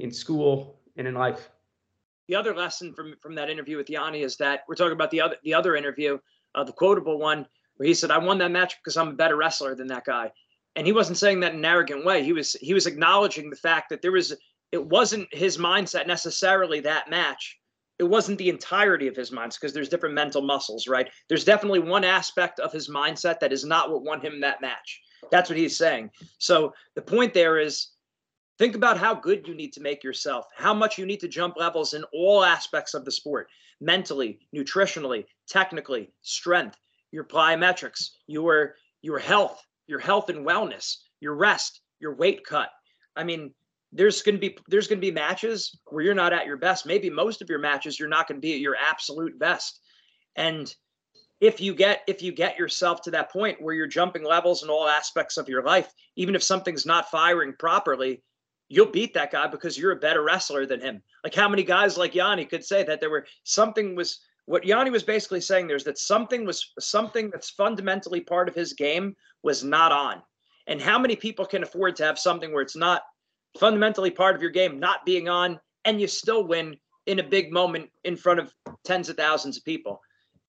in 0.00 0.10
school, 0.10 0.79
and 1.00 1.08
in 1.08 1.14
life? 1.14 1.50
The 2.28 2.36
other 2.36 2.54
lesson 2.54 2.94
from 2.94 3.16
from 3.20 3.34
that 3.34 3.50
interview 3.50 3.76
with 3.76 3.88
Yianni 3.88 4.24
is 4.24 4.36
that 4.36 4.60
we're 4.68 4.76
talking 4.76 4.92
about 4.92 5.10
the 5.10 5.20
other 5.20 5.36
the 5.42 5.54
other 5.54 5.74
interview, 5.74 6.18
uh, 6.54 6.62
the 6.62 6.72
quotable 6.72 7.18
one, 7.18 7.46
where 7.76 7.88
he 7.88 7.94
said, 7.94 8.12
"I 8.12 8.18
won 8.18 8.38
that 8.38 8.52
match 8.52 8.76
because 8.78 8.96
I'm 8.96 9.08
a 9.08 9.12
better 9.12 9.36
wrestler 9.36 9.74
than 9.74 9.88
that 9.88 10.04
guy." 10.04 10.30
and 10.76 10.86
he 10.86 10.92
wasn't 10.92 11.18
saying 11.18 11.40
that 11.40 11.52
in 11.52 11.58
an 11.58 11.64
arrogant 11.64 12.04
way. 12.04 12.22
He 12.22 12.32
was 12.32 12.52
he 12.54 12.74
was 12.74 12.86
acknowledging 12.86 13.50
the 13.50 13.56
fact 13.56 13.88
that 13.90 14.02
there 14.02 14.12
was 14.12 14.34
it 14.72 14.84
wasn't 14.84 15.28
his 15.32 15.58
mindset 15.58 16.06
necessarily 16.06 16.80
that 16.80 17.10
match. 17.10 17.58
It 17.98 18.04
wasn't 18.04 18.38
the 18.38 18.48
entirety 18.48 19.08
of 19.08 19.16
his 19.16 19.30
mindset 19.30 19.60
because 19.60 19.74
there's 19.74 19.88
different 19.88 20.14
mental 20.14 20.40
muscles, 20.40 20.86
right? 20.86 21.10
There's 21.28 21.44
definitely 21.44 21.80
one 21.80 22.04
aspect 22.04 22.60
of 22.60 22.72
his 22.72 22.88
mindset 22.88 23.40
that 23.40 23.52
is 23.52 23.64
not 23.64 23.90
what 23.90 24.04
won 24.04 24.20
him 24.20 24.40
that 24.40 24.62
match. 24.62 25.02
That's 25.30 25.50
what 25.50 25.58
he's 25.58 25.76
saying. 25.76 26.10
So 26.38 26.72
the 26.94 27.02
point 27.02 27.34
there 27.34 27.58
is 27.58 27.88
think 28.60 28.76
about 28.76 28.98
how 28.98 29.14
good 29.14 29.48
you 29.48 29.54
need 29.54 29.72
to 29.72 29.80
make 29.80 30.04
yourself, 30.04 30.44
how 30.54 30.74
much 30.74 30.98
you 30.98 31.06
need 31.06 31.18
to 31.18 31.26
jump 31.26 31.56
levels 31.56 31.94
in 31.94 32.04
all 32.12 32.44
aspects 32.44 32.92
of 32.92 33.06
the 33.06 33.10
sport, 33.10 33.48
mentally, 33.80 34.38
nutritionally, 34.54 35.24
technically, 35.48 36.12
strength, 36.20 36.76
your 37.10 37.24
plyometrics, 37.24 38.10
your 38.26 38.74
your 39.00 39.18
health, 39.18 39.64
your 39.86 39.98
health 39.98 40.28
and 40.28 40.46
wellness, 40.46 40.96
your 41.20 41.36
rest, 41.36 41.80
your 42.00 42.14
weight 42.14 42.44
cut. 42.44 42.68
I 43.16 43.24
mean, 43.24 43.54
there's 43.92 44.20
going 44.20 44.34
to 44.34 44.40
be 44.40 44.58
there's 44.68 44.88
going 44.88 45.00
to 45.00 45.06
be 45.06 45.10
matches 45.10 45.74
where 45.86 46.04
you're 46.04 46.14
not 46.14 46.34
at 46.34 46.44
your 46.44 46.58
best. 46.58 46.84
Maybe 46.84 47.08
most 47.08 47.40
of 47.40 47.48
your 47.48 47.60
matches 47.60 47.98
you're 47.98 48.10
not 48.10 48.28
going 48.28 48.42
to 48.42 48.46
be 48.46 48.52
at 48.52 48.60
your 48.60 48.76
absolute 48.76 49.38
best. 49.38 49.80
And 50.36 50.72
if 51.40 51.62
you 51.62 51.74
get 51.74 52.02
if 52.06 52.20
you 52.20 52.30
get 52.30 52.58
yourself 52.58 53.00
to 53.02 53.10
that 53.12 53.32
point 53.32 53.62
where 53.62 53.72
you're 53.72 53.86
jumping 53.86 54.22
levels 54.22 54.62
in 54.62 54.68
all 54.68 54.86
aspects 54.86 55.38
of 55.38 55.48
your 55.48 55.62
life, 55.62 55.90
even 56.16 56.34
if 56.34 56.42
something's 56.42 56.84
not 56.84 57.10
firing 57.10 57.54
properly, 57.58 58.22
you'll 58.70 58.86
beat 58.86 59.12
that 59.12 59.32
guy 59.32 59.48
because 59.48 59.76
you're 59.76 59.92
a 59.92 59.96
better 59.96 60.22
wrestler 60.22 60.64
than 60.64 60.80
him. 60.80 61.02
Like 61.24 61.34
how 61.34 61.48
many 61.48 61.64
guys 61.64 61.98
like 61.98 62.12
Yianni 62.12 62.48
could 62.48 62.64
say 62.64 62.84
that 62.84 63.00
there 63.00 63.10
were 63.10 63.26
something 63.42 63.94
was 63.94 64.20
what 64.46 64.62
Yianni 64.62 64.90
was 64.90 65.02
basically 65.02 65.40
saying 65.40 65.66
there's 65.66 65.84
that 65.84 65.98
something 65.98 66.46
was 66.46 66.72
something 66.78 67.30
that's 67.30 67.50
fundamentally 67.50 68.20
part 68.20 68.48
of 68.48 68.54
his 68.54 68.72
game 68.72 69.14
was 69.42 69.62
not 69.62 69.92
on. 69.92 70.22
And 70.66 70.80
how 70.80 70.98
many 70.98 71.16
people 71.16 71.44
can 71.44 71.62
afford 71.62 71.96
to 71.96 72.04
have 72.04 72.18
something 72.18 72.52
where 72.52 72.62
it's 72.62 72.76
not 72.76 73.02
fundamentally 73.58 74.10
part 74.10 74.36
of 74.36 74.42
your 74.42 74.50
game 74.52 74.78
not 74.78 75.04
being 75.04 75.28
on 75.28 75.58
and 75.84 76.00
you 76.00 76.06
still 76.06 76.46
win 76.46 76.76
in 77.06 77.18
a 77.18 77.24
big 77.24 77.52
moment 77.52 77.90
in 78.04 78.16
front 78.16 78.38
of 78.38 78.54
tens 78.84 79.08
of 79.08 79.16
thousands 79.16 79.56
of 79.56 79.64
people? 79.64 80.00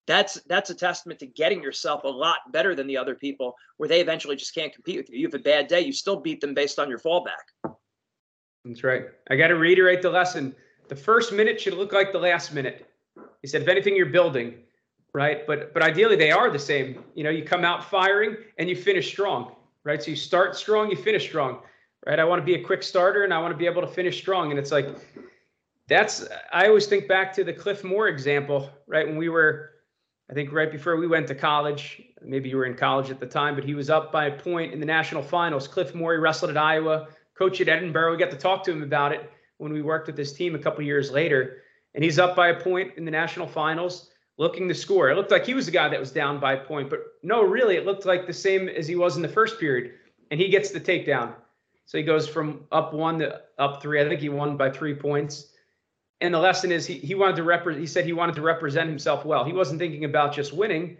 That's 0.06 0.40
that's 0.46 0.70
a 0.70 0.74
testament 0.74 1.18
to 1.20 1.26
getting 1.26 1.62
yourself 1.62 2.04
a 2.04 2.08
lot 2.08 2.38
better 2.52 2.74
than 2.74 2.86
the 2.86 2.96
other 2.96 3.14
people 3.16 3.54
where 3.78 3.88
they 3.88 4.00
eventually 4.00 4.36
just 4.36 4.54
can't 4.54 4.72
compete 4.72 4.96
with 4.96 5.10
you. 5.10 5.18
You 5.18 5.26
have 5.26 5.34
a 5.34 5.38
bad 5.38 5.66
day, 5.66 5.80
you 5.80 5.92
still 5.92 6.20
beat 6.20 6.40
them 6.40 6.54
based 6.54 6.78
on 6.78 6.88
your 6.88 6.98
fallback. 6.98 7.72
That's 8.64 8.84
right. 8.84 9.06
I 9.30 9.36
got 9.36 9.48
to 9.48 9.56
reiterate 9.56 10.02
the 10.02 10.10
lesson. 10.10 10.54
The 10.88 10.96
first 10.96 11.32
minute 11.32 11.60
should 11.60 11.74
look 11.74 11.92
like 11.92 12.12
the 12.12 12.18
last 12.18 12.52
minute. 12.52 12.86
He 13.40 13.48
said, 13.48 13.62
if 13.62 13.68
anything, 13.68 13.96
you're 13.96 14.06
building, 14.06 14.54
right? 15.14 15.46
But 15.46 15.74
but 15.74 15.82
ideally, 15.82 16.16
they 16.16 16.30
are 16.30 16.50
the 16.50 16.58
same. 16.58 17.02
You 17.14 17.24
know, 17.24 17.30
you 17.30 17.44
come 17.44 17.64
out 17.64 17.88
firing 17.90 18.36
and 18.58 18.68
you 18.68 18.76
finish 18.76 19.08
strong, 19.08 19.52
right? 19.84 20.02
So 20.02 20.10
you 20.10 20.16
start 20.16 20.56
strong, 20.56 20.90
you 20.90 20.96
finish 20.96 21.24
strong, 21.24 21.60
right? 22.06 22.18
I 22.18 22.24
want 22.24 22.40
to 22.40 22.46
be 22.46 22.54
a 22.54 22.62
quick 22.62 22.82
starter 22.82 23.24
and 23.24 23.34
I 23.34 23.38
want 23.38 23.52
to 23.52 23.58
be 23.58 23.66
able 23.66 23.82
to 23.82 23.88
finish 23.88 24.18
strong. 24.18 24.50
And 24.50 24.58
it's 24.58 24.70
like 24.70 24.88
that's 25.88 26.26
I 26.52 26.68
always 26.68 26.86
think 26.86 27.08
back 27.08 27.32
to 27.34 27.44
the 27.44 27.52
Cliff 27.52 27.84
Moore 27.84 28.08
example, 28.08 28.70
right? 28.86 29.06
When 29.06 29.16
we 29.16 29.28
were, 29.28 29.70
I 30.30 30.34
think 30.34 30.52
right 30.52 30.70
before 30.70 30.96
we 30.96 31.06
went 31.06 31.26
to 31.28 31.34
college, 31.34 32.02
maybe 32.22 32.48
you 32.48 32.56
were 32.56 32.66
in 32.66 32.74
college 32.74 33.10
at 33.10 33.18
the 33.18 33.26
time, 33.26 33.54
but 33.54 33.64
he 33.64 33.74
was 33.74 33.90
up 33.90 34.12
by 34.12 34.26
a 34.26 34.38
point 34.38 34.72
in 34.72 34.80
the 34.80 34.86
national 34.86 35.22
finals. 35.22 35.66
Cliff 35.66 35.94
Moore 35.94 36.18
wrestled 36.20 36.52
at 36.52 36.56
Iowa, 36.56 37.08
coach 37.42 37.60
at 37.60 37.66
Edinboro. 37.66 38.12
We 38.12 38.18
got 38.18 38.30
to 38.30 38.36
talk 38.36 38.62
to 38.64 38.70
him 38.70 38.82
about 38.82 39.12
it 39.12 39.30
when 39.58 39.72
we 39.72 39.82
worked 39.82 40.06
with 40.06 40.16
this 40.16 40.32
team 40.32 40.54
a 40.54 40.58
couple 40.58 40.82
years 40.84 41.10
later 41.10 41.62
and 41.94 42.02
he's 42.02 42.18
up 42.18 42.36
by 42.36 42.48
a 42.48 42.60
point 42.60 42.92
in 42.96 43.04
the 43.04 43.10
national 43.10 43.46
finals 43.46 44.10
looking 44.38 44.68
to 44.68 44.74
score. 44.74 45.10
It 45.10 45.16
looked 45.16 45.30
like 45.30 45.44
he 45.44 45.54
was 45.54 45.66
the 45.66 45.72
guy 45.72 45.88
that 45.88 46.00
was 46.00 46.10
down 46.10 46.40
by 46.40 46.54
a 46.54 46.64
point, 46.64 46.88
but 46.88 47.00
no, 47.22 47.42
really, 47.42 47.76
it 47.76 47.84
looked 47.84 48.06
like 48.06 48.26
the 48.26 48.32
same 48.32 48.68
as 48.68 48.88
he 48.88 48.96
was 48.96 49.16
in 49.16 49.22
the 49.22 49.28
first 49.28 49.60
period. 49.60 49.92
And 50.30 50.40
he 50.40 50.48
gets 50.48 50.70
the 50.70 50.80
takedown. 50.80 51.34
So 51.84 51.98
he 51.98 52.04
goes 52.04 52.26
from 52.26 52.64
up 52.72 52.94
one 52.94 53.18
to 53.18 53.42
up 53.58 53.82
three. 53.82 54.00
I 54.00 54.08
think 54.08 54.20
he 54.20 54.30
won 54.30 54.56
by 54.56 54.70
three 54.70 54.94
points. 54.94 55.48
And 56.22 56.32
the 56.32 56.38
lesson 56.38 56.72
is 56.72 56.86
he, 56.86 56.94
he 56.94 57.14
wanted 57.14 57.36
to 57.36 57.42
represent, 57.42 57.80
he 57.80 57.86
said 57.86 58.06
he 58.06 58.14
wanted 58.14 58.36
to 58.36 58.42
represent 58.42 58.88
himself 58.88 59.26
well. 59.26 59.44
He 59.44 59.52
wasn't 59.52 59.80
thinking 59.80 60.04
about 60.04 60.32
just 60.32 60.52
winning. 60.52 60.96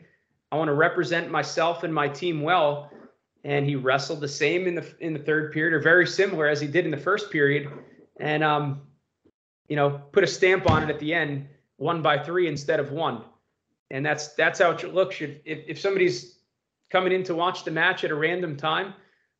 I 0.50 0.56
want 0.56 0.68
to 0.68 0.74
represent 0.74 1.30
myself 1.30 1.84
and 1.84 1.94
my 1.94 2.08
team 2.08 2.42
well. 2.42 2.90
And 3.44 3.66
he 3.66 3.74
wrestled 3.74 4.20
the 4.20 4.28
same 4.28 4.66
in 4.66 4.76
the 4.76 4.94
in 5.00 5.12
the 5.12 5.18
third 5.18 5.52
period, 5.52 5.74
or 5.74 5.80
very 5.80 6.06
similar 6.06 6.46
as 6.46 6.60
he 6.60 6.68
did 6.68 6.84
in 6.84 6.90
the 6.90 6.96
first 6.96 7.30
period. 7.30 7.68
And 8.20 8.44
um, 8.44 8.82
you 9.68 9.76
know, 9.76 10.00
put 10.12 10.22
a 10.22 10.28
stamp 10.28 10.70
on 10.70 10.84
it 10.84 10.90
at 10.90 11.00
the 11.00 11.12
end, 11.12 11.48
one 11.76 12.02
by 12.02 12.22
three 12.22 12.46
instead 12.46 12.78
of 12.78 12.92
one. 12.92 13.22
And 13.90 14.06
that's 14.06 14.28
that's 14.34 14.60
how 14.60 14.70
it 14.70 14.94
looks. 14.94 15.20
If, 15.20 15.40
if 15.44 15.80
somebody's 15.80 16.38
coming 16.90 17.12
in 17.12 17.24
to 17.24 17.34
watch 17.34 17.64
the 17.64 17.70
match 17.70 18.04
at 18.04 18.10
a 18.10 18.14
random 18.14 18.56
time, 18.56 18.94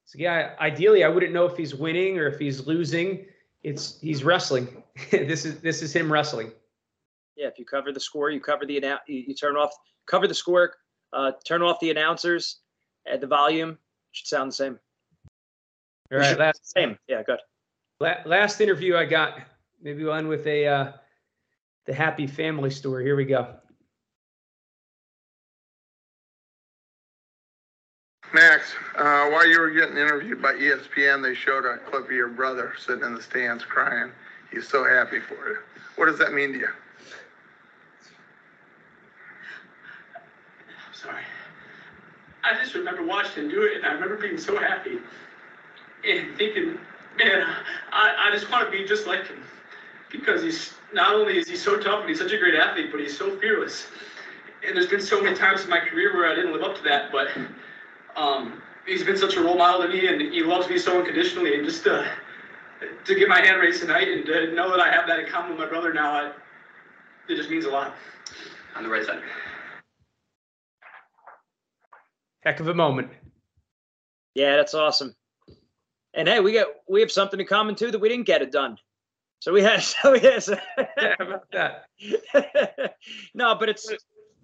so 0.05 0.19
yeah, 0.19 0.55
ideally 0.59 1.05
I 1.05 1.09
wouldn't 1.09 1.33
know 1.33 1.47
if 1.47 1.57
he's 1.57 1.75
winning 1.75 2.19
or 2.19 2.27
if 2.27 2.39
he's 2.39 2.67
losing. 2.67 3.27
it's 3.63 4.01
he's 4.01 4.25
wrestling. 4.25 4.83
this 5.11 5.45
is 5.45 5.61
this 5.61 5.81
is 5.81 5.95
him 5.95 6.13
wrestling. 6.13 6.51
Yeah, 7.37 7.47
if 7.47 7.59
you 7.59 7.65
cover 7.65 7.93
the 7.93 8.01
score, 8.01 8.31
you 8.31 8.41
cover 8.41 8.67
the 8.67 8.99
you 9.07 9.35
turn 9.35 9.57
off 9.57 9.73
cover 10.07 10.27
the 10.27 10.35
score, 10.35 10.75
uh, 11.13 11.33
turn 11.45 11.63
off 11.63 11.79
the 11.81 11.91
announcers, 11.91 12.59
at 13.07 13.21
the 13.21 13.27
volume. 13.27 13.79
Should 14.13 14.29
sound 14.29 14.51
the 14.51 14.55
same. 14.55 14.79
All 16.13 16.19
right, 16.19 16.39
last 16.39 16.71
Same. 16.71 16.99
Yeah, 17.09 17.23
good. 17.23 17.39
la- 18.01 18.21
last 18.27 18.61
interview 18.61 18.97
I 18.97 19.07
got. 19.07 19.39
Maybe 19.83 20.05
we'll 20.05 20.15
end 20.15 20.29
with 20.29 20.47
a 20.47 20.67
uh, 20.67 20.93
the 21.87 21.95
happy 21.95 22.27
family 22.27 22.71
story. 22.71 23.05
Here 23.05 23.17
we 23.17 23.25
go. 23.25 23.55
Max, 28.35 28.73
uh, 28.97 29.29
while 29.29 29.47
you 29.47 29.61
were 29.61 29.71
getting 29.71 29.97
interviewed 29.97 30.41
by 30.41 30.55
ESPN, 30.55 31.23
they 31.23 31.35
showed 31.35 31.67
a 31.67 31.79
clip 31.79 32.07
of 32.07 32.11
your 32.11 32.29
brother 32.29 32.73
sitting 32.79 33.05
in 33.05 33.15
the 33.15 33.23
stands 33.23 33.65
crying. 33.65 34.11
He's 34.51 34.69
so 34.69 34.85
happy 34.85 35.21
for 35.21 35.35
you. 35.49 35.59
What 35.97 36.07
does 36.07 36.19
that 36.19 36.33
mean 36.33 36.53
to 36.55 36.59
you? 36.59 36.69
I'm 40.17 40.95
sorry. 40.95 41.23
I 42.45 42.59
just 42.61 42.74
remember 42.74 43.05
watching 43.05 43.45
him 43.45 43.51
do 43.51 43.62
it, 43.62 43.76
and 43.76 43.86
I 43.86 43.93
remember 43.93 44.16
being 44.16 44.38
so 44.38 44.59
happy 44.59 44.99
and 46.05 46.36
thinking, 46.36 46.78
man, 47.18 47.47
I, 47.93 48.28
I 48.28 48.32
just 48.32 48.51
want 48.51 48.64
to 48.64 48.70
be 48.70 48.84
just 48.86 49.07
like 49.07 49.26
him. 49.26 49.43
Because 50.11 50.43
he's 50.43 50.74
not 50.93 51.14
only 51.14 51.38
is 51.38 51.49
he 51.49 51.57
so 51.57 51.78
tough 51.78 52.01
and 52.01 52.09
he's 52.09 52.18
such 52.18 52.32
a 52.32 52.38
great 52.38 52.55
athlete, 52.55 52.88
but 52.90 53.01
he's 53.01 53.16
so 53.16 53.36
fearless. 53.38 53.86
And 54.66 54.76
there's 54.76 54.88
been 54.88 55.01
so 55.01 55.22
many 55.22 55.36
times 55.36 55.64
in 55.64 55.70
my 55.70 55.80
career 55.80 56.14
where 56.14 56.30
I 56.30 56.34
didn't 56.34 56.53
live 56.53 56.62
up 56.62 56.76
to 56.76 56.82
that, 56.82 57.11
but 57.11 57.28
um, 58.14 58.62
he's 58.86 59.03
been 59.05 59.16
such 59.16 59.36
a 59.36 59.40
role 59.40 59.57
model 59.57 59.82
to 59.82 59.88
me, 59.88 60.07
and 60.09 60.20
he 60.20 60.43
loves 60.43 60.68
me 60.68 60.78
so 60.78 60.99
unconditionally. 60.99 61.55
And 61.55 61.64
just 61.64 61.84
to, 61.84 62.07
to 63.05 63.14
get 63.14 63.28
my 63.28 63.40
hand 63.40 63.61
raised 63.61 63.80
tonight 63.80 64.09
and 64.09 64.26
to 64.26 64.53
know 64.53 64.70
that 64.70 64.80
I 64.80 64.90
have 64.90 65.07
that 65.07 65.20
in 65.20 65.28
common 65.28 65.51
with 65.51 65.61
my 65.61 65.66
brother 65.66 65.93
now, 65.93 66.12
I, 66.12 66.32
it 67.28 67.36
just 67.36 67.49
means 67.49 67.64
a 67.64 67.70
lot. 67.70 67.95
On 68.74 68.82
the 68.82 68.88
right 68.88 69.05
side. 69.05 69.22
Heck 72.43 72.61
of 72.61 72.68
a 72.68 72.74
moment. 72.74 73.11
Yeah, 74.34 74.57
that's 74.57 74.74
awesome. 74.74 75.14
And 76.14 76.28
hey, 76.28 76.40
we 76.40 76.53
got 76.53 76.66
we 76.88 77.01
have 77.01 77.12
something 77.12 77.40
in 77.40 77.47
common 77.47 77.74
too 77.74 77.90
that 77.90 77.99
we 77.99 78.09
didn't 78.09 78.26
get 78.26 78.43
it 78.43 78.53
done. 78.53 78.78
So 79.40 79.53
we 79.53 79.62
had 79.62 79.82
so 79.82 80.14
yes. 80.14 80.51
Yeah, 80.78 81.14
about 81.18 81.51
that? 81.53 81.86
no, 83.34 83.55
but 83.55 83.68
it's 83.68 83.93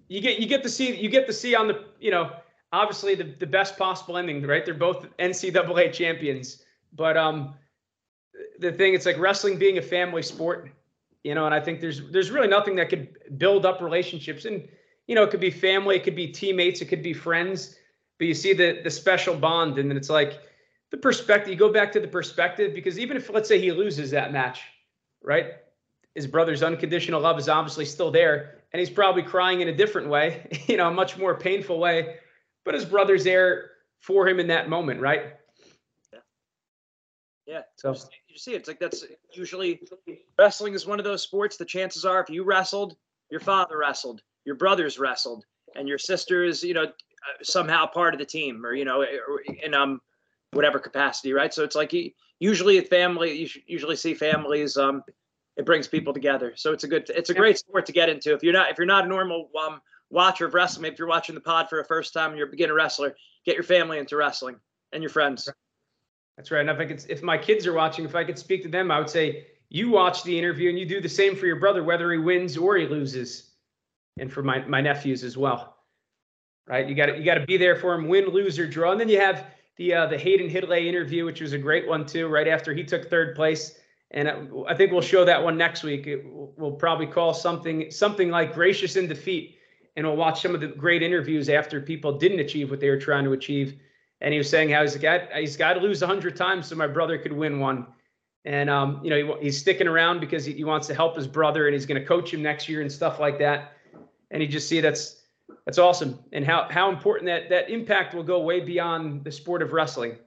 You 0.07 0.21
get 0.21 0.39
you 0.39 0.47
get 0.47 0.63
to 0.63 0.69
see 0.69 0.95
you 0.95 1.09
get 1.09 1.27
to 1.27 1.33
see 1.33 1.55
on 1.55 1.67
the 1.67 1.85
you 1.99 2.11
know 2.11 2.31
obviously 2.71 3.15
the, 3.15 3.35
the 3.39 3.47
best 3.47 3.77
possible 3.77 4.17
ending 4.17 4.45
right 4.45 4.63
they're 4.63 4.73
both 4.75 5.07
ncaa 5.17 5.91
champions 5.91 6.63
but 6.93 7.17
um 7.17 7.55
the 8.59 8.71
thing 8.71 8.93
it's 8.93 9.05
like 9.05 9.17
wrestling 9.17 9.57
being 9.57 9.79
a 9.79 9.81
family 9.81 10.21
sport 10.21 10.69
you 11.23 11.33
know 11.33 11.45
and 11.45 11.55
i 11.55 11.59
think 11.59 11.81
there's 11.81 12.01
there's 12.11 12.29
really 12.29 12.47
nothing 12.47 12.75
that 12.75 12.89
could 12.89 13.07
build 13.39 13.65
up 13.65 13.81
relationships 13.81 14.45
and 14.45 14.67
you 15.07 15.15
know 15.15 15.23
it 15.23 15.31
could 15.31 15.39
be 15.39 15.49
family 15.49 15.95
it 15.95 16.03
could 16.03 16.15
be 16.15 16.27
teammates 16.27 16.81
it 16.81 16.85
could 16.85 17.01
be 17.01 17.13
friends 17.13 17.78
but 18.19 18.27
you 18.27 18.35
see 18.35 18.53
the 18.53 18.81
the 18.83 18.91
special 18.91 19.35
bond 19.35 19.79
and 19.79 19.89
then 19.89 19.97
it's 19.97 20.09
like 20.09 20.39
the 20.91 20.97
perspective 20.97 21.49
you 21.49 21.55
go 21.55 21.73
back 21.73 21.91
to 21.91 21.99
the 21.99 22.07
perspective 22.07 22.73
because 22.75 22.99
even 22.99 23.17
if 23.17 23.29
let's 23.29 23.47
say 23.47 23.59
he 23.59 23.71
loses 23.71 24.11
that 24.11 24.31
match 24.31 24.61
right 25.23 25.53
his 26.13 26.27
brother's 26.27 26.61
unconditional 26.61 27.19
love 27.21 27.39
is 27.39 27.49
obviously 27.49 27.85
still 27.85 28.11
there 28.11 28.59
and 28.71 28.79
he's 28.79 28.89
probably 28.89 29.23
crying 29.23 29.61
in 29.61 29.69
a 29.69 29.75
different 29.75 30.07
way 30.07 30.47
you 30.67 30.77
know 30.77 30.89
a 30.89 30.93
much 30.93 31.17
more 31.17 31.35
painful 31.35 31.79
way 31.79 32.17
but 32.65 32.75
his 32.75 32.85
brother's 32.85 33.23
there 33.23 33.71
for 33.99 34.27
him 34.27 34.39
in 34.39 34.47
that 34.47 34.69
moment 34.69 35.01
right 35.01 35.33
yeah. 37.49 37.61
so 37.77 37.95
You 38.27 38.37
see, 38.37 38.53
it's 38.53 38.67
like 38.67 38.79
that's 38.79 39.03
usually 39.33 39.81
wrestling 40.37 40.75
is 40.75 40.85
one 40.85 40.99
of 40.99 41.03
those 41.03 41.23
sports. 41.23 41.57
The 41.57 41.65
chances 41.65 42.05
are, 42.05 42.21
if 42.21 42.29
you 42.29 42.43
wrestled, 42.43 42.95
your 43.31 43.39
father 43.39 43.79
wrestled, 43.79 44.21
your 44.45 44.53
brothers 44.53 44.99
wrestled, 44.99 45.45
and 45.75 45.87
your 45.87 45.97
sisters, 45.97 46.63
you 46.63 46.75
know, 46.75 46.91
somehow 47.41 47.85
part 47.85 48.13
of 48.13 48.19
the 48.19 48.25
team, 48.25 48.65
or 48.65 48.73
you 48.73 48.85
know, 48.85 49.05
in 49.63 49.73
um 49.73 50.01
whatever 50.51 50.79
capacity, 50.79 51.33
right? 51.33 51.53
So 51.53 51.63
it's 51.63 51.75
like 51.75 51.93
you- 51.93 52.11
usually 52.39 52.77
a 52.77 52.81
family. 52.81 53.33
You 53.33 53.49
usually 53.67 53.95
see 53.95 54.13
families. 54.13 54.77
Um, 54.77 55.03
it 55.57 55.65
brings 55.65 55.87
people 55.87 56.13
together. 56.13 56.53
So 56.55 56.71
it's 56.71 56.85
a 56.85 56.87
good, 56.87 57.09
it's 57.09 57.29
a 57.29 57.33
great 57.33 57.57
sport 57.57 57.85
to 57.87 57.91
get 57.91 58.09
into. 58.09 58.33
If 58.33 58.43
you're 58.43 58.53
not, 58.53 58.71
if 58.71 58.77
you're 58.77 58.87
not 58.87 59.05
a 59.05 59.07
normal 59.07 59.49
um 59.61 59.81
watcher 60.09 60.45
of 60.45 60.53
wrestling, 60.53 60.91
if 60.91 60.97
you're 60.97 61.07
watching 61.07 61.35
the 61.35 61.41
pod 61.41 61.69
for 61.69 61.79
a 61.79 61.85
first 61.85 62.13
time 62.13 62.29
and 62.29 62.37
you're 62.37 62.47
a 62.47 62.51
beginner 62.51 62.73
wrestler, 62.73 63.15
get 63.45 63.55
your 63.55 63.63
family 63.63 63.99
into 63.99 64.15
wrestling 64.15 64.55
and 64.93 65.03
your 65.03 65.09
friends. 65.09 65.49
That's 66.37 66.51
right. 66.51 66.61
And 66.61 66.69
if 66.69 66.79
I 66.79 66.85
could, 66.85 67.05
if 67.09 67.21
my 67.21 67.37
kids 67.37 67.67
are 67.67 67.73
watching, 67.73 68.05
if 68.05 68.15
I 68.15 68.23
could 68.23 68.39
speak 68.39 68.63
to 68.63 68.69
them, 68.69 68.89
I 68.89 68.99
would 68.99 69.09
say 69.09 69.47
you 69.69 69.89
watch 69.89 70.23
the 70.23 70.37
interview 70.37 70.69
and 70.69 70.79
you 70.79 70.85
do 70.85 71.01
the 71.01 71.09
same 71.09 71.35
for 71.35 71.45
your 71.45 71.57
brother, 71.57 71.83
whether 71.83 72.11
he 72.11 72.17
wins 72.17 72.57
or 72.57 72.77
he 72.77 72.87
loses, 72.87 73.51
and 74.17 74.31
for 74.31 74.41
my 74.41 74.65
my 74.65 74.79
nephews 74.79 75.23
as 75.25 75.37
well. 75.37 75.75
Right? 76.69 76.87
You 76.87 76.95
got 76.95 77.17
you 77.17 77.25
got 77.25 77.35
to 77.35 77.45
be 77.45 77.57
there 77.57 77.75
for 77.75 77.93
him, 77.93 78.07
win, 78.07 78.27
lose, 78.27 78.59
or 78.59 78.67
draw. 78.67 78.91
And 78.91 79.01
then 79.01 79.09
you 79.09 79.19
have 79.19 79.47
the 79.77 79.93
uh, 79.93 80.05
the 80.05 80.17
Hayden 80.17 80.49
Hidlay 80.49 80.85
interview, 80.85 81.25
which 81.25 81.41
was 81.41 81.53
a 81.53 81.57
great 81.57 81.87
one 81.87 82.05
too. 82.05 82.27
Right 82.27 82.47
after 82.47 82.73
he 82.73 82.83
took 82.83 83.09
third 83.09 83.35
place, 83.35 83.79
and 84.11 84.29
I, 84.29 84.39
I 84.67 84.75
think 84.75 84.91
we'll 84.91 85.01
show 85.01 85.25
that 85.25 85.43
one 85.43 85.57
next 85.57 85.83
week. 85.83 86.05
It, 86.05 86.23
we'll 86.25 86.73
probably 86.73 87.07
call 87.07 87.33
something 87.33 87.89
something 87.89 88.29
like 88.29 88.53
"Gracious 88.53 88.95
in 88.95 89.07
Defeat," 89.07 89.57
and 89.95 90.05
we'll 90.05 90.15
watch 90.15 90.41
some 90.41 90.53
of 90.53 90.61
the 90.61 90.67
great 90.67 91.01
interviews 91.01 91.49
after 91.49 91.81
people 91.81 92.17
didn't 92.17 92.39
achieve 92.39 92.69
what 92.69 92.79
they 92.79 92.89
were 92.89 92.99
trying 92.99 93.23
to 93.23 93.33
achieve 93.33 93.79
and 94.21 94.33
he 94.33 94.37
was 94.37 94.49
saying 94.49 94.69
how 94.69 94.81
he's 94.81 94.95
got 94.97 95.31
he's 95.33 95.57
got 95.57 95.73
to 95.73 95.79
lose 95.79 96.01
100 96.01 96.35
times 96.35 96.67
so 96.67 96.75
my 96.75 96.87
brother 96.87 97.17
could 97.17 97.31
win 97.31 97.59
one 97.59 97.85
and 98.45 98.69
um, 98.69 98.99
you 99.03 99.09
know 99.09 99.35
he, 99.37 99.45
he's 99.45 99.57
sticking 99.57 99.87
around 99.87 100.19
because 100.19 100.45
he, 100.45 100.53
he 100.53 100.63
wants 100.63 100.87
to 100.87 100.93
help 100.93 101.15
his 101.15 101.27
brother 101.27 101.67
and 101.67 101.73
he's 101.73 101.85
going 101.85 101.99
to 101.99 102.07
coach 102.07 102.33
him 102.33 102.41
next 102.41 102.69
year 102.69 102.81
and 102.81 102.91
stuff 102.91 103.19
like 103.19 103.39
that 103.39 103.73
and 104.31 104.41
you 104.41 104.47
just 104.47 104.67
see 104.67 104.81
that's 104.81 105.18
that's 105.65 105.77
awesome. 105.77 106.19
And 106.31 106.45
how 106.45 106.67
how 106.69 106.89
important 106.89 107.25
that 107.27 107.49
that 107.49 107.69
impact 107.69 108.13
will 108.13 108.23
go 108.23 108.41
way 108.41 108.59
beyond 108.59 109.23
the 109.23 109.31
sport 109.31 109.61
of 109.61 109.73
wrestling 109.73 110.17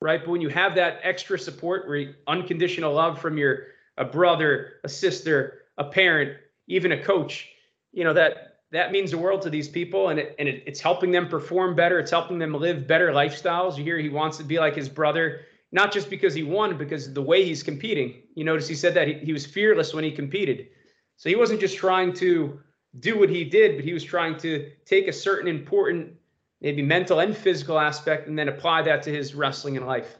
right? 0.00 0.20
But 0.20 0.30
when 0.30 0.40
you 0.40 0.48
have 0.50 0.74
that 0.74 1.00
extra 1.02 1.38
support 1.38 1.88
where 1.88 2.16
unconditional 2.26 2.92
love 2.92 3.20
from 3.20 3.38
your 3.38 3.68
a 3.96 4.04
brother 4.04 4.74
a 4.84 4.88
sister 4.88 5.62
a 5.78 5.84
parent 5.84 6.36
even 6.68 6.92
a 6.92 7.02
coach 7.02 7.48
you 7.92 8.04
know 8.04 8.12
that 8.12 8.58
that 8.72 8.92
means 8.92 9.10
the 9.10 9.18
world 9.18 9.40
to 9.42 9.50
these 9.50 9.68
people 9.68 10.08
and 10.10 10.18
it, 10.18 10.34
and 10.38 10.48
it, 10.48 10.62
it's 10.66 10.80
helping 10.80 11.12
them 11.12 11.28
perform 11.28 11.74
better. 11.74 11.98
It's 11.98 12.10
helping 12.10 12.38
them 12.38 12.52
live 12.52 12.86
better 12.86 13.10
lifestyles. 13.12 13.78
You 13.78 13.84
hear 13.84 13.98
he 13.98 14.08
wants 14.08 14.36
to 14.38 14.44
be 14.44 14.58
like 14.58 14.74
his 14.74 14.88
brother 14.88 15.42
not 15.72 15.92
just 15.92 16.08
because 16.10 16.34
he 16.34 16.42
won 16.42 16.76
because 16.78 17.12
the 17.12 17.22
way 17.22 17.44
he's 17.44 17.62
competing. 17.62 18.22
You 18.34 18.44
notice 18.44 18.68
he 18.68 18.74
said 18.74 18.94
that 18.94 19.08
he, 19.08 19.14
he 19.14 19.32
was 19.32 19.46
fearless 19.46 19.94
when 19.94 20.04
he 20.04 20.10
competed. 20.10 20.68
So 21.16 21.28
he 21.28 21.36
wasn't 21.36 21.60
just 21.60 21.76
trying 21.76 22.12
to 22.14 22.60
do 23.00 23.18
what 23.18 23.28
he 23.28 23.44
did 23.44 23.76
but 23.76 23.84
he 23.84 23.92
was 23.92 24.04
trying 24.04 24.36
to 24.36 24.70
take 24.84 25.08
a 25.08 25.12
certain 25.12 25.48
important 25.48 26.12
maybe 26.60 26.82
mental 26.82 27.20
and 27.20 27.36
physical 27.36 27.78
aspect 27.78 28.26
and 28.28 28.38
then 28.38 28.48
apply 28.48 28.82
that 28.82 29.02
to 29.02 29.10
his 29.10 29.34
wrestling 29.34 29.76
and 29.76 29.86
life 29.86 30.18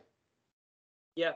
Yeah. 1.17 1.33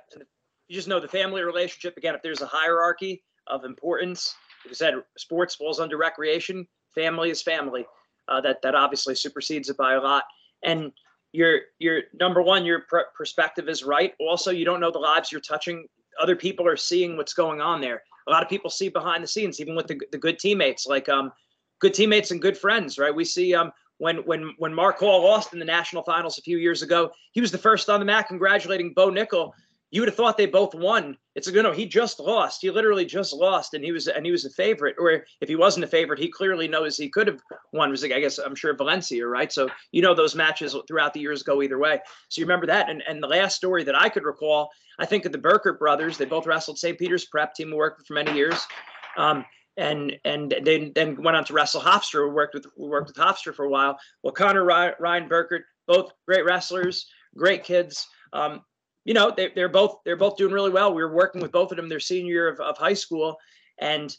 You 0.68 0.76
just 0.76 0.86
know 0.86 1.00
the 1.00 1.08
family 1.08 1.42
relationship. 1.42 1.96
Again, 1.96 2.14
if 2.14 2.22
there's 2.22 2.42
a 2.42 2.46
hierarchy 2.46 3.24
of 3.48 3.64
importance, 3.64 4.36
like 4.64 4.72
I 4.72 4.74
said, 4.74 4.94
sports 5.18 5.56
falls 5.56 5.80
under 5.80 5.96
recreation. 5.96 6.68
Family 6.94 7.30
is 7.30 7.42
family. 7.42 7.86
Uh, 8.28 8.40
that 8.42 8.62
that 8.62 8.76
obviously 8.76 9.16
supersedes 9.16 9.68
it 9.68 9.76
by 9.76 9.94
a 9.94 10.00
lot. 10.00 10.24
And 10.62 10.92
your 11.32 11.62
your 11.78 12.02
number 12.20 12.42
one, 12.42 12.64
your 12.64 12.82
pr- 12.88 13.10
perspective 13.16 13.68
is 13.68 13.82
right. 13.82 14.14
Also, 14.20 14.52
you 14.52 14.64
don't 14.64 14.78
know 14.78 14.92
the 14.92 14.98
lives 14.98 15.32
you're 15.32 15.40
touching. 15.40 15.86
Other 16.20 16.36
people 16.36 16.68
are 16.68 16.76
seeing 16.76 17.16
what's 17.16 17.34
going 17.34 17.60
on 17.60 17.80
there. 17.80 18.02
A 18.30 18.32
lot 18.32 18.42
of 18.44 18.48
people 18.48 18.70
see 18.70 18.88
behind 18.88 19.24
the 19.24 19.28
scenes, 19.28 19.60
even 19.60 19.74
with 19.74 19.88
the 19.88 20.00
the 20.12 20.18
good 20.18 20.38
teammates, 20.38 20.86
like 20.86 21.08
um, 21.08 21.32
good 21.80 21.92
teammates 21.92 22.30
and 22.30 22.40
good 22.40 22.56
friends, 22.56 22.96
right? 22.96 23.14
We 23.14 23.24
see 23.24 23.54
um 23.54 23.72
when 23.98 24.18
when 24.18 24.54
when 24.58 24.72
Mark 24.72 24.98
Hall 24.98 25.24
lost 25.24 25.52
in 25.52 25.58
the 25.58 25.64
national 25.64 26.04
finals 26.04 26.38
a 26.38 26.42
few 26.42 26.56
years 26.56 26.82
ago, 26.82 27.10
he 27.32 27.40
was 27.40 27.50
the 27.50 27.58
first 27.58 27.90
on 27.90 27.98
the 27.98 28.06
mat 28.06 28.28
congratulating 28.28 28.92
Bo 28.94 29.10
Nickal. 29.10 29.50
You 29.90 30.00
would 30.00 30.08
have 30.08 30.16
thought 30.16 30.36
they 30.36 30.46
both 30.46 30.74
won. 30.74 31.16
It's 31.34 31.48
a, 31.48 31.62
know 31.62 31.72
he 31.72 31.86
just 31.86 32.20
lost. 32.20 32.62
He 32.62 32.70
literally 32.70 33.04
just 33.04 33.32
lost, 33.32 33.74
and 33.74 33.84
he 33.84 33.90
was 33.90 34.06
and 34.06 34.24
he 34.24 34.30
was 34.30 34.44
a 34.44 34.50
favorite. 34.50 34.96
Or 34.98 35.24
if 35.40 35.48
he 35.48 35.56
wasn't 35.56 35.84
a 35.84 35.88
favorite, 35.88 36.20
he 36.20 36.28
clearly 36.28 36.68
knows 36.68 36.96
he 36.96 37.08
could 37.08 37.26
have 37.26 37.40
won. 37.72 37.88
It 37.88 37.92
was 37.92 38.02
like 38.02 38.12
I 38.12 38.20
guess 38.20 38.38
I'm 38.38 38.54
sure 38.54 38.74
Valencia, 38.76 39.26
right? 39.26 39.52
So 39.52 39.68
you 39.90 40.02
know 40.02 40.14
those 40.14 40.34
matches 40.34 40.76
throughout 40.86 41.12
the 41.12 41.20
years 41.20 41.42
go 41.42 41.62
either 41.62 41.78
way. 41.78 42.00
So 42.28 42.40
you 42.40 42.46
remember 42.46 42.66
that. 42.66 42.88
And 42.88 43.02
and 43.08 43.22
the 43.22 43.28
last 43.28 43.56
story 43.56 43.82
that 43.84 44.00
I 44.00 44.08
could 44.08 44.24
recall, 44.24 44.70
I 44.98 45.06
think 45.06 45.24
of 45.24 45.32
the 45.32 45.38
Burkert 45.38 45.78
brothers. 45.78 46.16
They 46.16 46.24
both 46.24 46.46
wrestled 46.46 46.78
St. 46.78 46.98
Peter's 46.98 47.26
Prep 47.26 47.54
team, 47.54 47.72
worked 47.72 48.06
for 48.06 48.14
many 48.14 48.32
years. 48.32 48.64
Um, 49.16 49.44
and 49.76 50.16
and 50.24 50.54
they 50.62 50.92
then 50.94 51.20
went 51.22 51.36
on 51.36 51.44
to 51.44 51.52
wrestle 51.52 51.80
Hofstra. 51.80 52.28
We 52.28 52.32
worked 52.32 52.54
with 52.54 52.66
we 52.76 52.88
worked 52.88 53.08
with 53.08 53.16
Hofstra 53.16 53.54
for 53.54 53.64
a 53.64 53.70
while. 53.70 53.98
Well, 54.22 54.32
Connor 54.32 54.64
Ryan, 54.64 54.94
Ryan 55.00 55.28
Burkert, 55.28 55.62
both 55.86 56.12
great 56.26 56.44
wrestlers, 56.44 57.06
great 57.36 57.64
kids. 57.64 58.06
Um, 58.32 58.62
you 59.04 59.14
know, 59.14 59.32
they, 59.34 59.48
they're 59.54 59.68
both 59.68 59.98
they're 60.04 60.16
both 60.16 60.36
doing 60.36 60.52
really 60.52 60.70
well. 60.70 60.92
We 60.92 61.02
were 61.02 61.14
working 61.14 61.40
with 61.40 61.52
both 61.52 61.70
of 61.70 61.76
them 61.76 61.88
their 61.88 62.00
senior 62.00 62.32
year 62.32 62.48
of, 62.48 62.60
of 62.60 62.76
high 62.76 62.94
school, 62.94 63.36
and 63.80 64.14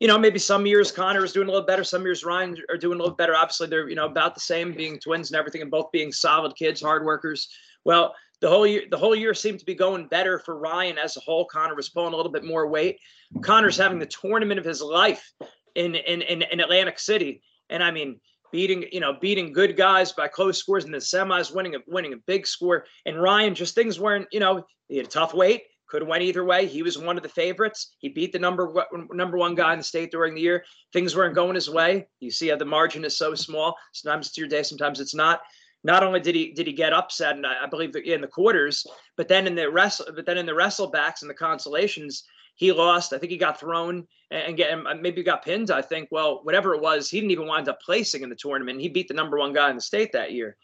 you 0.00 0.08
know 0.08 0.18
maybe 0.18 0.38
some 0.38 0.66
years 0.66 0.90
Connor 0.90 1.24
is 1.24 1.32
doing 1.32 1.48
a 1.48 1.50
little 1.50 1.66
better, 1.66 1.84
some 1.84 2.02
years 2.02 2.24
Ryan 2.24 2.56
are 2.70 2.78
doing 2.78 2.98
a 2.98 3.02
little 3.02 3.16
better. 3.16 3.36
Obviously, 3.36 3.66
they're 3.66 3.88
you 3.88 3.94
know 3.94 4.06
about 4.06 4.34
the 4.34 4.40
same, 4.40 4.72
being 4.72 4.98
twins 4.98 5.30
and 5.30 5.38
everything, 5.38 5.62
and 5.62 5.70
both 5.70 5.92
being 5.92 6.12
solid 6.12 6.56
kids, 6.56 6.80
hard 6.80 7.04
workers. 7.04 7.48
Well, 7.84 8.14
the 8.40 8.48
whole 8.48 8.66
year 8.66 8.82
the 8.90 8.98
whole 8.98 9.14
year 9.14 9.34
seemed 9.34 9.58
to 9.60 9.66
be 9.66 9.74
going 9.74 10.08
better 10.08 10.38
for 10.38 10.58
Ryan 10.58 10.98
as 10.98 11.16
a 11.16 11.20
whole. 11.20 11.44
Connor 11.44 11.74
was 11.74 11.90
pulling 11.90 12.14
a 12.14 12.16
little 12.16 12.32
bit 12.32 12.44
more 12.44 12.66
weight. 12.66 12.98
Conor's 13.42 13.76
having 13.76 13.98
the 13.98 14.06
tournament 14.06 14.58
of 14.58 14.64
his 14.64 14.80
life 14.80 15.32
in 15.74 15.94
in 15.94 16.22
in, 16.22 16.42
in 16.42 16.60
Atlantic 16.60 16.98
City, 16.98 17.42
and 17.68 17.84
I 17.84 17.90
mean 17.90 18.18
beating 18.52 18.84
you 18.92 19.00
know 19.00 19.14
beating 19.20 19.52
good 19.52 19.76
guys 19.76 20.12
by 20.12 20.28
close 20.28 20.58
scores 20.58 20.84
in 20.84 20.92
the 20.92 20.98
semis, 20.98 21.54
winning 21.54 21.74
a 21.74 21.78
winning 21.86 22.12
a 22.12 22.18
big 22.26 22.46
score. 22.46 22.84
And 23.06 23.20
Ryan 23.20 23.54
just 23.54 23.74
things 23.74 23.98
weren't 23.98 24.28
you 24.30 24.40
know 24.40 24.64
he 24.88 24.98
had 24.98 25.06
a 25.06 25.10
tough 25.10 25.34
weight. 25.34 25.62
Could 25.88 26.02
have 26.02 26.08
went 26.08 26.22
either 26.22 26.44
way. 26.44 26.66
He 26.66 26.82
was 26.82 26.96
one 26.96 27.18
of 27.18 27.22
the 27.22 27.28
favorites. 27.28 27.94
He 27.98 28.08
beat 28.08 28.32
the 28.32 28.38
number 28.38 28.72
number 29.12 29.36
one 29.36 29.54
guy 29.54 29.72
in 29.72 29.78
the 29.78 29.84
state 29.84 30.10
during 30.10 30.34
the 30.34 30.40
year. 30.40 30.64
Things 30.92 31.16
weren't 31.16 31.34
going 31.34 31.54
his 31.54 31.68
way. 31.68 32.06
You 32.20 32.30
see 32.30 32.48
how 32.48 32.56
the 32.56 32.64
margin 32.64 33.04
is 33.04 33.16
so 33.16 33.34
small. 33.34 33.76
Sometimes 33.92 34.28
it's 34.28 34.38
your 34.38 34.48
day, 34.48 34.62
sometimes 34.62 35.00
it's 35.00 35.14
not 35.14 35.40
not 35.84 36.02
only 36.02 36.20
did 36.20 36.34
he 36.34 36.52
did 36.52 36.66
he 36.66 36.72
get 36.72 36.92
upset, 36.92 37.36
and 37.36 37.46
I, 37.46 37.64
I 37.64 37.66
believe 37.66 37.94
in 37.96 38.20
the 38.20 38.28
quarters, 38.28 38.86
but 39.16 39.28
then 39.28 39.46
in 39.46 39.54
the 39.54 39.70
wrestle, 39.70 40.06
but 40.14 40.26
then 40.26 40.38
in 40.38 40.46
the 40.46 40.52
wrestlebacks 40.52 41.22
and 41.22 41.30
the 41.30 41.34
consolations, 41.34 42.24
he 42.62 42.70
lost. 42.70 43.12
I 43.12 43.18
think 43.18 43.32
he 43.32 43.36
got 43.36 43.58
thrown 43.58 44.06
and 44.30 44.56
get 44.56 44.78
maybe 45.00 45.24
got 45.24 45.44
pinned. 45.44 45.70
I 45.72 45.82
think. 45.82 46.08
Well, 46.12 46.40
whatever 46.44 46.74
it 46.74 46.80
was, 46.80 47.10
he 47.10 47.18
didn't 47.18 47.32
even 47.32 47.48
wind 47.48 47.68
up 47.68 47.80
placing 47.82 48.22
in 48.22 48.28
the 48.28 48.36
tournament. 48.36 48.80
He 48.80 48.88
beat 48.88 49.08
the 49.08 49.14
number 49.14 49.36
one 49.36 49.52
guy 49.52 49.68
in 49.68 49.76
the 49.76 49.82
state 49.82 50.12
that 50.12 50.32
year, 50.32 50.56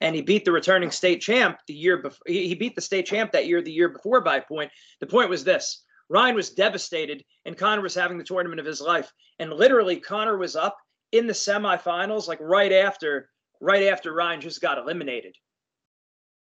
and 0.00 0.16
he 0.16 0.22
beat 0.22 0.46
the 0.46 0.52
returning 0.52 0.90
state 0.90 1.20
champ 1.20 1.58
the 1.66 1.74
year 1.74 1.98
before. 1.98 2.24
He 2.26 2.54
beat 2.54 2.74
the 2.74 2.80
state 2.80 3.04
champ 3.04 3.32
that 3.32 3.46
year, 3.46 3.60
the 3.60 3.70
year 3.70 3.90
before 3.90 4.22
by 4.22 4.40
point. 4.40 4.72
The 5.00 5.06
point 5.06 5.28
was 5.28 5.44
this: 5.44 5.84
Ryan 6.08 6.34
was 6.34 6.50
devastated, 6.50 7.22
and 7.44 7.56
Connor 7.56 7.82
was 7.82 7.94
having 7.94 8.16
the 8.16 8.24
tournament 8.24 8.60
of 8.60 8.66
his 8.66 8.80
life, 8.80 9.12
and 9.38 9.52
literally 9.52 10.00
Connor 10.00 10.38
was 10.38 10.56
up 10.56 10.78
in 11.12 11.26
the 11.26 11.34
semifinals, 11.34 12.28
like 12.28 12.40
right 12.40 12.72
after 12.72 13.28
right 13.60 13.84
after 13.84 14.14
Ryan 14.14 14.40
just 14.40 14.62
got 14.62 14.78
eliminated. 14.78 15.36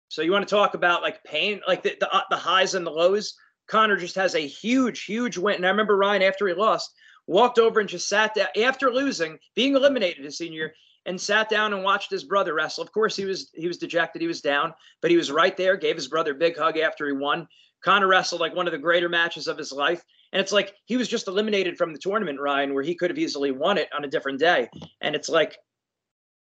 So 0.09 0.23
you 0.23 0.33
want 0.33 0.47
to 0.49 0.55
talk 0.55 0.75
about 0.75 1.03
like 1.03 1.23
pain, 1.25 1.61
like 1.67 1.83
the, 1.83 1.97
the, 2.01 2.25
the 2.31 2.37
highs 2.37 2.75
and 2.75 2.87
the 2.87 2.91
lows. 2.91 3.35
Conor 3.67 3.97
just 3.97 4.15
has 4.17 4.35
a 4.35 4.47
huge, 4.47 5.05
huge 5.05 5.37
win. 5.39 5.57
And 5.57 5.67
I 5.67 5.71
remember 5.71 5.97
Ryan 5.97 6.23
after 6.23 6.47
he 6.47 6.55
lost, 6.55 6.93
walked 7.27 7.59
over 7.59 7.81
and 7.81 7.89
just 7.89 8.09
sat 8.09 8.35
down 8.35 8.49
after 8.63 8.93
losing, 8.93 9.39
being 9.55 9.75
eliminated 9.75 10.25
his 10.25 10.39
senior 10.39 10.57
year, 10.57 10.75
and 11.07 11.21
sat 11.21 11.49
down 11.49 11.73
and 11.73 11.85
watched 11.85 12.11
his 12.11 12.25
brother 12.25 12.55
wrestle. 12.55 12.83
Of 12.83 12.93
course, 12.93 13.17
he 13.17 13.25
was 13.25 13.51
he 13.55 13.69
was 13.69 13.79
dejected, 13.79 14.23
he 14.23 14.29
was 14.29 14.41
down, 14.41 14.75
but 15.01 15.11
he 15.11 15.17
was 15.17 15.31
right 15.31 15.57
there. 15.57 15.77
Gave 15.77 15.97
his 15.97 16.09
brother 16.09 16.33
a 16.33 16.37
big 16.37 16.57
hug 16.57 16.79
after 16.79 17.07
he 17.07 17.13
won. 17.13 17.47
Conor 17.85 18.09
wrestled 18.09 18.41
like 18.41 18.55
one 18.55 18.67
of 18.67 18.73
the 18.73 18.79
greater 18.79 19.09
matches 19.09 19.47
of 19.47 19.59
his 19.59 19.71
life. 19.71 20.03
And 20.33 20.41
it's 20.41 20.53
like 20.53 20.75
he 20.87 20.97
was 20.97 21.09
just 21.09 21.29
eliminated 21.29 21.79
from 21.79 21.93
the 21.93 21.99
tournament, 21.99 22.41
Ryan, 22.41 22.75
where 22.75 22.83
he 22.83 22.95
could 22.95 23.11
have 23.11 23.19
easily 23.19 23.53
won 23.53 23.79
it 23.79 23.89
on 23.95 24.05
a 24.05 24.09
different 24.09 24.41
day. 24.41 24.69
And 25.01 25.15
it's 25.15 25.29
like 25.29 25.57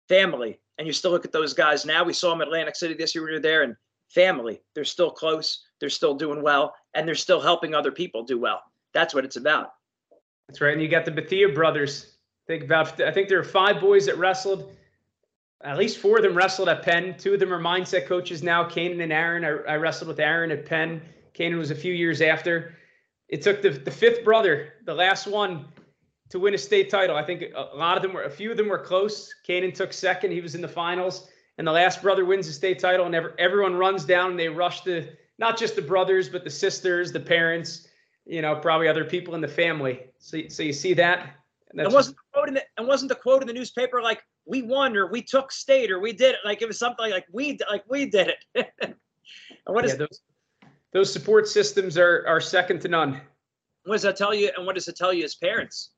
family. 0.08 0.60
And 0.78 0.86
you 0.86 0.92
still 0.92 1.10
look 1.10 1.24
at 1.24 1.32
those 1.32 1.54
guys 1.54 1.86
now. 1.86 2.04
We 2.04 2.12
saw 2.12 2.30
them 2.30 2.42
at 2.42 2.48
Atlantic 2.48 2.76
City 2.76 2.94
this 2.94 3.14
year. 3.14 3.24
We 3.24 3.32
were 3.32 3.40
there, 3.40 3.62
and 3.62 3.76
family. 4.12 4.62
They're 4.74 4.84
still 4.84 5.10
close. 5.10 5.64
They're 5.80 5.88
still 5.88 6.14
doing 6.14 6.42
well, 6.42 6.74
and 6.94 7.06
they're 7.06 7.14
still 7.14 7.40
helping 7.40 7.74
other 7.74 7.92
people 7.92 8.22
do 8.22 8.38
well. 8.38 8.62
That's 8.94 9.14
what 9.14 9.24
it's 9.24 9.36
about. 9.36 9.74
That's 10.48 10.60
right. 10.60 10.72
And 10.74 10.82
you 10.82 10.88
got 10.88 11.04
the 11.04 11.10
Bethia 11.10 11.54
brothers. 11.54 12.16
Think 12.46 12.64
about. 12.64 13.00
I 13.00 13.10
think 13.10 13.28
there 13.28 13.38
are 13.38 13.44
five 13.44 13.80
boys 13.80 14.06
that 14.06 14.18
wrestled. 14.18 14.72
At 15.64 15.78
least 15.78 15.98
four 15.98 16.16
of 16.16 16.24
them 16.24 16.36
wrestled 16.36 16.68
at 16.68 16.82
Penn. 16.82 17.14
Two 17.16 17.34
of 17.34 17.40
them 17.40 17.54
are 17.54 17.60
mindset 17.60 18.06
coaches 18.06 18.42
now. 18.42 18.64
Kanan 18.64 19.02
and 19.02 19.12
Aaron. 19.12 19.44
I, 19.44 19.72
I 19.72 19.76
wrestled 19.76 20.08
with 20.08 20.18
Aaron 20.18 20.50
at 20.50 20.66
Penn. 20.66 21.00
Kanan 21.34 21.56
was 21.56 21.70
a 21.70 21.74
few 21.74 21.94
years 21.94 22.20
after. 22.20 22.74
It 23.28 23.42
took 23.42 23.62
the, 23.62 23.70
the 23.70 23.90
fifth 23.90 24.24
brother, 24.24 24.74
the 24.84 24.92
last 24.92 25.26
one, 25.26 25.66
to 26.30 26.38
win 26.38 26.54
a 26.54 26.58
state 26.58 26.90
title. 26.90 27.16
I 27.16 27.24
think 27.24 27.44
a 27.54 27.76
lot 27.76 27.96
of 27.96 28.02
them 28.02 28.12
were, 28.12 28.24
a 28.24 28.30
few 28.30 28.50
of 28.50 28.56
them 28.56 28.68
were 28.68 28.78
close. 28.78 29.32
Kanan 29.48 29.72
took 29.72 29.92
second. 29.92 30.32
He 30.32 30.40
was 30.40 30.54
in 30.54 30.60
the 30.60 30.68
finals. 30.68 31.28
And 31.62 31.66
the 31.68 31.70
last 31.70 32.02
brother 32.02 32.24
wins 32.24 32.48
the 32.48 32.52
state 32.52 32.80
title, 32.80 33.06
and 33.06 33.14
everyone 33.38 33.76
runs 33.76 34.04
down 34.04 34.32
and 34.32 34.40
they 34.40 34.48
rush 34.48 34.80
the, 34.80 35.08
not 35.38 35.56
just 35.56 35.76
the 35.76 35.82
brothers, 35.82 36.28
but 36.28 36.42
the 36.42 36.50
sisters, 36.50 37.12
the 37.12 37.20
parents, 37.20 37.86
you 38.26 38.42
know, 38.42 38.56
probably 38.56 38.88
other 38.88 39.04
people 39.04 39.36
in 39.36 39.40
the 39.40 39.46
family. 39.46 40.06
So, 40.18 40.40
so 40.48 40.64
you 40.64 40.72
see 40.72 40.92
that. 40.94 41.36
And, 41.70 41.80
and 41.80 41.94
wasn't 41.94 42.16
the 42.16 42.22
quote 42.32 42.48
in 42.48 42.54
the, 42.54 42.64
and 42.76 42.88
wasn't 42.88 43.10
the 43.10 43.14
quote 43.14 43.42
in 43.42 43.46
the 43.46 43.54
newspaper 43.54 44.02
like 44.02 44.24
we 44.44 44.62
won 44.62 44.96
or 44.96 45.06
we 45.06 45.22
took 45.22 45.52
state 45.52 45.92
or 45.92 46.00
we 46.00 46.12
did 46.12 46.34
it 46.34 46.40
like 46.44 46.62
it 46.62 46.66
was 46.66 46.80
something 46.80 47.08
like 47.08 47.26
we 47.32 47.56
like 47.70 47.84
we 47.88 48.06
did 48.06 48.32
it. 48.56 48.72
and 48.82 48.94
what 49.66 49.84
is 49.84 49.92
yeah, 49.92 49.98
those, 49.98 50.20
those 50.92 51.12
support 51.12 51.46
systems 51.46 51.96
are 51.96 52.24
are 52.26 52.40
second 52.40 52.80
to 52.80 52.88
none. 52.88 53.20
What 53.84 53.94
does 53.94 54.02
that 54.02 54.16
tell 54.16 54.34
you? 54.34 54.50
And 54.56 54.66
what 54.66 54.74
does 54.74 54.88
it 54.88 54.96
tell 54.96 55.12
you 55.12 55.22
as 55.22 55.36
parents? 55.36 55.90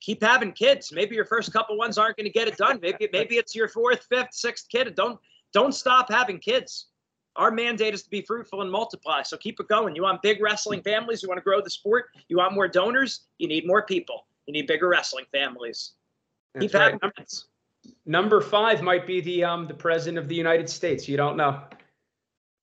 Keep 0.00 0.22
having 0.22 0.52
kids. 0.52 0.92
Maybe 0.92 1.14
your 1.14 1.24
first 1.24 1.52
couple 1.52 1.76
ones 1.76 1.98
aren't 1.98 2.16
going 2.16 2.26
to 2.26 2.32
get 2.32 2.48
it 2.48 2.56
done. 2.56 2.78
Maybe 2.80 3.08
maybe 3.12 3.36
it's 3.36 3.54
your 3.54 3.68
fourth, 3.68 4.06
fifth, 4.08 4.32
sixth 4.32 4.68
kid. 4.70 4.94
Don't 4.94 5.18
don't 5.52 5.72
stop 5.72 6.10
having 6.10 6.38
kids. 6.38 6.86
Our 7.36 7.50
mandate 7.50 7.94
is 7.94 8.02
to 8.02 8.10
be 8.10 8.22
fruitful 8.22 8.62
and 8.62 8.70
multiply. 8.70 9.22
So 9.22 9.36
keep 9.36 9.60
it 9.60 9.68
going. 9.68 9.94
You 9.94 10.02
want 10.02 10.22
big 10.22 10.42
wrestling 10.42 10.82
families? 10.82 11.22
You 11.22 11.28
want 11.28 11.38
to 11.38 11.44
grow 11.44 11.60
the 11.60 11.70
sport? 11.70 12.06
You 12.28 12.38
want 12.38 12.52
more 12.52 12.66
donors? 12.66 13.26
You 13.38 13.46
need 13.46 13.64
more 13.64 13.82
people. 13.82 14.26
You 14.46 14.52
need 14.52 14.66
bigger 14.66 14.88
wrestling 14.88 15.26
families. 15.30 15.92
That's 16.54 16.66
keep 16.66 16.74
right. 16.74 16.92
having 16.92 17.12
kids. 17.16 17.46
Number 18.06 18.40
five 18.40 18.82
might 18.82 19.06
be 19.06 19.20
the 19.20 19.44
um 19.44 19.66
the 19.66 19.74
president 19.74 20.18
of 20.18 20.28
the 20.28 20.34
United 20.34 20.68
States. 20.68 21.08
You 21.08 21.16
don't 21.16 21.36
know. 21.36 21.62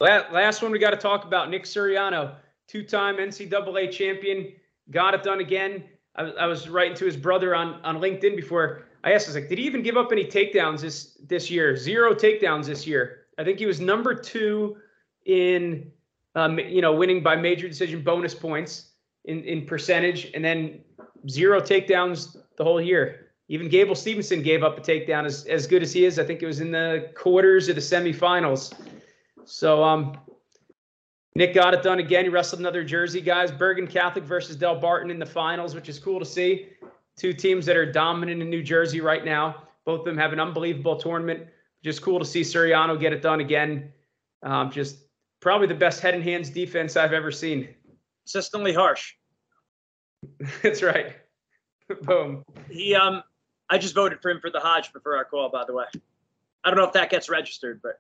Last 0.01 0.61
one 0.61 0.71
we 0.71 0.79
got 0.79 0.91
to 0.91 0.97
talk 0.97 1.23
about 1.23 1.49
Nick 1.49 1.63
Suriano, 1.63 2.36
two-time 2.67 3.15
NCAA 3.15 3.89
champion, 3.91 4.51
got 4.91 5.13
it 5.13 5.23
done 5.23 5.39
again 5.39 5.86
I 6.18 6.24
I 6.24 6.45
was 6.45 6.70
writing 6.70 6.95
to 6.97 7.05
his 7.05 7.18
brother 7.18 7.55
on, 7.55 7.82
on 7.84 7.97
LinkedIn 7.97 8.36
before 8.36 8.84
I 9.05 9.13
asked, 9.13 9.28
I 9.28 9.30
was 9.30 9.36
like, 9.36 9.49
did 9.49 9.59
he 9.59 9.66
even 9.66 9.84
give 9.84 9.97
up 9.97 10.11
any 10.11 10.26
takedowns 10.26 10.82
this 10.82 11.18
this 11.28 11.51
year? 11.51 11.78
Zero 11.78 12.13
takedowns 12.16 12.66
this 12.66 12.88
year. 12.88 13.26
I 13.38 13.43
think 13.43 13.59
he 13.59 13.68
was 13.68 13.80
number 13.80 14.16
two 14.16 14.78
in, 15.26 15.91
um, 16.34 16.57
you 16.57 16.82
know, 16.82 16.93
winning 16.93 17.22
by 17.22 17.36
major 17.36 17.68
decision 17.68 18.01
bonus 18.01 18.34
points 18.34 18.91
in, 19.26 19.43
in 19.43 19.66
percentage, 19.66 20.32
and 20.34 20.43
then 20.43 20.82
zero 21.30 21.61
takedowns 21.61 22.38
the 22.57 22.63
whole 22.63 22.82
year. 22.82 23.28
Even 23.47 23.70
Gable 23.70 23.93
Steveson 23.93 24.43
gave 24.43 24.63
up 24.63 24.78
a 24.80 24.82
takedown 24.82 25.26
as, 25.26 25.45
as 25.45 25.68
good 25.68 25.84
as 25.84 25.93
he 25.93 26.05
is. 26.05 26.18
I 26.18 26.24
think 26.24 26.41
it 26.41 26.47
was 26.47 26.61
in 26.61 26.72
the 26.72 27.11
quarters 27.13 27.70
or 27.70 27.74
the 27.74 27.82
semifinals. 27.82 28.74
So 29.43 29.84
um, 29.84 30.18
Nick 31.36 31.53
got 31.53 31.73
it 31.73 31.83
done 31.83 31.99
again. 31.99 32.23
He 32.23 32.29
wrestled 32.29 32.61
another 32.61 32.83
Jersey 32.83 33.19
guys, 33.19 33.51
Bergen 33.51 33.88
Catholic 33.88 34.23
versus 34.23 34.55
Delbarton 34.55 35.11
in 35.11 35.19
the 35.19 35.25
finals, 35.25 35.75
which 35.75 35.89
is 35.89 35.99
cool 35.99 36.19
to 36.19 36.25
see. 36.25 36.69
Two 37.17 37.33
teams 37.33 37.65
that 37.65 37.75
are 37.75 37.91
dominant 37.91 38.41
in 38.41 38.49
New 38.49 38.63
Jersey 38.63 39.01
right 39.01 39.23
now. 39.23 39.63
Both 39.83 39.99
of 39.99 40.05
them 40.05 40.17
have 40.17 40.33
an 40.33 40.39
unbelievable 40.39 40.95
tournament. 40.95 41.47
Just 41.83 42.01
cool 42.01 42.19
to 42.19 42.25
see 42.25 42.41
Suriano 42.41 42.99
get 42.99 43.13
it 43.13 43.21
done 43.21 43.41
again. 43.41 43.91
Um, 44.43 44.71
just 44.71 44.97
probably 45.41 45.67
the 45.67 45.75
best 45.75 46.01
head 46.01 46.13
and 46.13 46.23
hands 46.23 46.49
defense 46.49 46.95
I've 46.95 47.13
ever 47.13 47.31
seen. 47.31 47.69
Consistently 48.23 48.73
harsh. 48.73 49.13
That's 50.63 50.81
right. 50.81 51.15
Boom. 52.01 52.43
He 52.69 52.95
um 52.95 53.21
I 53.69 53.77
just 53.77 53.93
voted 53.93 54.21
for 54.21 54.31
him 54.31 54.39
for 54.39 54.49
the 54.49 54.59
Hodge 54.59 54.93
before 54.93 55.17
our 55.17 55.25
call, 55.25 55.49
by 55.49 55.65
the 55.65 55.73
way. 55.73 55.86
I 56.63 56.69
don't 56.69 56.77
know 56.77 56.86
if 56.86 56.93
that 56.93 57.09
gets 57.09 57.29
registered, 57.29 57.81
but 57.83 57.99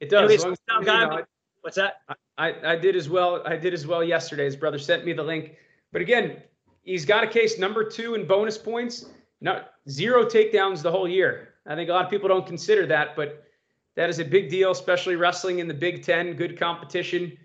it 0.00 0.10
does. 0.10 0.30
Anyways, 0.30 0.58
guy, 0.84 1.22
what's 1.62 1.76
that? 1.76 2.02
I, 2.36 2.54
I 2.64 2.76
did 2.76 2.96
as 2.96 3.08
well. 3.08 3.42
I 3.44 3.56
did 3.56 3.74
as 3.74 3.86
well 3.86 4.02
yesterday. 4.02 4.44
His 4.44 4.56
brother 4.56 4.78
sent 4.78 5.04
me 5.04 5.12
the 5.12 5.22
link. 5.22 5.56
But 5.92 6.02
again, 6.02 6.42
he's 6.82 7.04
got 7.04 7.24
a 7.24 7.26
case 7.26 7.58
number 7.58 7.84
two 7.84 8.14
in 8.14 8.26
bonus 8.26 8.58
points. 8.58 9.06
Not 9.40 9.70
zero 9.88 10.24
takedowns 10.24 10.82
the 10.82 10.90
whole 10.90 11.08
year. 11.08 11.54
I 11.66 11.74
think 11.74 11.90
a 11.90 11.92
lot 11.92 12.04
of 12.04 12.10
people 12.10 12.28
don't 12.28 12.46
consider 12.46 12.86
that, 12.86 13.14
but 13.14 13.44
that 13.94 14.08
is 14.08 14.18
a 14.20 14.24
big 14.24 14.48
deal, 14.48 14.70
especially 14.70 15.16
wrestling 15.16 15.58
in 15.58 15.68
the 15.68 15.74
Big 15.74 16.02
Ten. 16.02 16.34
Good 16.34 16.58
competition, 16.58 17.36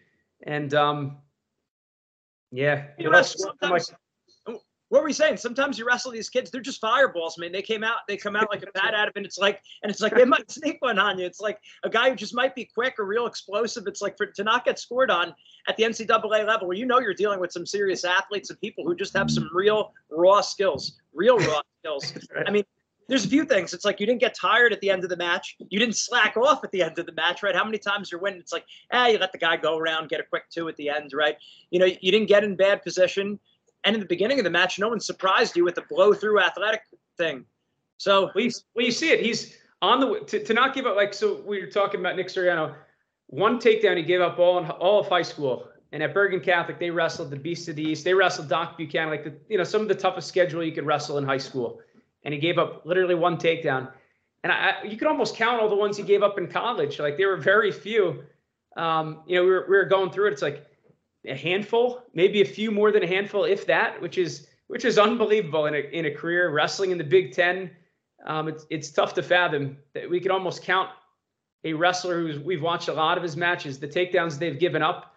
and 0.43 0.73
um, 0.73 1.17
yeah, 2.51 2.85
you 2.97 3.09
know, 3.09 3.21
sometimes, 3.21 3.91
what 4.93 5.01
were 5.01 5.07
we 5.07 5.13
saying? 5.13 5.37
Sometimes 5.37 5.79
you 5.79 5.87
wrestle 5.87 6.11
these 6.11 6.29
kids, 6.29 6.51
they're 6.51 6.61
just 6.61 6.79
fireballs, 6.79 7.39
man. 7.39 7.51
They 7.51 7.63
came 7.63 7.83
out, 7.83 8.01
they 8.07 8.15
come 8.15 8.35
out 8.35 8.51
like 8.51 8.61
a 8.61 8.71
bat 8.75 8.93
out 8.93 9.07
of 9.07 9.17
it. 9.17 9.25
It's 9.25 9.39
like, 9.39 9.59
and 9.81 9.91
it's 9.91 10.01
like 10.01 10.13
they 10.13 10.23
might 10.23 10.51
sneak 10.51 10.77
one 10.81 10.99
on 10.99 11.17
you. 11.17 11.25
It's 11.25 11.41
like 11.41 11.57
a 11.83 11.89
guy 11.89 12.11
who 12.11 12.15
just 12.15 12.35
might 12.35 12.53
be 12.53 12.65
quick 12.65 12.99
or 12.99 13.05
real 13.05 13.25
explosive. 13.25 13.87
It's 13.87 14.03
like 14.03 14.15
for 14.17 14.27
to 14.27 14.43
not 14.43 14.65
get 14.65 14.77
scored 14.77 15.09
on 15.09 15.33
at 15.67 15.77
the 15.77 15.83
NCAA 15.83 16.45
level, 16.45 16.67
where 16.67 16.77
you 16.77 16.85
know 16.85 16.99
you're 16.99 17.15
dealing 17.15 17.39
with 17.39 17.51
some 17.51 17.65
serious 17.65 18.03
athletes 18.05 18.51
and 18.51 18.61
people 18.61 18.85
who 18.85 18.95
just 18.95 19.17
have 19.17 19.31
some 19.31 19.49
real 19.51 19.93
raw 20.11 20.41
skills, 20.41 20.99
real 21.11 21.39
raw 21.39 21.61
skills. 21.79 22.13
I 22.45 22.51
mean, 22.51 22.63
there's 23.07 23.25
a 23.25 23.29
few 23.29 23.45
things. 23.45 23.73
It's 23.73 23.85
like 23.85 23.99
you 23.99 24.05
didn't 24.05 24.21
get 24.21 24.35
tired 24.35 24.73
at 24.73 24.81
the 24.81 24.91
end 24.91 25.03
of 25.03 25.09
the 25.09 25.17
match. 25.17 25.55
You 25.69 25.79
didn't 25.79 25.95
slack 25.95 26.37
off 26.37 26.63
at 26.63 26.71
the 26.71 26.83
end 26.83 26.99
of 26.99 27.07
the 27.07 27.13
match, 27.13 27.41
right? 27.41 27.55
How 27.55 27.65
many 27.65 27.79
times 27.79 28.11
you're 28.11 28.21
winning? 28.21 28.41
It's 28.41 28.53
like, 28.53 28.65
ah, 28.91 29.07
you 29.07 29.17
let 29.17 29.31
the 29.31 29.39
guy 29.39 29.57
go 29.57 29.75
around, 29.75 30.09
get 30.09 30.19
a 30.19 30.23
quick 30.23 30.43
two 30.51 30.67
at 30.67 30.75
the 30.77 30.89
end, 30.89 31.13
right? 31.13 31.35
You 31.71 31.79
know, 31.79 31.85
you 31.85 32.11
didn't 32.11 32.27
get 32.27 32.43
in 32.43 32.55
bad 32.55 32.83
position. 32.83 33.39
And 33.83 33.95
in 33.95 33.99
the 33.99 34.07
beginning 34.07 34.39
of 34.39 34.43
the 34.43 34.49
match, 34.49 34.79
no 34.79 34.89
one 34.89 34.99
surprised 34.99 35.57
you 35.57 35.63
with 35.63 35.75
the 35.75 35.83
blow 35.89 36.13
through 36.13 36.39
athletic 36.39 36.81
thing. 37.17 37.45
So 37.97 38.31
well, 38.33 38.43
you, 38.43 38.51
well, 38.75 38.85
you 38.85 38.91
see 38.91 39.11
it. 39.11 39.19
He's 39.19 39.57
on 39.81 39.99
the 39.99 40.19
to, 40.21 40.43
to 40.43 40.53
not 40.53 40.73
give 40.73 40.85
up. 40.85 40.95
Like 40.95 41.13
so, 41.13 41.41
we 41.45 41.59
were 41.59 41.67
talking 41.67 41.99
about 41.99 42.15
Nick 42.15 42.27
Suriano. 42.27 42.75
One 43.27 43.59
takedown 43.59 43.97
he 43.97 44.03
gave 44.03 44.21
up 44.21 44.39
all 44.39 44.59
in, 44.59 44.69
all 44.69 44.99
of 44.99 45.07
high 45.07 45.21
school. 45.21 45.67
And 45.91 46.01
at 46.01 46.13
Bergen 46.13 46.39
Catholic, 46.39 46.79
they 46.79 46.89
wrestled 46.89 47.29
the 47.29 47.35
Beast 47.35 47.69
of 47.69 47.75
the 47.75 47.83
East. 47.83 48.03
They 48.03 48.13
wrestled 48.13 48.49
Doc 48.49 48.77
Buchanan, 48.77 49.09
like 49.09 49.23
the 49.23 49.33
you 49.49 49.57
know 49.57 49.63
some 49.63 49.81
of 49.81 49.87
the 49.87 49.95
toughest 49.95 50.27
schedule 50.27 50.63
you 50.63 50.71
could 50.71 50.85
wrestle 50.85 51.17
in 51.17 51.25
high 51.25 51.37
school. 51.37 51.79
And 52.23 52.33
he 52.33 52.39
gave 52.39 52.57
up 52.57 52.85
literally 52.85 53.15
one 53.15 53.37
takedown. 53.37 53.91
And 54.43 54.51
I, 54.51 54.83
you 54.83 54.97
could 54.97 55.07
almost 55.07 55.35
count 55.35 55.61
all 55.61 55.69
the 55.69 55.75
ones 55.75 55.95
he 55.97 56.03
gave 56.03 56.23
up 56.23 56.37
in 56.37 56.47
college. 56.47 56.99
Like 56.99 57.17
there 57.17 57.29
were 57.29 57.37
very 57.37 57.71
few. 57.71 58.23
Um, 58.75 59.21
you 59.27 59.35
know, 59.35 59.43
we 59.43 59.49
were, 59.51 59.65
we 59.69 59.77
were 59.77 59.85
going 59.85 60.09
through 60.09 60.27
it. 60.27 60.33
It's 60.33 60.41
like 60.41 60.65
a 61.27 61.35
handful, 61.35 62.03
maybe 62.13 62.41
a 62.41 62.45
few 62.45 62.71
more 62.71 62.91
than 62.91 63.03
a 63.03 63.07
handful, 63.07 63.43
if 63.43 63.65
that, 63.67 64.01
which 64.01 64.17
is 64.17 64.47
which 64.67 64.85
is 64.85 64.97
unbelievable 64.97 65.65
in 65.65 65.75
a 65.75 65.79
in 65.79 66.05
a 66.05 66.11
career 66.11 66.49
wrestling 66.49 66.91
in 66.91 66.97
the 66.97 67.03
Big 67.03 67.33
Ten. 67.33 67.71
Um, 68.25 68.47
it's 68.47 68.65
it's 68.69 68.89
tough 68.91 69.13
to 69.15 69.23
fathom 69.23 69.77
that 69.93 70.09
we 70.09 70.19
could 70.19 70.31
almost 70.31 70.63
count 70.63 70.89
a 71.63 71.73
wrestler 71.73 72.19
who's 72.19 72.39
we've 72.39 72.61
watched 72.61 72.87
a 72.87 72.93
lot 72.93 73.17
of 73.17 73.23
his 73.23 73.37
matches, 73.37 73.79
the 73.79 73.87
takedowns 73.87 74.37
they've 74.37 74.59
given 74.59 74.81
up, 74.81 75.15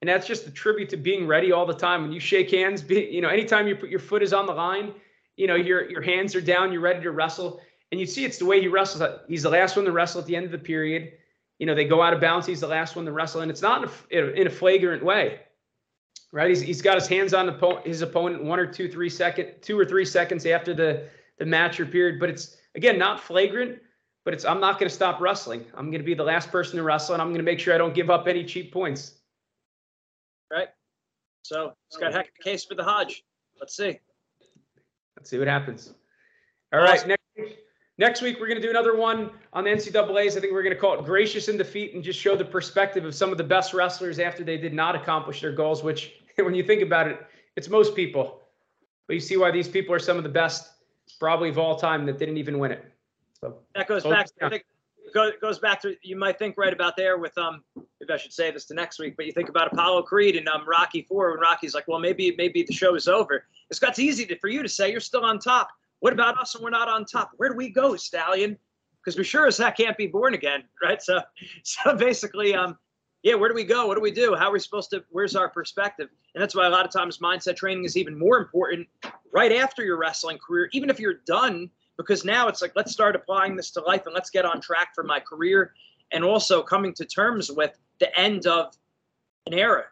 and 0.00 0.08
that's 0.08 0.26
just 0.26 0.46
a 0.46 0.50
tribute 0.50 0.88
to 0.90 0.96
being 0.96 1.26
ready 1.26 1.52
all 1.52 1.66
the 1.66 1.74
time. 1.74 2.02
When 2.02 2.12
you 2.12 2.20
shake 2.20 2.50
hands, 2.50 2.82
be, 2.82 3.08
you 3.10 3.20
know, 3.20 3.28
anytime 3.28 3.66
you 3.66 3.76
put 3.76 3.90
your 3.90 4.00
foot 4.00 4.22
is 4.22 4.32
on 4.32 4.46
the 4.46 4.52
line, 4.52 4.92
you 5.36 5.46
know, 5.46 5.56
your 5.56 5.88
your 5.90 6.02
hands 6.02 6.34
are 6.34 6.40
down, 6.40 6.72
you're 6.72 6.80
ready 6.80 7.02
to 7.02 7.10
wrestle, 7.10 7.60
and 7.90 8.00
you 8.00 8.06
see 8.06 8.24
it's 8.24 8.38
the 8.38 8.46
way 8.46 8.60
he 8.60 8.68
wrestles. 8.68 9.02
He's 9.28 9.42
the 9.42 9.50
last 9.50 9.76
one 9.76 9.84
to 9.86 9.92
wrestle 9.92 10.20
at 10.20 10.26
the 10.26 10.36
end 10.36 10.46
of 10.46 10.52
the 10.52 10.58
period. 10.58 11.12
You 11.58 11.66
know, 11.66 11.74
they 11.74 11.84
go 11.84 12.00
out 12.00 12.14
of 12.14 12.20
bounds. 12.20 12.46
He's 12.46 12.60
the 12.60 12.68
last 12.68 12.94
one 12.94 13.04
to 13.06 13.12
wrestle, 13.12 13.40
and 13.40 13.50
it's 13.50 13.62
not 13.62 13.90
in 14.10 14.24
a, 14.24 14.26
in 14.28 14.46
a 14.46 14.50
flagrant 14.50 15.04
way, 15.04 15.40
right? 16.32 16.48
He's, 16.48 16.60
he's 16.60 16.82
got 16.82 16.94
his 16.96 17.06
hands 17.06 17.34
on 17.34 17.46
the, 17.46 17.82
his 17.84 18.02
opponent 18.02 18.44
one 18.44 18.58
or 18.58 18.66
two, 18.66 18.88
three 18.88 19.10
second, 19.10 19.52
two 19.62 19.78
or 19.78 19.84
three 19.84 20.04
seconds 20.04 20.46
after 20.46 20.74
the 20.74 21.08
the 21.38 21.46
match 21.46 21.78
or 21.78 21.86
period, 21.86 22.18
but 22.18 22.28
it's 22.28 22.56
again 22.74 22.98
not 22.98 23.20
flagrant 23.20 23.78
but 24.28 24.34
it's 24.34 24.44
I'm 24.44 24.60
not 24.60 24.78
going 24.78 24.90
to 24.90 24.94
stop 24.94 25.22
wrestling. 25.22 25.64
I'm 25.74 25.86
going 25.86 26.02
to 26.02 26.04
be 26.04 26.12
the 26.12 26.22
last 26.22 26.50
person 26.50 26.76
to 26.76 26.82
wrestle, 26.82 27.14
and 27.14 27.22
I'm 27.22 27.28
going 27.28 27.38
to 27.38 27.44
make 27.44 27.58
sure 27.58 27.74
I 27.74 27.78
don't 27.78 27.94
give 27.94 28.10
up 28.10 28.28
any 28.28 28.44
cheap 28.44 28.70
points. 28.70 29.14
Right. 30.52 30.68
So 31.40 31.72
it's 31.86 31.96
got 31.96 32.10
a 32.10 32.12
heck 32.14 32.26
of 32.26 32.32
a 32.38 32.44
case 32.44 32.62
for 32.62 32.74
the 32.74 32.84
Hodge. 32.84 33.24
Let's 33.58 33.74
see. 33.74 33.98
Let's 35.16 35.30
see 35.30 35.38
what 35.38 35.48
happens. 35.48 35.94
All 36.74 36.80
right. 36.80 37.06
Next 37.06 37.22
next 37.98 38.22
week 38.22 38.38
we're 38.40 38.46
going 38.46 38.60
to 38.60 38.66
do 38.66 38.70
another 38.70 38.96
one 38.96 39.30
on 39.52 39.64
the 39.64 39.70
NCAA's. 39.70 40.36
I 40.36 40.40
think 40.40 40.52
we're 40.52 40.62
going 40.62 40.74
to 40.74 40.80
call 40.80 40.98
it 40.98 41.04
"Gracious 41.04 41.48
in 41.48 41.56
Defeat" 41.56 41.94
and 41.94 42.02
just 42.02 42.18
show 42.18 42.36
the 42.36 42.44
perspective 42.44 43.04
of 43.04 43.14
some 43.14 43.30
of 43.30 43.38
the 43.38 43.44
best 43.44 43.74
wrestlers 43.74 44.18
after 44.18 44.44
they 44.44 44.56
did 44.56 44.72
not 44.72 44.94
accomplish 44.94 45.40
their 45.40 45.52
goals. 45.52 45.82
Which, 45.82 46.14
when 46.36 46.54
you 46.54 46.62
think 46.62 46.82
about 46.82 47.08
it, 47.08 47.20
it's 47.56 47.68
most 47.68 47.94
people. 47.94 48.40
But 49.06 49.14
you 49.14 49.20
see 49.20 49.36
why 49.36 49.50
these 49.50 49.68
people 49.68 49.94
are 49.94 49.98
some 49.98 50.16
of 50.16 50.22
the 50.22 50.28
best, 50.28 50.70
probably 51.18 51.48
of 51.48 51.58
all 51.58 51.76
time, 51.76 52.06
that 52.06 52.18
didn't 52.18 52.36
even 52.36 52.58
win 52.58 52.72
it. 52.72 52.84
So 53.40 53.56
that 53.74 53.88
goes 53.88 54.02
back. 54.02 54.26
To, 54.40 54.50
think, 54.50 54.64
goes 55.40 55.58
back 55.58 55.80
to 55.82 55.96
you 56.02 56.16
might 56.16 56.38
think 56.38 56.56
right 56.58 56.72
about 56.72 56.96
there 56.96 57.18
with 57.18 57.36
um 57.38 57.62
maybe 57.76 58.12
I 58.12 58.16
should 58.16 58.32
say 58.32 58.50
this 58.50 58.66
to 58.66 58.74
next 58.74 58.98
week, 58.98 59.16
but 59.16 59.26
you 59.26 59.32
think 59.32 59.48
about 59.48 59.72
Apollo 59.72 60.02
Creed 60.02 60.36
and 60.36 60.48
um 60.48 60.68
Rocky 60.68 61.02
Four 61.02 61.30
when 61.32 61.40
Rocky's 61.40 61.74
like, 61.74 61.88
well 61.88 61.98
maybe 61.98 62.34
maybe 62.36 62.62
the 62.62 62.74
show 62.74 62.94
is 62.94 63.08
over. 63.08 63.44
It's 63.70 63.78
got 63.78 63.94
to 63.94 64.02
easy 64.02 64.26
to, 64.26 64.38
for 64.38 64.48
you 64.48 64.62
to 64.62 64.68
say 64.68 64.90
you're 64.90 65.00
still 65.00 65.24
on 65.24 65.38
top. 65.38 65.68
What 66.00 66.12
about 66.12 66.38
us 66.38 66.54
when 66.54 66.64
we're 66.64 66.70
not 66.70 66.88
on 66.88 67.04
top? 67.04 67.30
Where 67.36 67.48
do 67.48 67.56
we 67.56 67.70
go, 67.70 67.96
Stallion? 67.96 68.56
Because 69.02 69.16
we 69.16 69.24
sure 69.24 69.46
as 69.46 69.58
heck 69.58 69.76
can't 69.76 69.96
be 69.96 70.06
born 70.06 70.34
again, 70.34 70.64
right? 70.82 71.02
So 71.02 71.20
so 71.62 71.96
basically 71.96 72.54
um 72.54 72.76
yeah, 73.24 73.34
where 73.34 73.48
do 73.48 73.54
we 73.54 73.64
go? 73.64 73.86
What 73.86 73.96
do 73.96 74.00
we 74.00 74.12
do? 74.12 74.36
How 74.36 74.48
are 74.48 74.52
we 74.52 74.60
supposed 74.60 74.90
to? 74.90 75.02
Where's 75.10 75.34
our 75.34 75.48
perspective? 75.48 76.08
And 76.34 76.42
that's 76.42 76.54
why 76.54 76.66
a 76.66 76.70
lot 76.70 76.84
of 76.84 76.92
times 76.92 77.18
mindset 77.18 77.56
training 77.56 77.84
is 77.84 77.96
even 77.96 78.16
more 78.16 78.38
important 78.38 78.86
right 79.32 79.52
after 79.52 79.84
your 79.84 79.98
wrestling 79.98 80.38
career, 80.38 80.68
even 80.72 80.88
if 80.88 81.00
you're 81.00 81.20
done 81.26 81.68
because 81.98 82.24
now 82.24 82.48
it's 82.48 82.62
like 82.62 82.72
let's 82.74 82.92
start 82.92 83.14
applying 83.14 83.56
this 83.56 83.70
to 83.72 83.80
life 83.82 84.06
and 84.06 84.14
let's 84.14 84.30
get 84.30 84.46
on 84.46 84.60
track 84.60 84.94
for 84.94 85.04
my 85.04 85.20
career 85.20 85.74
and 86.12 86.24
also 86.24 86.62
coming 86.62 86.94
to 86.94 87.04
terms 87.04 87.50
with 87.50 87.76
the 87.98 88.18
end 88.18 88.46
of 88.46 88.74
an 89.46 89.52
era 89.52 89.84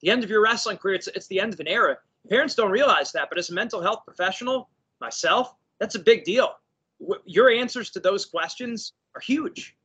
the 0.00 0.10
end 0.10 0.24
of 0.24 0.30
your 0.30 0.42
wrestling 0.42 0.76
career 0.76 0.96
it's, 0.96 1.06
it's 1.08 1.28
the 1.28 1.38
end 1.38 1.52
of 1.52 1.60
an 1.60 1.68
era 1.68 1.96
parents 2.28 2.54
don't 2.54 2.70
realize 2.70 3.12
that 3.12 3.28
but 3.28 3.38
as 3.38 3.50
a 3.50 3.54
mental 3.54 3.80
health 3.80 4.00
professional 4.04 4.68
myself 5.00 5.54
that's 5.78 5.94
a 5.94 5.98
big 5.98 6.24
deal 6.24 6.54
your 7.24 7.50
answers 7.50 7.90
to 7.90 8.00
those 8.00 8.24
questions 8.26 8.92
are 9.14 9.20
huge 9.20 9.76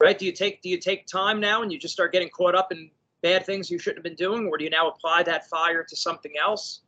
right 0.00 0.18
do 0.18 0.26
you 0.26 0.32
take 0.32 0.60
do 0.62 0.68
you 0.68 0.78
take 0.78 1.06
time 1.06 1.40
now 1.40 1.62
and 1.62 1.72
you 1.72 1.78
just 1.78 1.94
start 1.94 2.12
getting 2.12 2.28
caught 2.30 2.54
up 2.54 2.72
in 2.72 2.90
bad 3.22 3.46
things 3.46 3.70
you 3.70 3.78
shouldn't 3.78 3.98
have 3.98 4.04
been 4.04 4.16
doing 4.16 4.48
or 4.48 4.58
do 4.58 4.64
you 4.64 4.70
now 4.70 4.88
apply 4.88 5.22
that 5.22 5.48
fire 5.48 5.84
to 5.84 5.96
something 5.96 6.32
else 6.40 6.80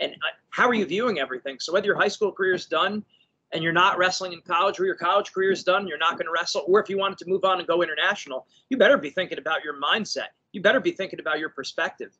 and 0.00 0.12
uh, 0.12 0.34
how 0.50 0.66
are 0.68 0.74
you 0.74 0.86
viewing 0.86 1.18
everything 1.18 1.58
so 1.58 1.72
whether 1.72 1.86
your 1.86 1.96
high 1.96 2.08
school 2.08 2.32
career 2.32 2.54
is 2.54 2.66
done 2.66 3.04
and 3.52 3.62
you're 3.62 3.72
not 3.72 3.98
wrestling 3.98 4.32
in 4.32 4.40
college 4.40 4.80
or 4.80 4.86
your 4.86 4.94
college 4.94 5.32
career 5.32 5.52
is 5.52 5.62
done, 5.62 5.86
you're 5.86 5.98
not 5.98 6.12
going 6.12 6.26
to 6.26 6.32
wrestle, 6.32 6.64
or 6.66 6.80
if 6.80 6.88
you 6.88 6.98
wanted 6.98 7.18
to 7.18 7.28
move 7.28 7.44
on 7.44 7.58
and 7.58 7.68
go 7.68 7.82
international, 7.82 8.46
you 8.70 8.76
better 8.76 8.96
be 8.96 9.10
thinking 9.10 9.38
about 9.38 9.62
your 9.62 9.80
mindset. 9.80 10.28
You 10.52 10.62
better 10.62 10.80
be 10.80 10.92
thinking 10.92 11.20
about 11.20 11.38
your 11.38 11.50
perspective. 11.50 12.16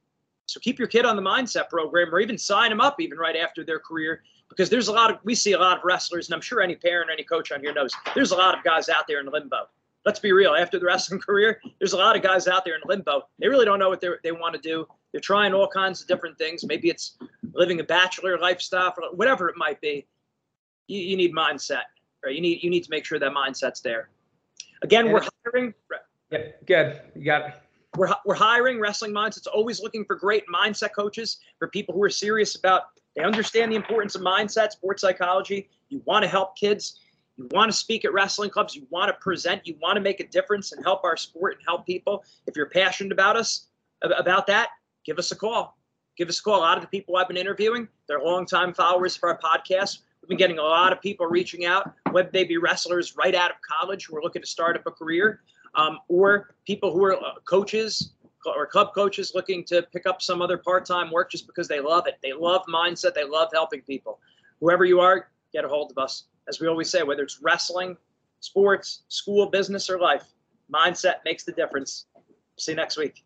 So 0.46 0.60
keep 0.60 0.78
your 0.78 0.88
kid 0.88 1.06
on 1.06 1.16
the 1.16 1.22
mindset 1.22 1.68
program 1.68 2.14
or 2.14 2.20
even 2.20 2.36
sign 2.36 2.70
them 2.70 2.80
up 2.80 3.00
even 3.00 3.16
right 3.16 3.36
after 3.36 3.64
their 3.64 3.78
career 3.78 4.22
because 4.56 4.70
there's 4.70 4.88
a 4.88 4.92
lot 4.92 5.10
of 5.10 5.18
we 5.24 5.34
see 5.34 5.52
a 5.52 5.58
lot 5.58 5.78
of 5.78 5.84
wrestlers 5.84 6.28
and 6.28 6.34
I'm 6.34 6.40
sure 6.40 6.60
any 6.60 6.76
parent 6.76 7.10
or 7.10 7.12
any 7.12 7.24
coach 7.24 7.52
on 7.52 7.60
here 7.60 7.72
knows 7.72 7.92
there's 8.14 8.30
a 8.32 8.36
lot 8.36 8.56
of 8.56 8.64
guys 8.64 8.88
out 8.88 9.06
there 9.06 9.20
in 9.20 9.26
limbo. 9.26 9.68
Let's 10.04 10.18
be 10.18 10.32
real. 10.32 10.54
After 10.54 10.78
the 10.78 10.86
wrestling 10.86 11.20
career, 11.26 11.60
there's 11.78 11.92
a 11.92 11.96
lot 11.96 12.16
of 12.16 12.22
guys 12.22 12.48
out 12.48 12.64
there 12.64 12.74
in 12.74 12.82
limbo. 12.86 13.22
They 13.38 13.48
really 13.48 13.64
don't 13.64 13.78
know 13.78 13.88
what 13.88 14.00
they 14.00 14.32
want 14.32 14.54
to 14.54 14.60
do. 14.60 14.86
They're 15.12 15.20
trying 15.20 15.52
all 15.52 15.68
kinds 15.68 16.00
of 16.00 16.08
different 16.08 16.38
things. 16.38 16.64
Maybe 16.64 16.88
it's 16.88 17.18
living 17.54 17.80
a 17.80 17.84
bachelor 17.84 18.38
lifestyle, 18.38 18.94
or 18.96 19.14
whatever 19.14 19.48
it 19.48 19.56
might 19.56 19.80
be 19.80 20.06
you, 20.88 21.00
you 21.00 21.16
need 21.16 21.34
mindset, 21.34 21.82
right? 22.24 22.34
You 22.34 22.40
need 22.40 22.62
you 22.62 22.70
need 22.70 22.84
to 22.84 22.90
make 22.90 23.04
sure 23.04 23.18
that 23.18 23.32
mindset's 23.32 23.80
there. 23.80 24.10
Again, 24.82 25.06
and 25.06 25.14
we're 25.14 25.26
hiring. 25.44 25.74
Yeah, 26.30 26.38
good. 26.66 27.00
You 27.14 27.24
got 27.24 27.42
it. 27.42 27.54
We're, 27.96 28.08
we're 28.24 28.34
hiring 28.34 28.80
wrestling 28.80 29.12
minds. 29.12 29.36
It's 29.36 29.46
always 29.46 29.80
looking 29.80 30.04
for 30.06 30.16
great 30.16 30.44
mindset 30.52 30.94
coaches, 30.96 31.38
for 31.58 31.68
people 31.68 31.94
who 31.94 32.02
are 32.02 32.10
serious 32.10 32.56
about, 32.56 32.84
they 33.16 33.22
understand 33.22 33.70
the 33.72 33.76
importance 33.76 34.14
of 34.14 34.22
mindset, 34.22 34.72
sports 34.72 35.02
psychology. 35.02 35.68
You 35.88 36.02
want 36.06 36.22
to 36.22 36.28
help 36.28 36.56
kids. 36.56 37.00
You 37.36 37.48
want 37.50 37.70
to 37.70 37.76
speak 37.76 38.04
at 38.04 38.12
wrestling 38.12 38.50
clubs. 38.50 38.74
You 38.74 38.86
want 38.90 39.08
to 39.08 39.14
present. 39.20 39.66
You 39.66 39.76
want 39.80 39.96
to 39.96 40.00
make 40.00 40.20
a 40.20 40.26
difference 40.26 40.72
and 40.72 40.84
help 40.84 41.04
our 41.04 41.16
sport 41.16 41.54
and 41.54 41.62
help 41.66 41.86
people. 41.86 42.24
If 42.46 42.56
you're 42.56 42.70
passionate 42.70 43.12
about 43.12 43.36
us, 43.36 43.66
about 44.02 44.46
that, 44.46 44.70
give 45.04 45.18
us 45.18 45.30
a 45.32 45.36
call. 45.36 45.76
Give 46.16 46.28
us 46.28 46.40
a 46.40 46.42
call. 46.42 46.58
A 46.58 46.60
lot 46.60 46.76
of 46.76 46.82
the 46.82 46.88
people 46.88 47.16
I've 47.16 47.28
been 47.28 47.36
interviewing, 47.36 47.88
they're 48.06 48.20
longtime 48.20 48.74
followers 48.74 49.16
of 49.16 49.24
our 49.24 49.38
podcast. 49.38 50.00
We've 50.20 50.28
been 50.28 50.38
getting 50.38 50.58
a 50.58 50.62
lot 50.62 50.92
of 50.92 51.00
people 51.00 51.26
reaching 51.26 51.64
out, 51.64 51.92
whether 52.12 52.30
they 52.30 52.44
be 52.44 52.56
wrestlers 52.56 53.16
right 53.16 53.34
out 53.34 53.50
of 53.50 53.56
college 53.68 54.06
who 54.06 54.16
are 54.16 54.22
looking 54.22 54.42
to 54.42 54.48
start 54.48 54.76
up 54.76 54.86
a 54.86 54.90
career, 54.90 55.40
um, 55.74 55.98
or 56.08 56.54
people 56.66 56.92
who 56.92 57.02
are 57.04 57.16
uh, 57.16 57.34
coaches 57.44 58.12
or 58.46 58.66
club 58.66 58.94
coaches 58.94 59.32
looking 59.34 59.64
to 59.64 59.82
pick 59.92 60.06
up 60.06 60.22
some 60.22 60.42
other 60.42 60.58
part-time 60.58 61.10
work 61.10 61.30
just 61.30 61.46
because 61.46 61.68
they 61.68 61.80
love 61.80 62.06
it. 62.06 62.18
They 62.22 62.32
love 62.32 62.62
mindset. 62.68 63.14
They 63.14 63.24
love 63.24 63.50
helping 63.52 63.82
people. 63.82 64.18
Whoever 64.60 64.84
you 64.84 65.00
are, 65.00 65.28
get 65.52 65.64
a 65.64 65.68
hold 65.68 65.90
of 65.90 65.98
us. 65.98 66.24
As 66.48 66.60
we 66.60 66.66
always 66.66 66.90
say, 66.90 67.02
whether 67.02 67.22
it's 67.22 67.40
wrestling, 67.40 67.96
sports, 68.40 69.02
school, 69.08 69.46
business, 69.46 69.88
or 69.88 69.98
life, 69.98 70.24
mindset 70.72 71.16
makes 71.24 71.44
the 71.44 71.52
difference. 71.52 72.06
See 72.58 72.72
you 72.72 72.76
next 72.76 72.96
week. 72.96 73.24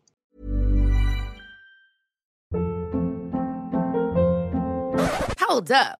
Hold 5.39 5.71
up. 5.71 5.99